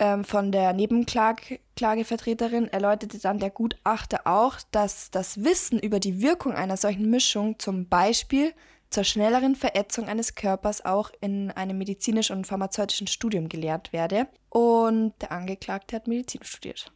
ähm, 0.00 0.24
von 0.24 0.52
der 0.52 0.72
Nebenklagevertreterin 0.72 2.68
erläuterte 2.68 3.18
dann 3.18 3.38
der 3.38 3.50
Gutachter 3.50 4.22
auch, 4.24 4.58
dass 4.70 5.10
das 5.10 5.44
Wissen 5.44 5.78
über 5.78 6.00
die 6.00 6.22
Wirkung 6.22 6.52
einer 6.52 6.78
solchen 6.78 7.10
Mischung 7.10 7.58
zum 7.58 7.86
Beispiel 7.86 8.54
zur 8.88 9.04
schnelleren 9.04 9.54
Verätzung 9.54 10.08
eines 10.08 10.34
Körpers 10.34 10.82
auch 10.84 11.10
in 11.20 11.50
einem 11.50 11.76
medizinischen 11.76 12.36
und 12.36 12.46
pharmazeutischen 12.46 13.06
Studium 13.06 13.50
gelehrt 13.50 13.92
werde. 13.92 14.28
Und 14.48 15.12
der 15.20 15.32
Angeklagte 15.32 15.96
hat 15.96 16.08
Medizin 16.08 16.42
studiert. 16.42 16.93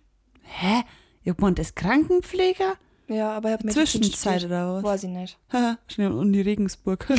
Hä? 0.49 0.83
Ihr 1.25 1.35
meint 1.39 1.59
das 1.59 1.75
Krankenpfleger? 1.75 2.75
Ja, 3.09 3.33
aber 3.33 3.49
er 3.49 3.55
hat 3.55 3.65
Medizin 3.65 4.03
Zwischenzeit 4.03 4.45
oder 4.45 4.75
was? 4.75 4.83
Weiß 4.83 5.05
ich 5.05 5.11
nicht. 5.11 5.39
Haha, 5.53 5.79
Schnell 5.89 6.13
um 6.13 6.33
die 6.33 6.41
Regensburg. 6.43 7.07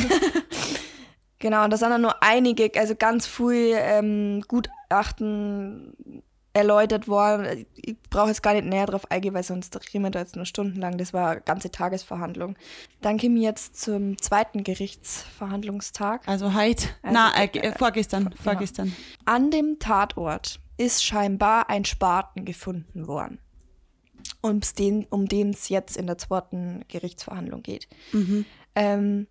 Genau, 1.40 1.64
und 1.64 1.70
da 1.70 1.78
sind 1.78 1.88
dann 1.88 2.02
nur 2.02 2.22
einige, 2.22 2.70
also 2.78 2.94
ganz 2.94 3.26
viel 3.26 3.74
ähm, 3.74 4.42
Gutachten 4.46 6.22
erläutert 6.52 7.08
worden. 7.08 7.64
Ich 7.76 7.96
brauche 8.10 8.28
jetzt 8.28 8.42
gar 8.42 8.52
nicht 8.52 8.66
näher 8.66 8.84
drauf 8.84 9.10
eingehen, 9.10 9.32
weil 9.32 9.42
sonst 9.42 9.74
reden 9.94 10.04
wir 10.04 10.10
da 10.10 10.18
jetzt 10.18 10.36
nur 10.36 10.44
stundenlang. 10.44 10.98
Das 10.98 11.14
war 11.14 11.30
eine 11.30 11.40
ganze 11.40 11.70
Tagesverhandlung. 11.70 12.56
Dann 13.00 13.16
kämen 13.16 13.36
wir 13.36 13.42
jetzt 13.42 13.80
zum 13.80 14.20
zweiten 14.20 14.64
Gerichtsverhandlungstag. 14.64 16.28
Also 16.28 16.52
heute. 16.54 16.88
Also, 17.02 17.14
Na, 17.14 17.32
äh, 17.36 17.46
äh, 17.46 17.72
vorgestern. 17.72 18.24
genau. 18.24 18.36
Vorgestern. 18.42 18.94
An 19.24 19.50
dem 19.50 19.78
Tatort 19.78 20.59
ist 20.80 21.04
scheinbar 21.04 21.68
ein 21.68 21.84
Spaten 21.84 22.46
gefunden 22.46 23.06
worden, 23.06 23.38
um's 24.40 24.72
den, 24.72 25.06
um 25.10 25.28
den 25.28 25.50
es 25.50 25.68
jetzt 25.68 25.96
in 25.96 26.06
der 26.06 26.16
zweiten 26.16 26.84
Gerichtsverhandlung 26.88 27.62
geht. 27.62 27.86
Ähm, 28.74 29.26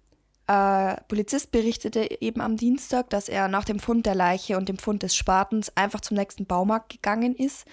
äh, 0.48 0.96
Polizist 1.08 1.52
berichtete 1.52 2.22
eben 2.22 2.42
am 2.42 2.56
Dienstag, 2.56 3.10
dass 3.10 3.30
er 3.30 3.48
nach 3.48 3.66
dem 3.66 3.80
Fund 3.80 4.06
der 4.06 4.16
Leiche 4.16 4.58
und 4.58 4.70
dem 4.70 4.78
Fund 4.78 5.02
des 5.02 5.16
Spatens 5.16 5.76
einfach 5.76 6.02
zum 6.02 6.18
nächsten 6.18 6.46
Baumarkt 6.46 6.90
gegangen 6.90 7.36
ist. 7.36 7.66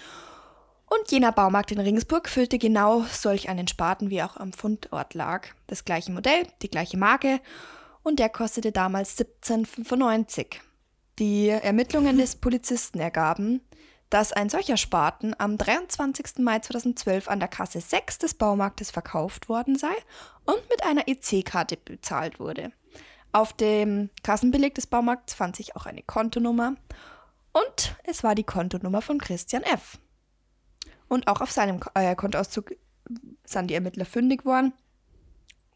Und 0.89 1.11
jener 1.11 1.33
Baumarkt 1.33 1.73
in 1.73 1.81
Regensburg 1.81 2.29
füllte 2.29 2.59
genau 2.59 3.03
solch 3.13 3.49
einen 3.49 3.69
Spaten, 3.69 4.09
wie 4.09 4.23
auch 4.23 4.37
am 4.37 4.53
Fundort 4.53 5.15
lag. 5.15 5.49
Das 5.67 5.85
gleiche 5.85 6.13
Modell, 6.13 6.47
die 6.63 6.71
gleiche 6.71 6.97
Marke 6.97 7.41
und 8.03 8.21
der 8.21 8.29
kostete 8.31 8.73
damals 8.73 9.19
17,95. 9.19 10.61
Die 11.19 11.49
Ermittlungen 11.49 12.19
des 12.19 12.37
Polizisten 12.37 13.01
ergaben, 13.01 13.63
dass 14.11 14.35
ein 14.35 14.51
solcher 14.51 14.77
Spaten 14.77 15.35
am 15.39 15.57
23. 15.57 16.39
Mai 16.39 16.59
2012 16.59 17.29
an 17.29 17.41
der 17.41 17.49
Kasse 17.49 17.81
6 17.81 18.19
des 18.19 18.35
Baumarktes 18.35 18.91
verkauft 18.91 19.49
worden 19.49 19.77
sei 19.77 19.95
und 20.45 20.61
mit 20.69 20.85
einer 20.85 21.09
EC-Karte 21.09 21.79
bezahlt 21.79 22.39
wurde. 22.39 22.71
Auf 23.33 23.55
dem 23.55 24.11
Kassenbeleg 24.23 24.75
des 24.75 24.87
Baumarkts 24.87 25.33
fand 25.33 25.57
sich 25.57 25.75
auch 25.75 25.87
eine 25.87 26.03
Kontonummer 26.03 26.77
und 27.53 27.97
es 28.05 28.23
war 28.23 28.35
die 28.35 28.45
Kontonummer 28.45 29.01
von 29.01 29.19
Christian 29.19 29.63
F. 29.63 29.99
Und 31.09 31.29
auch 31.29 31.41
auf 31.41 31.51
seinem 31.51 31.81
äh, 31.95 32.15
Kontoauszug 32.15 32.73
sind 33.45 33.69
die 33.69 33.75
Ermittler 33.75 34.05
fündig 34.05 34.45
worden, 34.45 34.75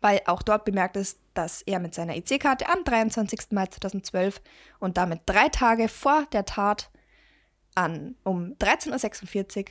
weil 0.03 0.21
auch 0.27 0.43
dort 0.43 0.67
bemerkt 0.67 0.97
ist, 0.97 1.19
dass 1.41 1.63
er 1.63 1.79
mit 1.79 1.95
seiner 1.95 2.17
EC-Karte 2.17 2.69
am 2.69 2.85
23. 2.85 3.53
Mai 3.53 3.65
2012 3.67 4.43
und 4.79 4.99
damit 4.99 5.23
drei 5.25 5.49
Tage 5.49 5.89
vor 5.89 6.27
der 6.33 6.45
Tat 6.45 6.91
an 7.75 8.15
um 8.25 8.53
13.46 8.59 9.59
Uhr 9.61 9.65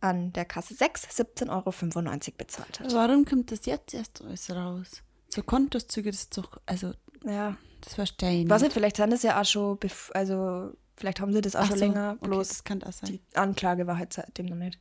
an 0.00 0.32
der 0.32 0.44
Kasse 0.44 0.74
6 0.74 1.06
17,95 1.08 1.48
Euro 1.50 2.34
bezahlt 2.36 2.80
hat. 2.80 2.92
Warum 2.92 3.24
kommt 3.24 3.52
das 3.52 3.66
jetzt 3.66 3.94
erst 3.94 4.20
alles 4.22 4.50
raus? 4.50 5.02
So 5.28 5.42
Kontozüge, 5.42 6.10
das 6.10 6.22
ist 6.22 6.36
doch, 6.38 6.60
also, 6.66 6.92
Ja. 7.24 7.56
das 7.82 7.94
verstehe 7.94 8.30
ich 8.32 8.38
nicht. 8.38 8.50
Was 8.50 8.62
nicht, 8.62 8.72
vielleicht 8.72 8.96
sind 8.96 9.10
das 9.10 9.22
ja 9.22 9.40
auch 9.40 9.44
schon, 9.44 9.78
also 10.12 10.72
vielleicht 10.96 11.20
haben 11.20 11.32
sie 11.32 11.40
das 11.40 11.54
auch 11.54 11.60
Ach 11.62 11.68
schon 11.68 11.78
so, 11.78 11.84
länger, 11.84 12.16
okay, 12.18 12.28
bloß 12.28 12.48
das 12.48 12.64
kann 12.64 12.82
auch 12.82 12.92
sein. 12.92 13.10
die 13.10 13.20
Anklage 13.34 13.86
war 13.86 13.96
halt 13.96 14.12
seitdem 14.12 14.46
noch 14.46 14.56
nicht. 14.56 14.80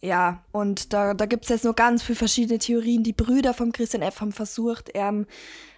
Ja, 0.00 0.44
und 0.52 0.92
da, 0.92 1.14
da 1.14 1.26
gibt 1.26 1.44
es 1.44 1.50
jetzt 1.50 1.64
noch 1.64 1.74
ganz 1.74 2.02
viele 2.02 2.16
verschiedene 2.16 2.58
Theorien. 2.58 3.02
Die 3.02 3.12
Brüder 3.12 3.52
von 3.52 3.72
Christian 3.72 4.02
F. 4.02 4.20
haben 4.20 4.32
versucht, 4.32 4.90
ähm, 4.94 5.26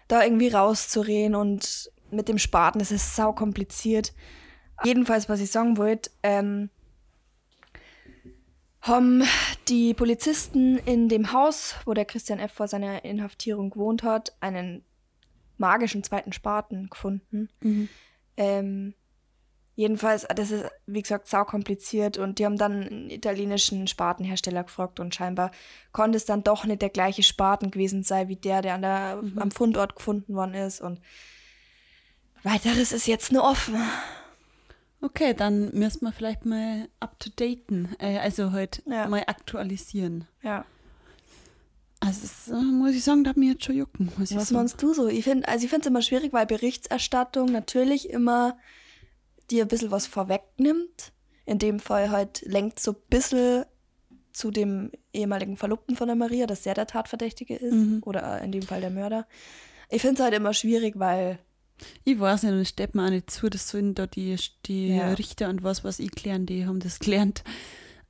da 0.08 0.22
irgendwie 0.22 0.48
rauszureden 0.48 1.34
und 1.34 1.90
mit 2.10 2.28
dem 2.28 2.38
Spaten, 2.38 2.80
ist 2.80 3.16
sau 3.16 3.32
kompliziert. 3.32 4.12
Jedenfalls, 4.84 5.28
was 5.28 5.40
ich 5.40 5.50
sagen 5.50 5.76
wollte, 5.76 6.10
ähm, 6.22 6.70
haben 8.82 9.22
die 9.68 9.94
Polizisten 9.94 10.78
in 10.78 11.08
dem 11.08 11.32
Haus, 11.32 11.76
wo 11.84 11.94
der 11.94 12.04
Christian 12.06 12.38
F. 12.38 12.52
vor 12.52 12.66
seiner 12.66 13.04
Inhaftierung 13.04 13.70
gewohnt 13.70 14.02
hat, 14.02 14.34
einen 14.40 14.84
magischen 15.58 16.02
zweiten 16.02 16.32
Spaten 16.32 16.88
gefunden. 16.88 17.48
Ähm, 18.36 18.94
jedenfalls, 19.80 20.26
das 20.36 20.50
ist, 20.50 20.66
wie 20.86 21.00
gesagt, 21.00 21.26
sau 21.26 21.44
kompliziert 21.44 22.18
und 22.18 22.38
die 22.38 22.44
haben 22.44 22.58
dann 22.58 22.82
einen 22.82 23.10
italienischen 23.10 23.86
Spatenhersteller 23.86 24.62
gefragt 24.64 25.00
und 25.00 25.14
scheinbar 25.14 25.50
konnte 25.92 26.18
es 26.18 26.26
dann 26.26 26.44
doch 26.44 26.66
nicht 26.66 26.82
der 26.82 26.90
gleiche 26.90 27.22
Spaten 27.22 27.70
gewesen 27.70 28.02
sein, 28.02 28.28
wie 28.28 28.36
der, 28.36 28.60
der 28.60 28.74
an 28.74 28.82
der, 28.82 29.22
am 29.36 29.50
Fundort 29.50 29.96
gefunden 29.96 30.34
worden 30.34 30.52
ist 30.54 30.82
und 30.82 31.00
weiteres 32.42 32.92
ist 32.92 33.06
jetzt 33.06 33.32
nur 33.32 33.42
offen. 33.42 33.76
Okay, 35.00 35.32
dann 35.32 35.70
müssen 35.72 36.02
wir 36.02 36.12
vielleicht 36.12 36.44
mal 36.44 36.88
up 37.00 37.18
to 37.18 37.30
daten, 37.34 37.88
äh, 37.98 38.18
also 38.18 38.52
halt 38.52 38.82
Ja. 38.84 39.08
mal 39.08 39.24
aktualisieren. 39.26 40.26
Ja. 40.42 40.66
Also, 42.00 42.20
das, 42.20 42.48
äh, 42.48 42.62
muss 42.62 42.94
ich 42.94 43.02
sagen, 43.02 43.24
da 43.24 43.30
hat 43.30 43.38
mir 43.38 43.52
jetzt 43.52 43.64
schon 43.64 43.76
jucken. 43.76 44.12
Was 44.18 44.50
meinst 44.50 44.82
du 44.82 44.92
so? 44.92 45.08
Ich 45.08 45.24
finde, 45.24 45.48
also 45.48 45.64
ich 45.64 45.70
finde 45.70 45.84
es 45.84 45.86
immer 45.86 46.02
schwierig, 46.02 46.34
weil 46.34 46.44
Berichterstattung 46.44 47.50
natürlich 47.50 48.10
immer 48.10 48.58
dir 49.50 49.64
ein 49.64 49.68
bisschen 49.68 49.90
was 49.90 50.06
vorwegnimmt. 50.06 51.12
In 51.46 51.58
dem 51.58 51.80
Fall 51.80 52.10
halt 52.10 52.42
lenkt 52.42 52.80
so 52.80 52.92
ein 52.92 52.96
bisschen 53.08 53.64
zu 54.32 54.50
dem 54.50 54.92
ehemaligen 55.12 55.56
Verlobten 55.56 55.96
von 55.96 56.06
der 56.06 56.16
Maria, 56.16 56.46
dass 56.46 56.62
der 56.62 56.74
der 56.74 56.86
Tatverdächtige 56.86 57.56
ist. 57.56 57.74
Oder 58.06 58.40
in 58.42 58.52
dem 58.52 58.62
Fall 58.62 58.80
der 58.80 58.90
Mörder. 58.90 59.26
Ich 59.88 60.02
finde 60.02 60.14
es 60.16 60.20
halt 60.20 60.34
immer 60.34 60.54
schwierig, 60.54 60.98
weil 60.98 61.38
Ich 62.04 62.20
weiß 62.20 62.44
nicht, 62.44 62.52
und 62.52 62.60
es 62.60 62.68
steht 62.68 62.94
mir 62.94 63.06
auch 63.06 63.10
nicht 63.10 63.30
zu, 63.30 63.48
das 63.48 63.68
sollen 63.68 63.94
da 63.94 64.06
die, 64.06 64.36
die 64.66 64.88
Ja. 64.94 65.12
Richter 65.14 65.48
und 65.48 65.62
was, 65.64 65.82
was 65.82 65.98
ich 65.98 66.12
klären, 66.12 66.46
die 66.46 66.66
haben 66.66 66.78
das 66.78 67.00
gelernt. 67.00 67.42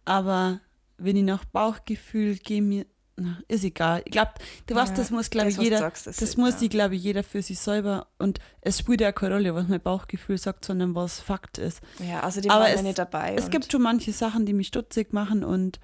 Aber 0.05 0.61
wenn 0.99 1.16
ich 1.16 1.24
nach 1.24 1.45
Bauchgefühl 1.47 2.36
gehe, 2.36 2.61
mir, 2.61 2.84
na, 3.22 3.38
ist 3.48 3.64
egal. 3.64 4.02
Ich 4.04 4.12
glaube, 4.12 4.32
du 4.66 4.74
weißt, 4.74 4.92
Ja, 4.92 4.96
das 4.96 5.10
muss, 5.10 5.28
glaube 5.30 5.48
das, 5.48 5.56
ich, 5.58 5.62
jeder, 5.62 5.78
sagst, 5.78 6.06
das 6.06 6.20
egal. 6.20 6.36
muss 6.44 6.62
ich, 6.62 6.70
glaube 6.70 6.96
ich, 6.96 7.02
jeder 7.02 7.22
für 7.22 7.42
sich 7.42 7.58
selber. 7.58 8.06
Und 8.18 8.38
es 8.62 8.78
spielt 8.78 9.00
ja 9.00 9.12
keine 9.12 9.34
Rolle, 9.34 9.54
was 9.54 9.68
mein 9.68 9.80
Bauchgefühl 9.80 10.38
sagt, 10.38 10.64
sondern 10.64 10.94
was 10.94 11.20
Fakt 11.20 11.58
ist. 11.58 11.80
ja, 11.98 12.22
außerdem 12.24 12.50
Aber 12.50 12.64
waren 12.64 12.74
es- 12.74 12.82
nicht 12.82 12.98
dabei. 12.98 13.34
Es 13.36 13.50
gibt 13.50 13.70
schon 13.70 13.82
manche 13.82 14.12
Sachen, 14.12 14.46
die 14.46 14.52
mich 14.54 14.68
stutzig 14.68 15.12
machen 15.12 15.44
und 15.44 15.78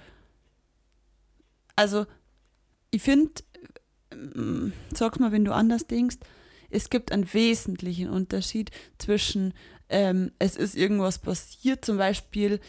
Also, 1.77 2.07
ich 2.91 3.03
finde, 3.03 3.31
sag 4.95 5.21
mal, 5.21 5.33
wenn 5.33 5.45
du 5.45 5.53
anders 5.53 5.87
denkst, 5.87 6.17
es 6.71 6.89
gibt 6.91 7.13
einen 7.13 7.33
wesentlichen 7.33 8.09
Unterschied 8.09 8.71
zwischen, 8.99 9.53
ähm, 9.89 10.33
es 10.39 10.57
ist 10.57 10.75
irgendwas 10.75 11.19
passiert, 11.19 11.85
zum 11.85 11.99
Beispiel, 11.99 12.61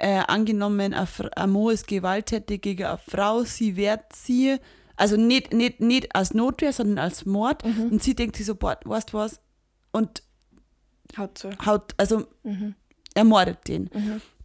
äh, 0.00 0.22
angenommen, 0.26 0.92
ein, 0.94 1.08
Mann 1.52 1.70
ist 1.72 1.86
gewalttätig 1.86 2.62
gegen 2.62 2.84
eine 2.86 2.98
Frau, 2.98 3.44
sie 3.44 3.76
wehrt 3.76 4.14
sie, 4.14 4.56
also 4.96 5.16
nicht, 5.16 5.52
nicht, 5.52 5.80
nicht 5.80 6.14
als 6.16 6.34
Notwehr, 6.34 6.72
sondern 6.72 6.98
als 6.98 7.24
Mord, 7.26 7.64
Mhm. 7.64 7.92
und 7.92 8.02
sie 8.02 8.14
denkt 8.14 8.36
sich 8.36 8.46
so, 8.46 8.54
boah, 8.54 8.78
weißt 8.84 9.12
du 9.12 9.18
was, 9.18 9.40
und 9.92 10.22
Haut 11.16 11.38
zu. 11.38 11.50
haut, 11.66 11.92
also 11.96 12.26
Mhm. 12.42 12.74
ermordet 13.14 13.66
den. 13.68 13.90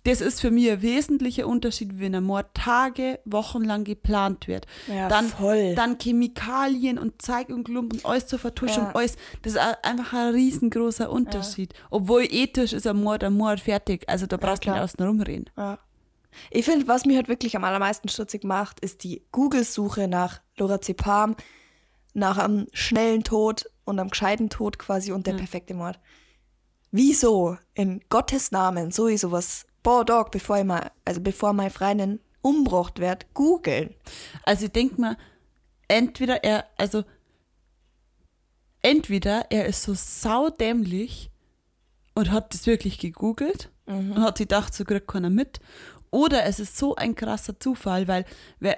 Das 0.06 0.22
ist 0.22 0.39
für 0.39 0.51
mich 0.51 0.70
ein 0.72 0.82
wesentlicher 0.82 1.47
Unterschied, 1.47 1.99
wenn 1.99 2.16
ein 2.16 2.24
Mord 2.24 2.47
Tage, 2.53 3.20
Wochenlang 3.26 3.84
geplant 3.84 4.47
wird. 4.47 4.66
Ja, 4.88 5.10
dann, 5.10 5.28
voll. 5.28 5.76
dann 5.76 5.97
Chemikalien 5.99 6.97
und 6.97 7.22
Zeug 7.22 7.49
und 7.49 7.66
Klump 7.66 7.91
und 7.93 8.06
alles 8.06 8.28
zur 8.28 8.39
Vertuschung, 8.39 8.84
Ja. 8.86 8.91
alles. 8.95 9.18
Das 9.41 9.53
ist 9.53 9.60
ein- 9.60 9.76
einfach 9.84 10.14
ein 10.14 10.34
riesengroßer 10.34 11.10
Unterschied. 11.12 11.74
Obwohl 11.89 12.24
ethisch 12.30 12.72
ist 12.74 12.88
ein 12.88 13.01
Mord 13.01 13.24
ein 13.24 13.34
Mord 13.34 13.60
fertig. 13.60 14.08
Also 14.08 14.28
da 14.28 14.38
brauchst 14.38 14.66
du 14.66 14.72
nicht 14.72 14.80
außen 14.80 15.03
rumreden. 15.06 15.49
Ja. 15.58 15.80
Ich 16.51 16.66
finde, 16.66 16.88
was 16.88 17.06
mich 17.06 17.16
halt 17.16 17.28
wirklich 17.30 17.56
am 17.56 17.64
allermeisten 17.64 18.10
stutzig 18.10 18.43
macht, 18.43 18.80
ist 18.82 19.03
die 19.03 19.24
Google-Suche 19.32 20.08
nach 20.08 20.41
Lorazepam, 20.58 21.36
nach 22.14 22.38
einem 22.38 22.68
schnellen 22.74 23.24
Tod 23.24 23.66
und 23.86 23.99
einem 23.99 24.10
gescheiten 24.10 24.49
Tod 24.49 24.78
quasi 24.78 25.12
und 25.12 25.28
der 25.28 25.34
perfekte 25.34 25.74
Mord. 25.74 25.99
Wieso 26.91 27.58
in 27.74 28.01
Gottes 28.10 28.51
Namen 28.51 28.91
sowieso 28.91 29.32
was, 29.32 29.66
boah, 29.86 30.03
Dog, 30.03 30.31
bevor 30.31 30.57
ich 30.57 30.65
mal, 30.65 30.91
also 31.05 31.21
bevor 31.21 31.53
mein 31.53 31.69
Freundin 31.69 32.19
umgebracht 32.41 32.99
wird, 32.99 33.33
googeln. 33.36 33.93
Also 34.43 34.65
ich 34.65 34.71
denke 34.71 34.99
mal, 34.99 35.17
entweder 35.88 36.43
er, 36.43 36.65
also 36.77 37.03
entweder 38.81 39.45
er 39.51 39.67
ist 39.67 39.83
so 39.83 39.93
saudämlich 39.93 41.29
und 42.15 42.31
hat 42.31 42.53
das 42.53 42.65
wirklich 42.65 42.97
gegoogelt 42.97 43.69
und 43.86 44.19
hat 44.19 44.39
sich 44.39 44.47
gedacht, 44.47 44.73
so 44.73 44.83
kriegt 44.86 45.07
keiner 45.07 45.29
mit. 45.29 45.59
Oder 46.09 46.45
es 46.45 46.59
ist 46.59 46.77
so 46.77 46.95
ein 46.95 47.13
krasser 47.13 47.59
Zufall, 47.59 48.07
weil, 48.07 48.25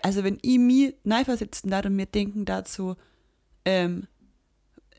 also 0.03 0.25
wenn 0.25 0.39
ich 0.41 0.59
mich 0.59 0.95
neiversetzen 1.05 1.69
darf 1.71 1.85
und 1.85 1.95
mir 1.95 2.07
denken 2.07 2.43
dazu, 2.43 2.95
ähm, 3.63 4.07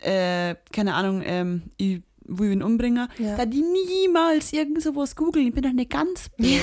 äh, 0.00 0.54
keine 0.72 0.94
Ahnung, 0.94 1.22
ähm, 1.24 1.64
ich 1.76 2.00
will 2.28 2.52
ihn 2.52 2.62
umbringen, 2.62 3.08
Ja. 3.18 3.36
da 3.36 3.46
die 3.46 3.62
niemals 3.62 4.52
irgend 4.52 4.82
sowas 4.82 5.16
googeln. 5.16 5.48
Ich 5.48 5.54
bin 5.54 5.62
doch 5.64 5.72
nicht 5.72 5.90
ganz 5.90 6.28
blöd. 6.36 6.60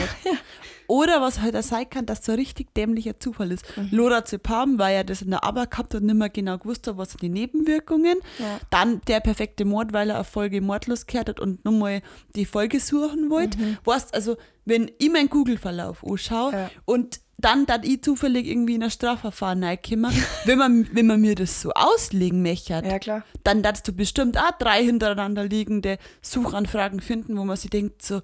Oder 0.88 1.20
was 1.20 1.42
halt 1.42 1.56
auch 1.56 1.64
sein 1.64 1.90
kann, 1.90 2.06
dass 2.06 2.24
so 2.24 2.34
ein 2.34 2.38
richtig 2.38 2.74
dämlicher 2.76 3.20
Zufall 3.20 3.52
ist. 3.52 3.66
Mhm. 3.76 3.90
Lorazepam, 3.92 4.78
weil 4.78 4.96
er 4.98 5.04
das 5.04 5.24
in 5.24 5.32
der 5.32 5.44
Arbeit 5.44 5.72
gehabt 5.72 5.94
hat 5.96 6.02
und 6.02 6.06
nicht 6.06 6.16
mehr 6.16 6.30
genau 6.30 6.60
gewusst 6.60 6.88
hat, 6.88 6.98
was 6.98 7.12
sind 7.12 7.24
die 7.24 7.30
Nebenwirkungen. 7.30 8.20
Ja. 8.38 8.60
Dann 8.70 9.02
der 9.08 9.20
perfekte 9.20 9.66
Mord, 9.66 9.94
weil 9.94 10.10
er 10.12 10.16
eine 10.18 10.24
Folge 10.24 10.62
mordlos 10.62 11.08
gehört 11.08 11.30
hat 11.30 11.40
und 11.40 11.66
nochmal 11.66 12.02
die 12.36 12.46
Folge 12.46 12.80
suchen 12.80 13.32
wollte. 13.32 13.58
Weißt, 13.84 14.14
also, 14.14 14.38
wenn 14.66 14.92
ich 15.00 15.12
meinen 15.12 15.30
Google-Verlauf 15.30 16.04
anschaue 16.06 16.52
Mhm. 16.52 16.58
Ja. 16.58 16.70
und 16.86 17.20
dann, 17.46 17.66
dass 17.66 17.80
ich 17.84 18.02
zufällig 18.02 18.48
irgendwie 18.48 18.76
in 18.76 18.84
ein 18.84 18.90
Strafverfahren 18.92 19.64
reinkomme, 19.64 20.10
wenn 20.46 20.58
man, 20.58 20.88
wenn 20.94 21.08
man 21.08 21.22
mir 21.22 21.36
das 21.36 21.62
so 21.62 21.72
auslegen 21.72 22.42
möchte, 22.42 22.74
Ja, 22.74 23.00
klar. 23.00 23.24
dann 23.44 23.62
darfst 23.64 23.88
du 23.88 23.94
bestimmt 23.94 24.38
auch 24.38 24.52
drei 24.60 24.84
hintereinander 24.84 25.46
liegende 25.46 25.98
Suchanfragen 26.22 27.00
finden, 27.00 27.38
wo 27.38 27.46
man 27.46 27.56
sich 27.56 27.70
denkt, 27.70 28.02
so, 28.02 28.22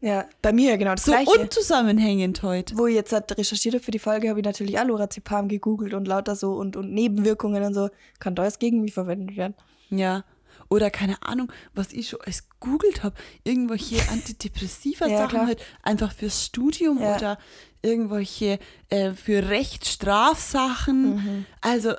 Ja, 0.00 0.24
bei 0.40 0.52
mir 0.52 0.78
genau 0.78 0.92
das 0.92 1.04
so 1.04 1.12
Gleiche. 1.12 1.30
unzusammenhängend 1.38 2.42
heute. 2.42 2.76
Wo 2.78 2.86
ich 2.86 2.94
jetzt 2.94 3.12
halt 3.12 3.36
recherchiert 3.36 3.74
habe 3.74 3.84
für 3.84 3.90
die 3.90 3.98
Folge, 3.98 4.30
habe 4.30 4.40
ich 4.40 4.46
natürlich 4.46 4.78
auch 4.78 4.84
Lorazepam 4.86 5.48
gegoogelt 5.48 5.92
und 5.92 6.08
lauter 6.08 6.36
so 6.36 6.52
und, 6.54 6.74
und 6.76 6.90
Nebenwirkungen 6.92 7.62
und 7.62 7.74
so. 7.74 7.90
Kann 8.18 8.34
da 8.34 8.44
jetzt 8.44 8.60
gegen 8.60 8.80
mich 8.80 8.94
verwendet 8.94 9.36
werden. 9.36 9.54
Ja. 9.90 10.24
Oder 10.72 10.90
keine 10.90 11.20
Ahnung, 11.22 11.52
was 11.74 11.92
ich 11.92 12.08
schon 12.08 12.20
als 12.22 12.48
googelt 12.60 13.02
habe, 13.02 13.14
irgendwelche 13.44 13.96
antidepressiva 14.10 15.06
Ja, 15.06 15.18
Sachen 15.18 15.28
klar. 15.30 15.46
halt 15.46 15.62
einfach 15.82 16.12
fürs 16.12 16.44
Studium 16.46 17.00
Ja. 17.00 17.16
oder 17.16 17.38
irgendwelche 17.82 18.58
äh, 18.88 19.12
für 19.12 19.48
Rechtsstrafsachen. 19.48 21.14
Mhm. 21.14 21.46
Also, 21.60 21.94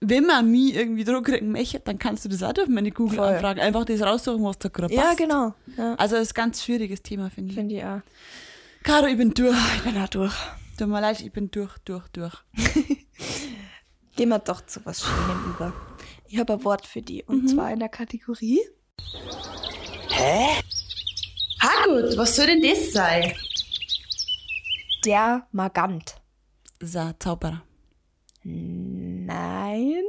wenn 0.00 0.24
man 0.26 0.50
mich 0.50 0.74
irgendwie 0.76 1.02
Druck 1.04 1.24
kriegen 1.26 1.50
möchte, 1.50 1.80
dann 1.80 1.98
kannst 1.98 2.24
du 2.24 2.28
das 2.28 2.42
auch 2.42 2.56
auf 2.56 2.68
meine 2.68 2.92
Google-Anfragen 2.92 3.60
einfach 3.60 3.84
das 3.84 4.00
raussuchen, 4.00 4.44
was 4.44 4.58
da 4.58 4.68
gerade 4.68 4.94
Ja, 4.94 5.02
passt. 5.02 5.18
genau. 5.18 5.54
Ja, 5.76 5.94
Also, 5.96 6.14
das 6.16 6.28
ist 6.28 6.32
ein 6.32 6.42
ganz 6.44 6.62
schwieriges 6.62 7.02
Thema, 7.02 7.30
finde 7.30 7.50
ich. 7.50 7.56
finde 7.56 7.74
ich 7.74 7.84
auch. 7.84 8.00
Caro, 8.84 9.06
ich 9.06 9.16
bin 9.16 9.34
durch. 9.34 9.56
Ich 9.76 9.82
bin 9.82 9.94
da 9.96 10.06
durch. 10.06 10.34
Tut 10.78 10.88
mir 10.88 11.00
leid, 11.00 11.20
ich 11.20 11.32
bin 11.32 11.50
durch, 11.50 11.76
durch, 11.84 12.06
durch. 12.08 12.34
Gehen 14.16 14.28
wir 14.28 14.38
doch 14.38 14.64
zu 14.66 14.80
was 14.84 15.02
Schönem 15.02 15.54
über. 15.54 15.72
Ich 16.34 16.40
habe 16.40 16.54
ein 16.54 16.64
Wort 16.64 16.84
für 16.84 17.00
die 17.00 17.22
und 17.22 17.46
zwar 17.48 17.72
in 17.72 17.78
der 17.78 17.88
Kategorie 17.88 18.60
Ah 21.60 21.84
gut, 21.86 22.16
was 22.16 22.34
soll 22.34 22.46
denn 22.46 22.60
das 22.60 22.90
sein? 22.90 23.32
der 25.04 25.46
Magant. 25.52 26.16
So, 26.82 27.12
Zauberer. 27.20 27.62
Nein. 28.42 30.02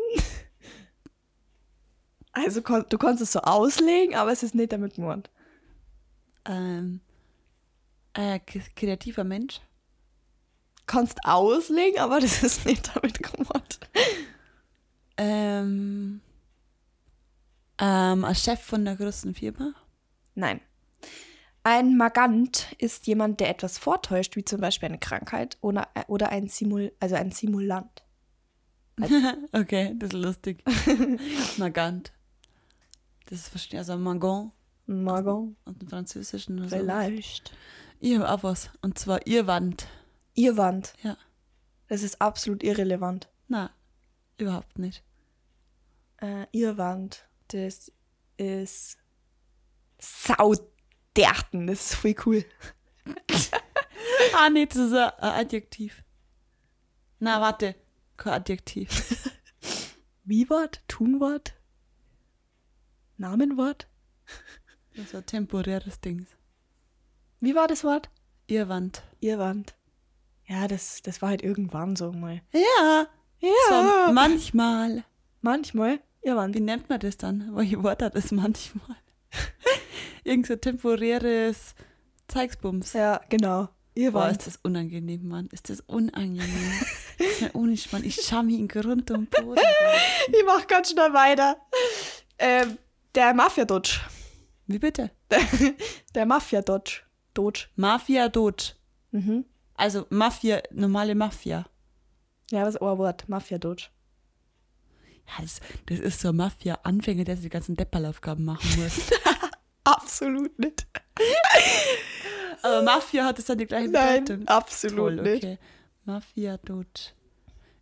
Also 2.31 2.63
kon 2.63 2.85
du 2.89 2.97
kannst 2.97 3.21
es 3.21 3.31
so 3.31 3.41
auslegen, 3.41 4.15
aber 4.15 4.31
es 4.31 4.41
ist 4.41 4.55
nicht 4.55 4.71
damit 4.73 4.95
gemeint. 4.95 5.29
Ähm, 6.45 7.01
äh, 8.15 8.39
kreativer 8.39 9.23
Mensch. 9.23 9.61
Kannst 10.87 11.19
auslegen, 11.23 11.99
aber 11.99 12.19
das 12.19 12.41
ist 12.41 12.65
nicht 12.65 12.95
damit 12.95 13.21
gemeint. 13.21 13.79
Ähm, 15.17 16.21
ähm, 17.77 18.25
ein 18.25 18.35
Chef 18.35 18.61
von 18.61 18.81
einer 18.81 18.95
großen 18.95 19.33
Firma. 19.33 19.73
Nein. 20.33 20.61
Ein 21.63 21.97
Magant 21.97 22.67
ist 22.77 23.07
jemand, 23.07 23.39
der 23.39 23.49
etwas 23.49 23.77
vortäuscht, 23.77 24.35
wie 24.35 24.45
zum 24.45 24.61
Beispiel 24.61 24.89
eine 24.89 24.99
Krankheit 24.99 25.57
oder, 25.61 25.87
oder 26.07 26.29
ein, 26.29 26.47
Simul 26.47 26.91
also 26.99 27.15
ein 27.15 27.31
Simulant. 27.31 28.03
okay, 29.51 29.93
das 29.97 30.09
ist 30.09 30.13
lustig. 30.13 30.63
Magant. 31.57 32.13
Das 33.25 33.39
ist 33.39 33.47
verstehe, 33.49 33.79
also 33.79 33.97
Magon 33.97 34.51
Magon. 34.85 35.55
und 35.65 35.81
dem 35.81 35.89
Französischen. 35.89 36.59
Oder 36.59 36.69
so. 36.69 36.77
Vielleicht. 36.77 37.51
Ich 37.99 38.15
habe 38.15 38.29
auch 38.29 38.43
was. 38.43 38.69
Und 38.81 38.99
zwar 38.99 39.25
ihr 39.25 39.47
Wand. 39.47 39.87
Ihr 40.35 40.57
Wand. 40.57 40.93
Ja. 41.01 41.17
Das 41.87 42.03
ist 42.03 42.21
absolut 42.21 42.63
irrelevant. 42.63 43.29
Na, 43.47 43.71
überhaupt 44.37 44.79
nicht. 44.79 45.03
Äh, 46.17 46.47
ihr 46.51 46.77
Wand. 46.77 47.27
Das 47.49 47.91
ist 48.37 48.97
sauderten. 49.99 51.67
Das 51.67 51.91
ist 51.91 51.95
voll 51.95 52.15
cool. 52.25 52.45
ah, 54.35 54.49
nee, 54.49 54.65
das 54.65 54.77
ist 54.77 54.93
ein, 54.93 55.11
Adjektiv. 55.19 56.03
Na, 57.19 57.41
warte. 57.41 57.75
Kein 58.17 58.33
Adjektiv. 58.33 58.89
Wie-Wort? 60.23 60.81
Tunwort? 60.87 61.55
Namenwort? 63.17 63.87
Das 64.95 65.07
ist 65.07 65.15
ein 65.15 65.25
temporäres 65.25 65.99
Ding. 65.99 66.25
Wie 67.41 67.53
war 67.53 67.67
das 67.67 67.83
Wort? 67.83 68.09
Ihr 68.47 68.69
Wand. 68.69 69.03
Ihr 69.19 69.37
Wand. 69.37 69.75
Ja, 70.45 70.69
das, 70.69 71.01
das 71.01 71.21
war 71.21 71.29
halt 71.29 71.41
irgendwann 71.41 71.97
so 71.97 72.13
mal. 72.13 72.41
Ja. 72.53 73.07
Ja. 73.45 74.05
So, 74.07 74.13
manchmal. 74.13 75.03
Manchmal. 75.41 75.99
Ihr 76.23 76.35
Wand. 76.35 76.55
Wie 76.55 76.61
nennt 76.61 76.89
man 76.89 76.99
das 76.99 77.17
dann? 77.17 77.55
Welche 77.55 77.83
Wort 77.83 78.01
hat 78.01 78.15
das 78.15 78.31
manchmal? 78.31 78.97
Irgend 80.23 80.47
so 80.47 80.55
temporäres 80.55 81.75
Zeigsbums. 82.27 82.93
Ja, 82.93 83.21
genau. 83.29 83.69
Ihr 83.93 84.11
Boah, 84.11 84.29
ist 84.29 84.45
das 84.47 84.57
unangenehm, 84.57 85.27
Mann. 85.27 85.47
Ist 85.51 85.69
das 85.69 85.81
unangenehm. 85.81 86.71
ja, 87.39 87.49
ohne 87.53 87.77
Spann. 87.77 88.03
Ich 88.03 88.15
scham 88.15 88.49
ihn 88.49 88.67
Grund 88.67 89.11
und 89.11 89.29
Boden. 89.29 89.61
Ich 90.27 90.43
mach 90.45 90.65
ganz 90.67 90.89
schnell 90.91 91.13
weiter. 91.13 91.57
Ähm, 92.39 92.77
der 93.13 93.33
Mafia-Dodge. 93.33 93.99
Wie 94.67 94.79
bitte? 94.79 95.11
Der 96.15 96.25
Mafia-Dodge. 96.25 97.01
Dodge. 97.35 97.67
Mafia 97.75 98.27
Doge. 98.29 98.73
Mhm. 99.11 99.45
Also 99.75 100.07
Mafia, 100.09 100.61
normale 100.71 101.13
Mafia. 101.13 101.65
Ja, 102.51 102.61
was 102.63 102.75
ist 102.75 102.81
ein 102.81 102.97
Wort? 102.97 103.27
Mafia-Dodge. 103.27 103.87
Ja, 105.27 105.41
das, 105.41 105.59
das 105.87 105.99
ist 105.99 106.19
so 106.19 106.31
Mafia-Anfänger, 106.33 107.23
der 107.23 107.35
die 107.35 107.49
ganzen 107.49 107.75
Deppalaufgaben 107.75 108.45
machen 108.45 108.69
muss. 108.83 108.99
Absolut 109.83 110.57
nicht. 110.59 110.85
Aber 112.61 112.81
Mafia 112.83 113.25
hat 113.25 113.39
es 113.39 113.45
dann 113.45 113.57
die 113.57 113.65
gleiche 113.65 113.89
Nein, 113.89 114.23
Bedeutung. 114.25 114.47
absolut 114.47 114.97
Toll, 114.97 115.15
nicht. 115.21 115.43
okay. 115.43 115.59
Mafia 116.05 116.57
Doge. 116.57 116.85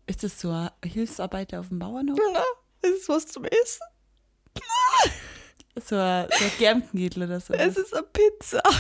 Ist 0.06 0.24
das 0.24 0.40
so 0.40 0.50
ein 0.52 0.70
Hilfsarbeiter 0.84 1.60
auf 1.62 1.70
dem 1.70 1.80
Bauernhof? 1.80 2.18
Ja, 2.34 2.44
das 2.82 2.92
ist 2.92 3.08
was 3.10 3.26
zum 3.28 3.46
Essen. 3.46 3.82
So 5.86 5.96
ein, 5.96 6.28
so 6.30 6.44
ein 6.46 6.52
Germknädel 6.60 7.24
oder 7.24 7.40
so. 7.40 7.54
Es 7.54 7.78
ist 7.78 7.94
eine 7.94 8.04
Pizza. 8.04 8.62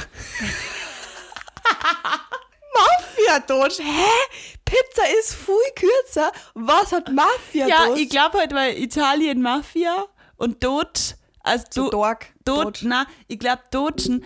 Mafia 2.73 3.39
Pizza-Dutsch. 3.39 3.79
Hä? 3.79 4.37
Pizza 4.65 5.03
ist 5.19 5.35
viel 5.35 5.55
kürzer. 5.75 6.31
Was 6.53 6.91
hat 6.91 7.11
Mafia 7.11 7.67
Ja, 7.67 7.95
ich 7.95 8.09
glaube 8.09 8.39
halt, 8.39 8.53
weil 8.53 8.77
Italien 8.77 9.41
Mafia 9.41 10.05
und 10.37 10.63
Dutsch, 10.63 11.13
also 11.41 11.65
So 11.69 11.83
du, 11.85 11.89
Dork. 11.91 12.27
Dutsch, 12.45 12.83
na, 12.83 13.05
ich 13.27 13.39
glaube 13.39 13.61
Dutschen, 13.71 14.23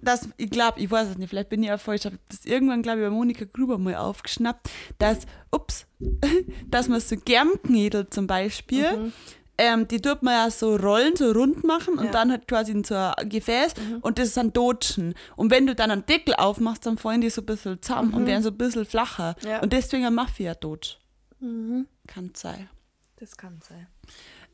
das, 0.00 0.28
ich 0.36 0.50
glaube, 0.50 0.80
ich 0.80 0.90
weiß 0.90 1.08
es 1.08 1.18
nicht, 1.18 1.28
vielleicht 1.28 1.48
bin 1.48 1.62
ich 1.62 1.72
auch 1.72 1.80
falsch, 1.80 2.06
aber 2.06 2.16
das 2.28 2.44
irgendwann, 2.44 2.82
glaube 2.82 3.00
ich, 3.00 3.06
bei 3.06 3.10
Monika 3.10 3.44
Gruber 3.52 3.78
mal 3.78 3.96
aufgeschnappt, 3.96 4.70
dass, 4.98 5.18
ups, 5.50 5.86
dass 6.68 6.88
man 6.88 7.00
so 7.00 7.16
Germknädel 7.16 8.08
zum 8.08 8.26
Beispiel, 8.26 9.12
ähm, 9.58 9.86
die 9.88 10.00
tut 10.00 10.22
man 10.22 10.34
ja 10.34 10.50
so 10.50 10.76
rollen, 10.76 11.16
so 11.16 11.32
rund 11.32 11.64
machen 11.64 11.98
und 11.98 12.06
Ja. 12.06 12.10
dann 12.12 12.30
halt 12.30 12.46
quasi 12.48 12.72
in 12.72 12.84
so 12.84 12.94
ein 12.94 13.28
Gefäß 13.28 13.74
und 14.00 14.18
das 14.18 14.34
sind 14.34 14.56
Dotschen. 14.56 15.14
Und 15.36 15.50
wenn 15.50 15.66
du 15.66 15.74
dann 15.74 15.90
einen 15.90 16.06
Deckel 16.06 16.34
aufmachst, 16.34 16.86
dann 16.86 16.96
fallen 16.96 17.20
die 17.20 17.30
so 17.30 17.42
ein 17.42 17.46
bisschen 17.46 17.82
zusammen 17.82 18.14
und 18.14 18.26
werden 18.26 18.42
so 18.42 18.50
ein 18.50 18.56
bisschen 18.56 18.84
flacher. 18.84 19.34
Ja. 19.42 19.60
Und 19.60 19.72
deswegen 19.72 20.06
ein 20.06 20.14
Mafia-Dotsch. 20.14 20.96
Kann 21.40 22.30
sein. 22.34 22.68
Das 23.16 23.36
kann 23.36 23.60
sein. 23.68 23.86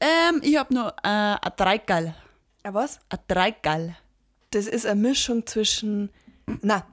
Ähm, 0.01 0.41
ich 0.43 0.57
hab 0.57 0.71
noch 0.71 0.89
äh, 1.03 1.09
ein 1.09 1.53
Dreigal. 1.57 2.15
Ja, 2.65 2.75
was? 2.75 2.99
Ein 3.11 3.19
Dreigal. 3.29 3.97
Das 4.51 4.67
ist 4.67 4.87
eine 4.87 5.01
Mischung 5.01 5.47
zwischen. 5.47 6.11
Na, 6.63 6.87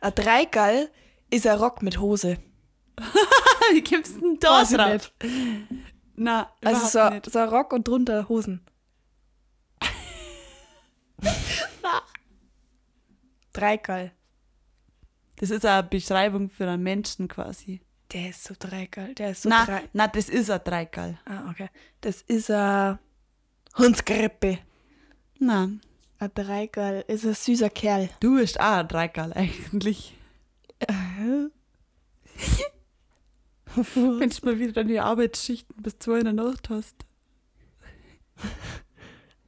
ein 0.00 0.14
Dreigall 0.14 0.90
ist 1.30 1.46
ein 1.46 1.58
Rock 1.58 1.82
mit 1.82 1.98
Hose. 2.00 2.38
Wie 3.72 3.80
gibst 3.82 4.16
du 4.16 4.20
denn 4.20 4.38
da 4.40 4.60
Weiß 4.62 4.70
drauf? 4.70 5.12
Na, 6.20 6.50
Also 6.64 7.10
nicht. 7.10 7.30
so 7.30 7.38
ein 7.38 7.48
Rock 7.48 7.72
und 7.72 7.86
drunter 7.86 8.28
Hosen. 8.28 8.60
Dreigall. 13.52 14.12
Das 15.36 15.50
ist 15.50 15.64
eine 15.64 15.82
Beschreibung 15.84 16.50
für 16.50 16.68
einen 16.68 16.82
Menschen 16.82 17.28
quasi. 17.28 17.80
Der 18.12 18.30
ist 18.30 18.42
so 18.44 18.54
Dreigall. 18.58 19.14
Der 19.14 19.30
ist 19.30 19.42
so 19.42 19.48
Na, 19.48 19.64
drei. 19.64 19.88
na, 19.92 20.08
das 20.08 20.28
ist 20.28 20.50
ein 20.50 20.60
Dreigal. 20.64 21.18
Ah, 21.24 21.50
okay. 21.50 21.68
Das 22.00 22.22
ist 22.22 22.50
ein 22.50 22.98
Hundskrippe. 23.76 24.58
Na, 25.38 25.68
Ein 26.18 26.30
Dreigall 26.34 27.04
ist 27.06 27.24
ein 27.24 27.34
süßer 27.34 27.70
Kerl. 27.70 28.10
du 28.20 28.36
bist 28.36 28.58
auch 28.58 28.78
ein 28.78 28.88
Dreigal 28.88 29.32
eigentlich. 29.34 30.14
Wenn 33.94 34.30
du 34.30 34.36
mal 34.46 34.58
wieder 34.58 34.72
deine 34.72 35.04
Arbeitsschichten 35.04 35.82
bis 35.82 35.98
zwei 35.98 36.18
in 36.18 36.24
der 36.24 36.32
Nacht 36.32 36.70
hast. 36.70 36.96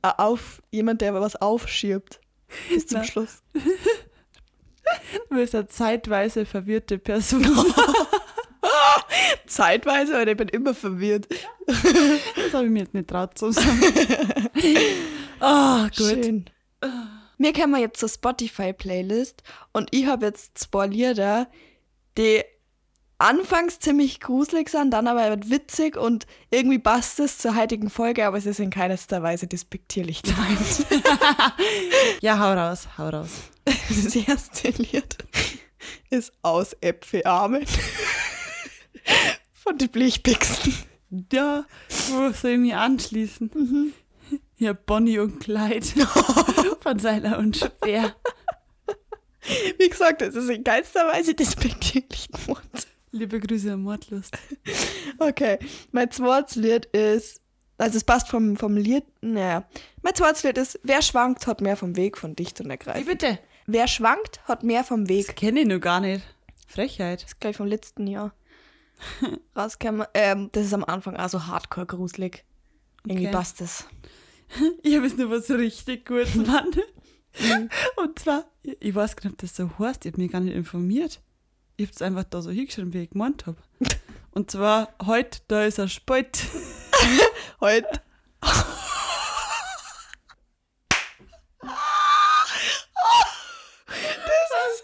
Ein 0.02 0.12
Auf, 0.18 0.62
jemand, 0.70 1.00
der 1.00 1.14
was 1.14 1.36
aufschiebt. 1.36 2.20
Bis 2.68 2.86
zum 2.86 2.98
Na. 2.98 3.04
Schluss. 3.04 3.42
Du 5.28 5.36
bist 5.36 5.54
eine 5.54 5.68
zeitweise 5.68 6.44
verwirrte 6.44 6.98
Person. 6.98 7.46
Zeitweise, 9.46 10.18
aber 10.18 10.28
ich 10.28 10.36
bin 10.36 10.48
immer 10.48 10.74
verwirrt. 10.74 11.28
Das 11.66 12.52
habe 12.52 12.64
ich 12.64 12.70
mir 12.70 12.80
jetzt 12.80 12.94
nicht 12.94 13.08
traut 13.08 13.38
zu 13.38 13.52
sagen. 13.52 13.80
Ah, 15.38 15.84
gut. 15.84 15.94
Schön. 15.94 16.44
Mir 17.38 17.52
kommen 17.52 17.72
wir 17.72 17.80
jetzt 17.80 18.00
zur 18.00 18.08
Spotify-Playlist 18.08 19.42
und 19.72 19.88
ich 19.92 20.06
habe 20.06 20.26
jetzt 20.26 20.58
zwei 20.58 20.86
Lieder, 20.86 21.48
die 22.18 22.42
anfangs 23.20 23.78
ziemlich 23.78 24.20
gruselig 24.20 24.70
sind, 24.70 24.92
dann 24.92 25.06
aber 25.06 25.36
witzig 25.50 25.96
und 25.96 26.26
irgendwie 26.50 26.78
passt 26.78 27.20
es 27.20 27.38
zur 27.38 27.54
heutigen 27.54 27.90
Folge, 27.90 28.26
aber 28.26 28.38
es 28.38 28.46
ist 28.46 28.60
in 28.60 28.70
keinster 28.70 29.22
Weise 29.22 29.46
despektierlich 29.46 30.22
gemeint. 30.22 30.86
Ja, 32.20 32.38
hau 32.38 32.52
raus, 32.52 32.88
hau 32.98 33.08
raus. 33.08 33.30
Das 33.64 34.14
erste 34.16 34.68
Lied 34.70 35.16
ist 36.10 36.32
aus 36.42 36.76
Äpfelarmen 36.80 37.64
von 39.52 39.78
den 39.78 39.88
Blechpixen. 39.88 40.74
Ja, 41.32 41.64
wo 42.08 42.30
soll 42.32 42.52
ich 42.52 42.58
mich 42.58 42.74
anschließen? 42.74 43.92
Ja, 44.56 44.72
Bonnie 44.74 45.18
und 45.18 45.40
Clyde 45.40 45.86
von 46.80 46.98
Seiler 46.98 47.38
und 47.38 47.56
Speer. 47.56 48.14
Wie 49.78 49.88
gesagt, 49.88 50.22
es 50.22 50.34
ist 50.34 50.50
in 50.50 50.64
keinster 50.64 51.08
Weise 51.08 51.34
despektierlich 51.34 52.28
gemeint. 52.28 52.86
Liebe 53.12 53.40
Grüße 53.40 53.72
an 53.72 53.82
Mordlust. 53.82 54.36
Okay, 55.18 55.58
mein 55.92 56.10
zweites 56.10 56.56
Lied 56.56 56.86
ist, 56.86 57.42
also 57.76 57.98
es 57.98 58.04
passt 58.04 58.28
vom, 58.28 58.56
vom 58.56 58.76
Lied, 58.78 59.04
naja. 59.20 59.68
Mein 60.00 60.14
zweites 60.14 60.42
Lied 60.44 60.56
ist, 60.56 60.80
wer 60.82 61.02
schwankt, 61.02 61.46
hat 61.46 61.60
mehr 61.60 61.76
vom 61.76 61.94
Weg 61.96 62.16
von 62.16 62.34
dicht 62.34 62.58
und 62.60 62.66
Wie 62.66 62.70
ergreifend. 62.70 63.06
bitte? 63.06 63.38
Wer 63.66 63.86
schwankt, 63.86 64.40
hat 64.48 64.62
mehr 64.62 64.82
vom 64.82 65.08
Weg. 65.10 65.26
Das 65.26 65.34
kenne 65.34 65.60
ich 65.60 65.66
noch 65.66 65.80
gar 65.80 66.00
nicht. 66.00 66.24
Frechheit. 66.66 67.22
Das 67.22 67.32
ist 67.32 67.40
gleich 67.40 67.56
vom 67.56 67.66
letzten 67.66 68.06
Jahr. 68.06 68.32
Rausgekommen. 69.56 70.06
Ähm, 70.14 70.48
das 70.52 70.64
ist 70.66 70.72
am 70.74 70.84
Anfang 70.84 71.16
auch 71.16 71.28
so 71.28 71.46
hardcore 71.46 71.86
gruselig. 71.86 72.44
Irgendwie 73.04 73.26
Okay. 73.26 73.34
passt 73.36 73.60
es. 73.60 73.84
Ich 74.82 74.96
habe 74.96 75.06
jetzt 75.06 75.18
noch 75.18 75.30
was 75.30 75.50
richtig 75.50 76.06
Gutes, 76.06 76.34
Mann. 76.34 76.70
Und 77.96 78.18
zwar, 78.18 78.46
ich 78.62 78.76
ich 78.80 78.94
weiß 78.94 79.14
gar 79.16 79.24
nicht, 79.26 79.34
ob 79.34 79.38
das 79.38 79.54
so 79.54 79.70
heißt, 79.78 80.04
ich 80.06 80.12
habe 80.12 80.22
mich 80.22 80.32
gar 80.32 80.40
nicht 80.40 80.56
informiert. 80.56 81.20
Ich 81.80 81.86
habe 81.86 81.94
es 81.94 82.02
einfach 82.02 82.24
da 82.24 82.42
so 82.42 82.50
hingeschrieben, 82.50 82.92
wie 82.92 83.04
ich 83.04 83.08
gemeint 83.08 83.46
habe. 83.46 83.56
Und 84.32 84.50
zwar, 84.50 84.92
heute, 85.06 85.40
da 85.48 85.64
ist 85.64 85.80
ein 85.80 85.88
Spalt. 85.88 86.42
Heute. 87.60 88.02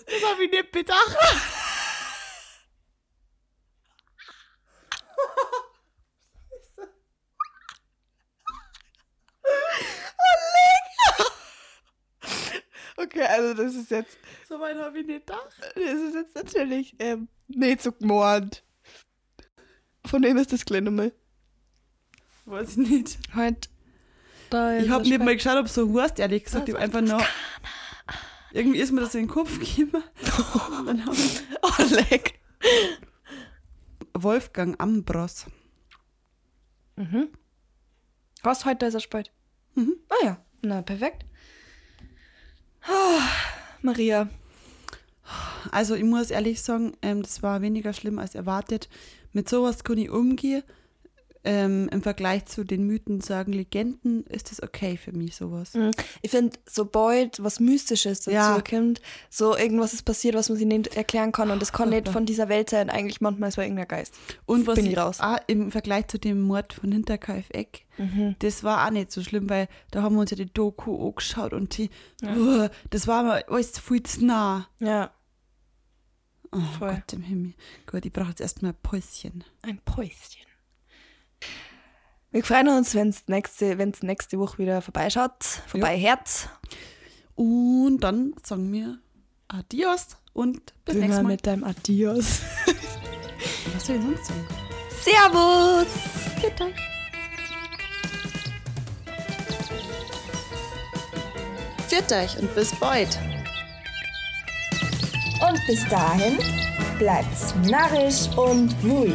Das 0.07 0.25
habe 0.25 0.45
ich 0.45 0.51
nicht 0.51 0.73
bedacht. 0.73 1.19
Okay, 13.07 13.23
also 13.23 13.55
das 13.55 13.75
ist 13.75 13.91
jetzt, 13.91 14.19
So 14.49 14.59
weit 14.61 14.77
habe 14.77 14.99
ich 15.01 15.07
nicht 15.07 15.27
gedacht. 15.27 15.49
das 15.75 15.85
ist 15.85 16.15
jetzt 16.15 16.35
natürlich 16.35 16.95
ähm, 16.99 17.29
nicht 17.49 17.83
so 17.83 17.93
gemordet. 17.93 18.63
Von 20.07 20.23
wem 20.23 20.37
ist 20.39 20.53
das 20.53 20.65
gleich 20.65 20.83
nochmal? 20.83 21.13
Weiß 22.45 22.71
ich 22.73 22.77
nicht. 22.79 23.19
Ist 24.79 24.85
Ich 24.85 24.91
habe 24.91 25.03
nicht 25.09 25.19
mal 25.19 25.35
geschaut, 25.35 25.57
ob 25.59 25.67
es 25.67 25.75
so 25.75 26.01
heißt, 26.01 26.19
ehrlich 26.21 26.45
gesagt. 26.45 26.69
Ich 26.69 26.75
habe 26.75 26.85
einfach 26.85 27.01
nur. 27.01 27.21
Irgendwie 28.53 28.79
ist 28.79 28.93
mir 28.93 29.01
das 29.01 29.15
in 29.15 29.23
den 29.23 29.29
Kopf 29.29 29.59
gekommen. 29.59 30.03
Und 30.79 30.87
dann 30.87 31.05
habe 31.05 31.17
ich 31.17 31.43
Oh, 31.63 31.83
leck. 31.95 32.39
Wolfgang 34.15 34.81
Ambros. 34.81 35.47
Was, 38.43 38.65
heute 38.65 38.87
ist 38.87 38.95
er 38.95 39.01
spät? 39.01 39.31
Mhm. 39.75 39.97
Ah 40.09 40.25
ja, 40.25 40.45
na 40.63 40.83
perfekt. 40.83 41.27
Ah, 42.89 43.29
Maria, 43.83 44.29
Also 45.71 45.95
ich 45.95 46.05
muss 46.05 46.31
ehrlich 46.31 46.63
sagen, 46.63 46.93
ähm, 47.03 47.23
das 47.23 47.43
war 47.43 47.61
weniger 47.61 47.93
schlimm 47.93 48.19
als 48.19 48.35
erwartet. 48.35 48.89
Mit 49.33 49.49
sowas 49.49 49.85
kann 49.85 49.99
ich 49.99 50.11
umgehen. 50.11 50.63
Ähm, 51.49 51.89
Im 51.93 52.03
Vergleich 52.03 52.45
zu 52.47 52.65
den 52.65 52.85
Mythen, 52.89 53.21
sagen 53.21 53.53
Legenden, 53.53 54.25
ist 54.27 54.51
das 54.51 54.61
okay 54.63 54.97
für 54.97 55.13
mich, 55.13 55.37
sowas. 55.37 55.75
Mhm. 55.75 55.93
ich 56.21 56.33
finde, 56.33 56.59
sobald 56.69 57.41
was 57.43 57.61
Mystisches 57.61 58.21
dazu 58.23 58.31
Ja. 58.35 58.61
kommt, 58.69 59.01
so 59.31 59.57
irgendwas 59.57 59.93
ist 59.95 60.03
passiert, 60.03 60.35
was 60.35 60.49
man 60.49 60.59
sich 60.59 60.67
nicht 60.67 60.97
erklären 60.97 61.31
kann 61.31 61.53
und 61.53 61.63
das 61.63 61.73
kann 61.73 61.91
nicht 61.91 62.09
von 62.09 62.27
dieser 62.27 62.49
Welt 62.49 62.69
sein, 62.71 62.91
eigentlich 62.91 63.21
manchmal 63.21 63.51
ist 63.51 63.59
es 63.59 63.63
irgendein 63.63 63.87
Geist. 63.87 64.15
Und 64.45 64.67
was 64.67 64.75
Bin 64.75 64.87
ich 64.87 64.99
raus. 64.99 65.21
auch 65.21 65.39
im 65.47 65.71
Vergleich 65.71 66.09
zu 66.09 66.19
dem 66.19 66.41
Mord 66.41 66.73
von 66.73 66.91
Hinterkaifeck, 66.91 67.87
das 68.41 68.65
war 68.65 68.85
auch 68.85 68.91
nicht 68.91 69.13
so 69.13 69.23
schlimm, 69.23 69.49
weil 69.49 69.69
da 69.93 70.03
haben 70.03 70.17
wir 70.17 70.23
uns 70.23 70.31
ja 70.33 70.37
die 70.37 70.53
Doku 70.53 71.09
angeschaut 71.09 71.53
und 71.53 71.79
die, 71.79 71.91
uh, 72.25 72.69
das 72.91 73.07
war 73.07 73.23
mir 73.23 73.49
alles 73.49 73.79
viel 73.79 74.03
zu 74.03 74.25
nah. 74.27 74.69
Ja, 74.81 75.13
Oh 76.53 76.61
Voll. 76.79 76.91
Gott 76.95 77.13
im 77.13 77.23
Himmel. 77.23 77.55
Gut, 77.91 78.07
ich 78.07 78.13
brauche 78.13 78.29
jetzt 78.31 78.41
erstmal 78.41 78.71
ein 78.73 78.79
Päuschen. 78.83 79.45
ein 79.63 79.79
Päuschen. 79.85 80.46
Wir 82.31 82.45
freuen 82.45 82.69
uns, 82.69 82.95
wenn 82.95 83.09
es 83.09 83.29
nächste, 83.29 83.79
wenn's 83.79 84.03
nächste 84.03 84.39
Woche 84.39 84.59
wieder 84.59 84.83
vorbeischaut, 84.83 85.43
vorbei 85.67 85.97
Herz. 85.97 86.49
Und 87.35 88.01
dann 88.01 88.35
sagen 88.45 88.73
wir 88.73 88.99
Adios 89.49 90.17
und 90.33 90.75
bis 90.85 90.97
Immer 90.97 91.05
nächstes 91.07 91.23
Mal. 91.23 91.33
mit 91.33 91.47
deinem 91.47 91.65
Adios. 91.65 92.41
Was 93.75 93.87
soll 93.87 93.97
ich 93.97 94.03
sonst 94.03 94.27
sagen? 94.27 94.47
Servus! 95.03 95.87
Geht 96.41 96.61
euch. 96.61 96.75
Führt 101.89 102.13
euch 102.13 102.39
und 102.39 102.55
bis 102.55 102.75
bald. 102.79 103.19
Und 105.49 105.67
bis 105.67 105.87
dahin 105.89 106.39
bleibt's 106.99 107.55
narrisch 107.65 108.29
und 108.37 108.75
ruhig. 108.85 109.15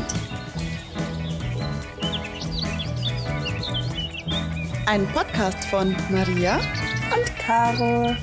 Ein 4.85 5.07
Podcast 5.07 5.65
von 5.65 5.95
Maria 6.09 6.55
Und 6.55 7.37
Caro. 7.37 8.15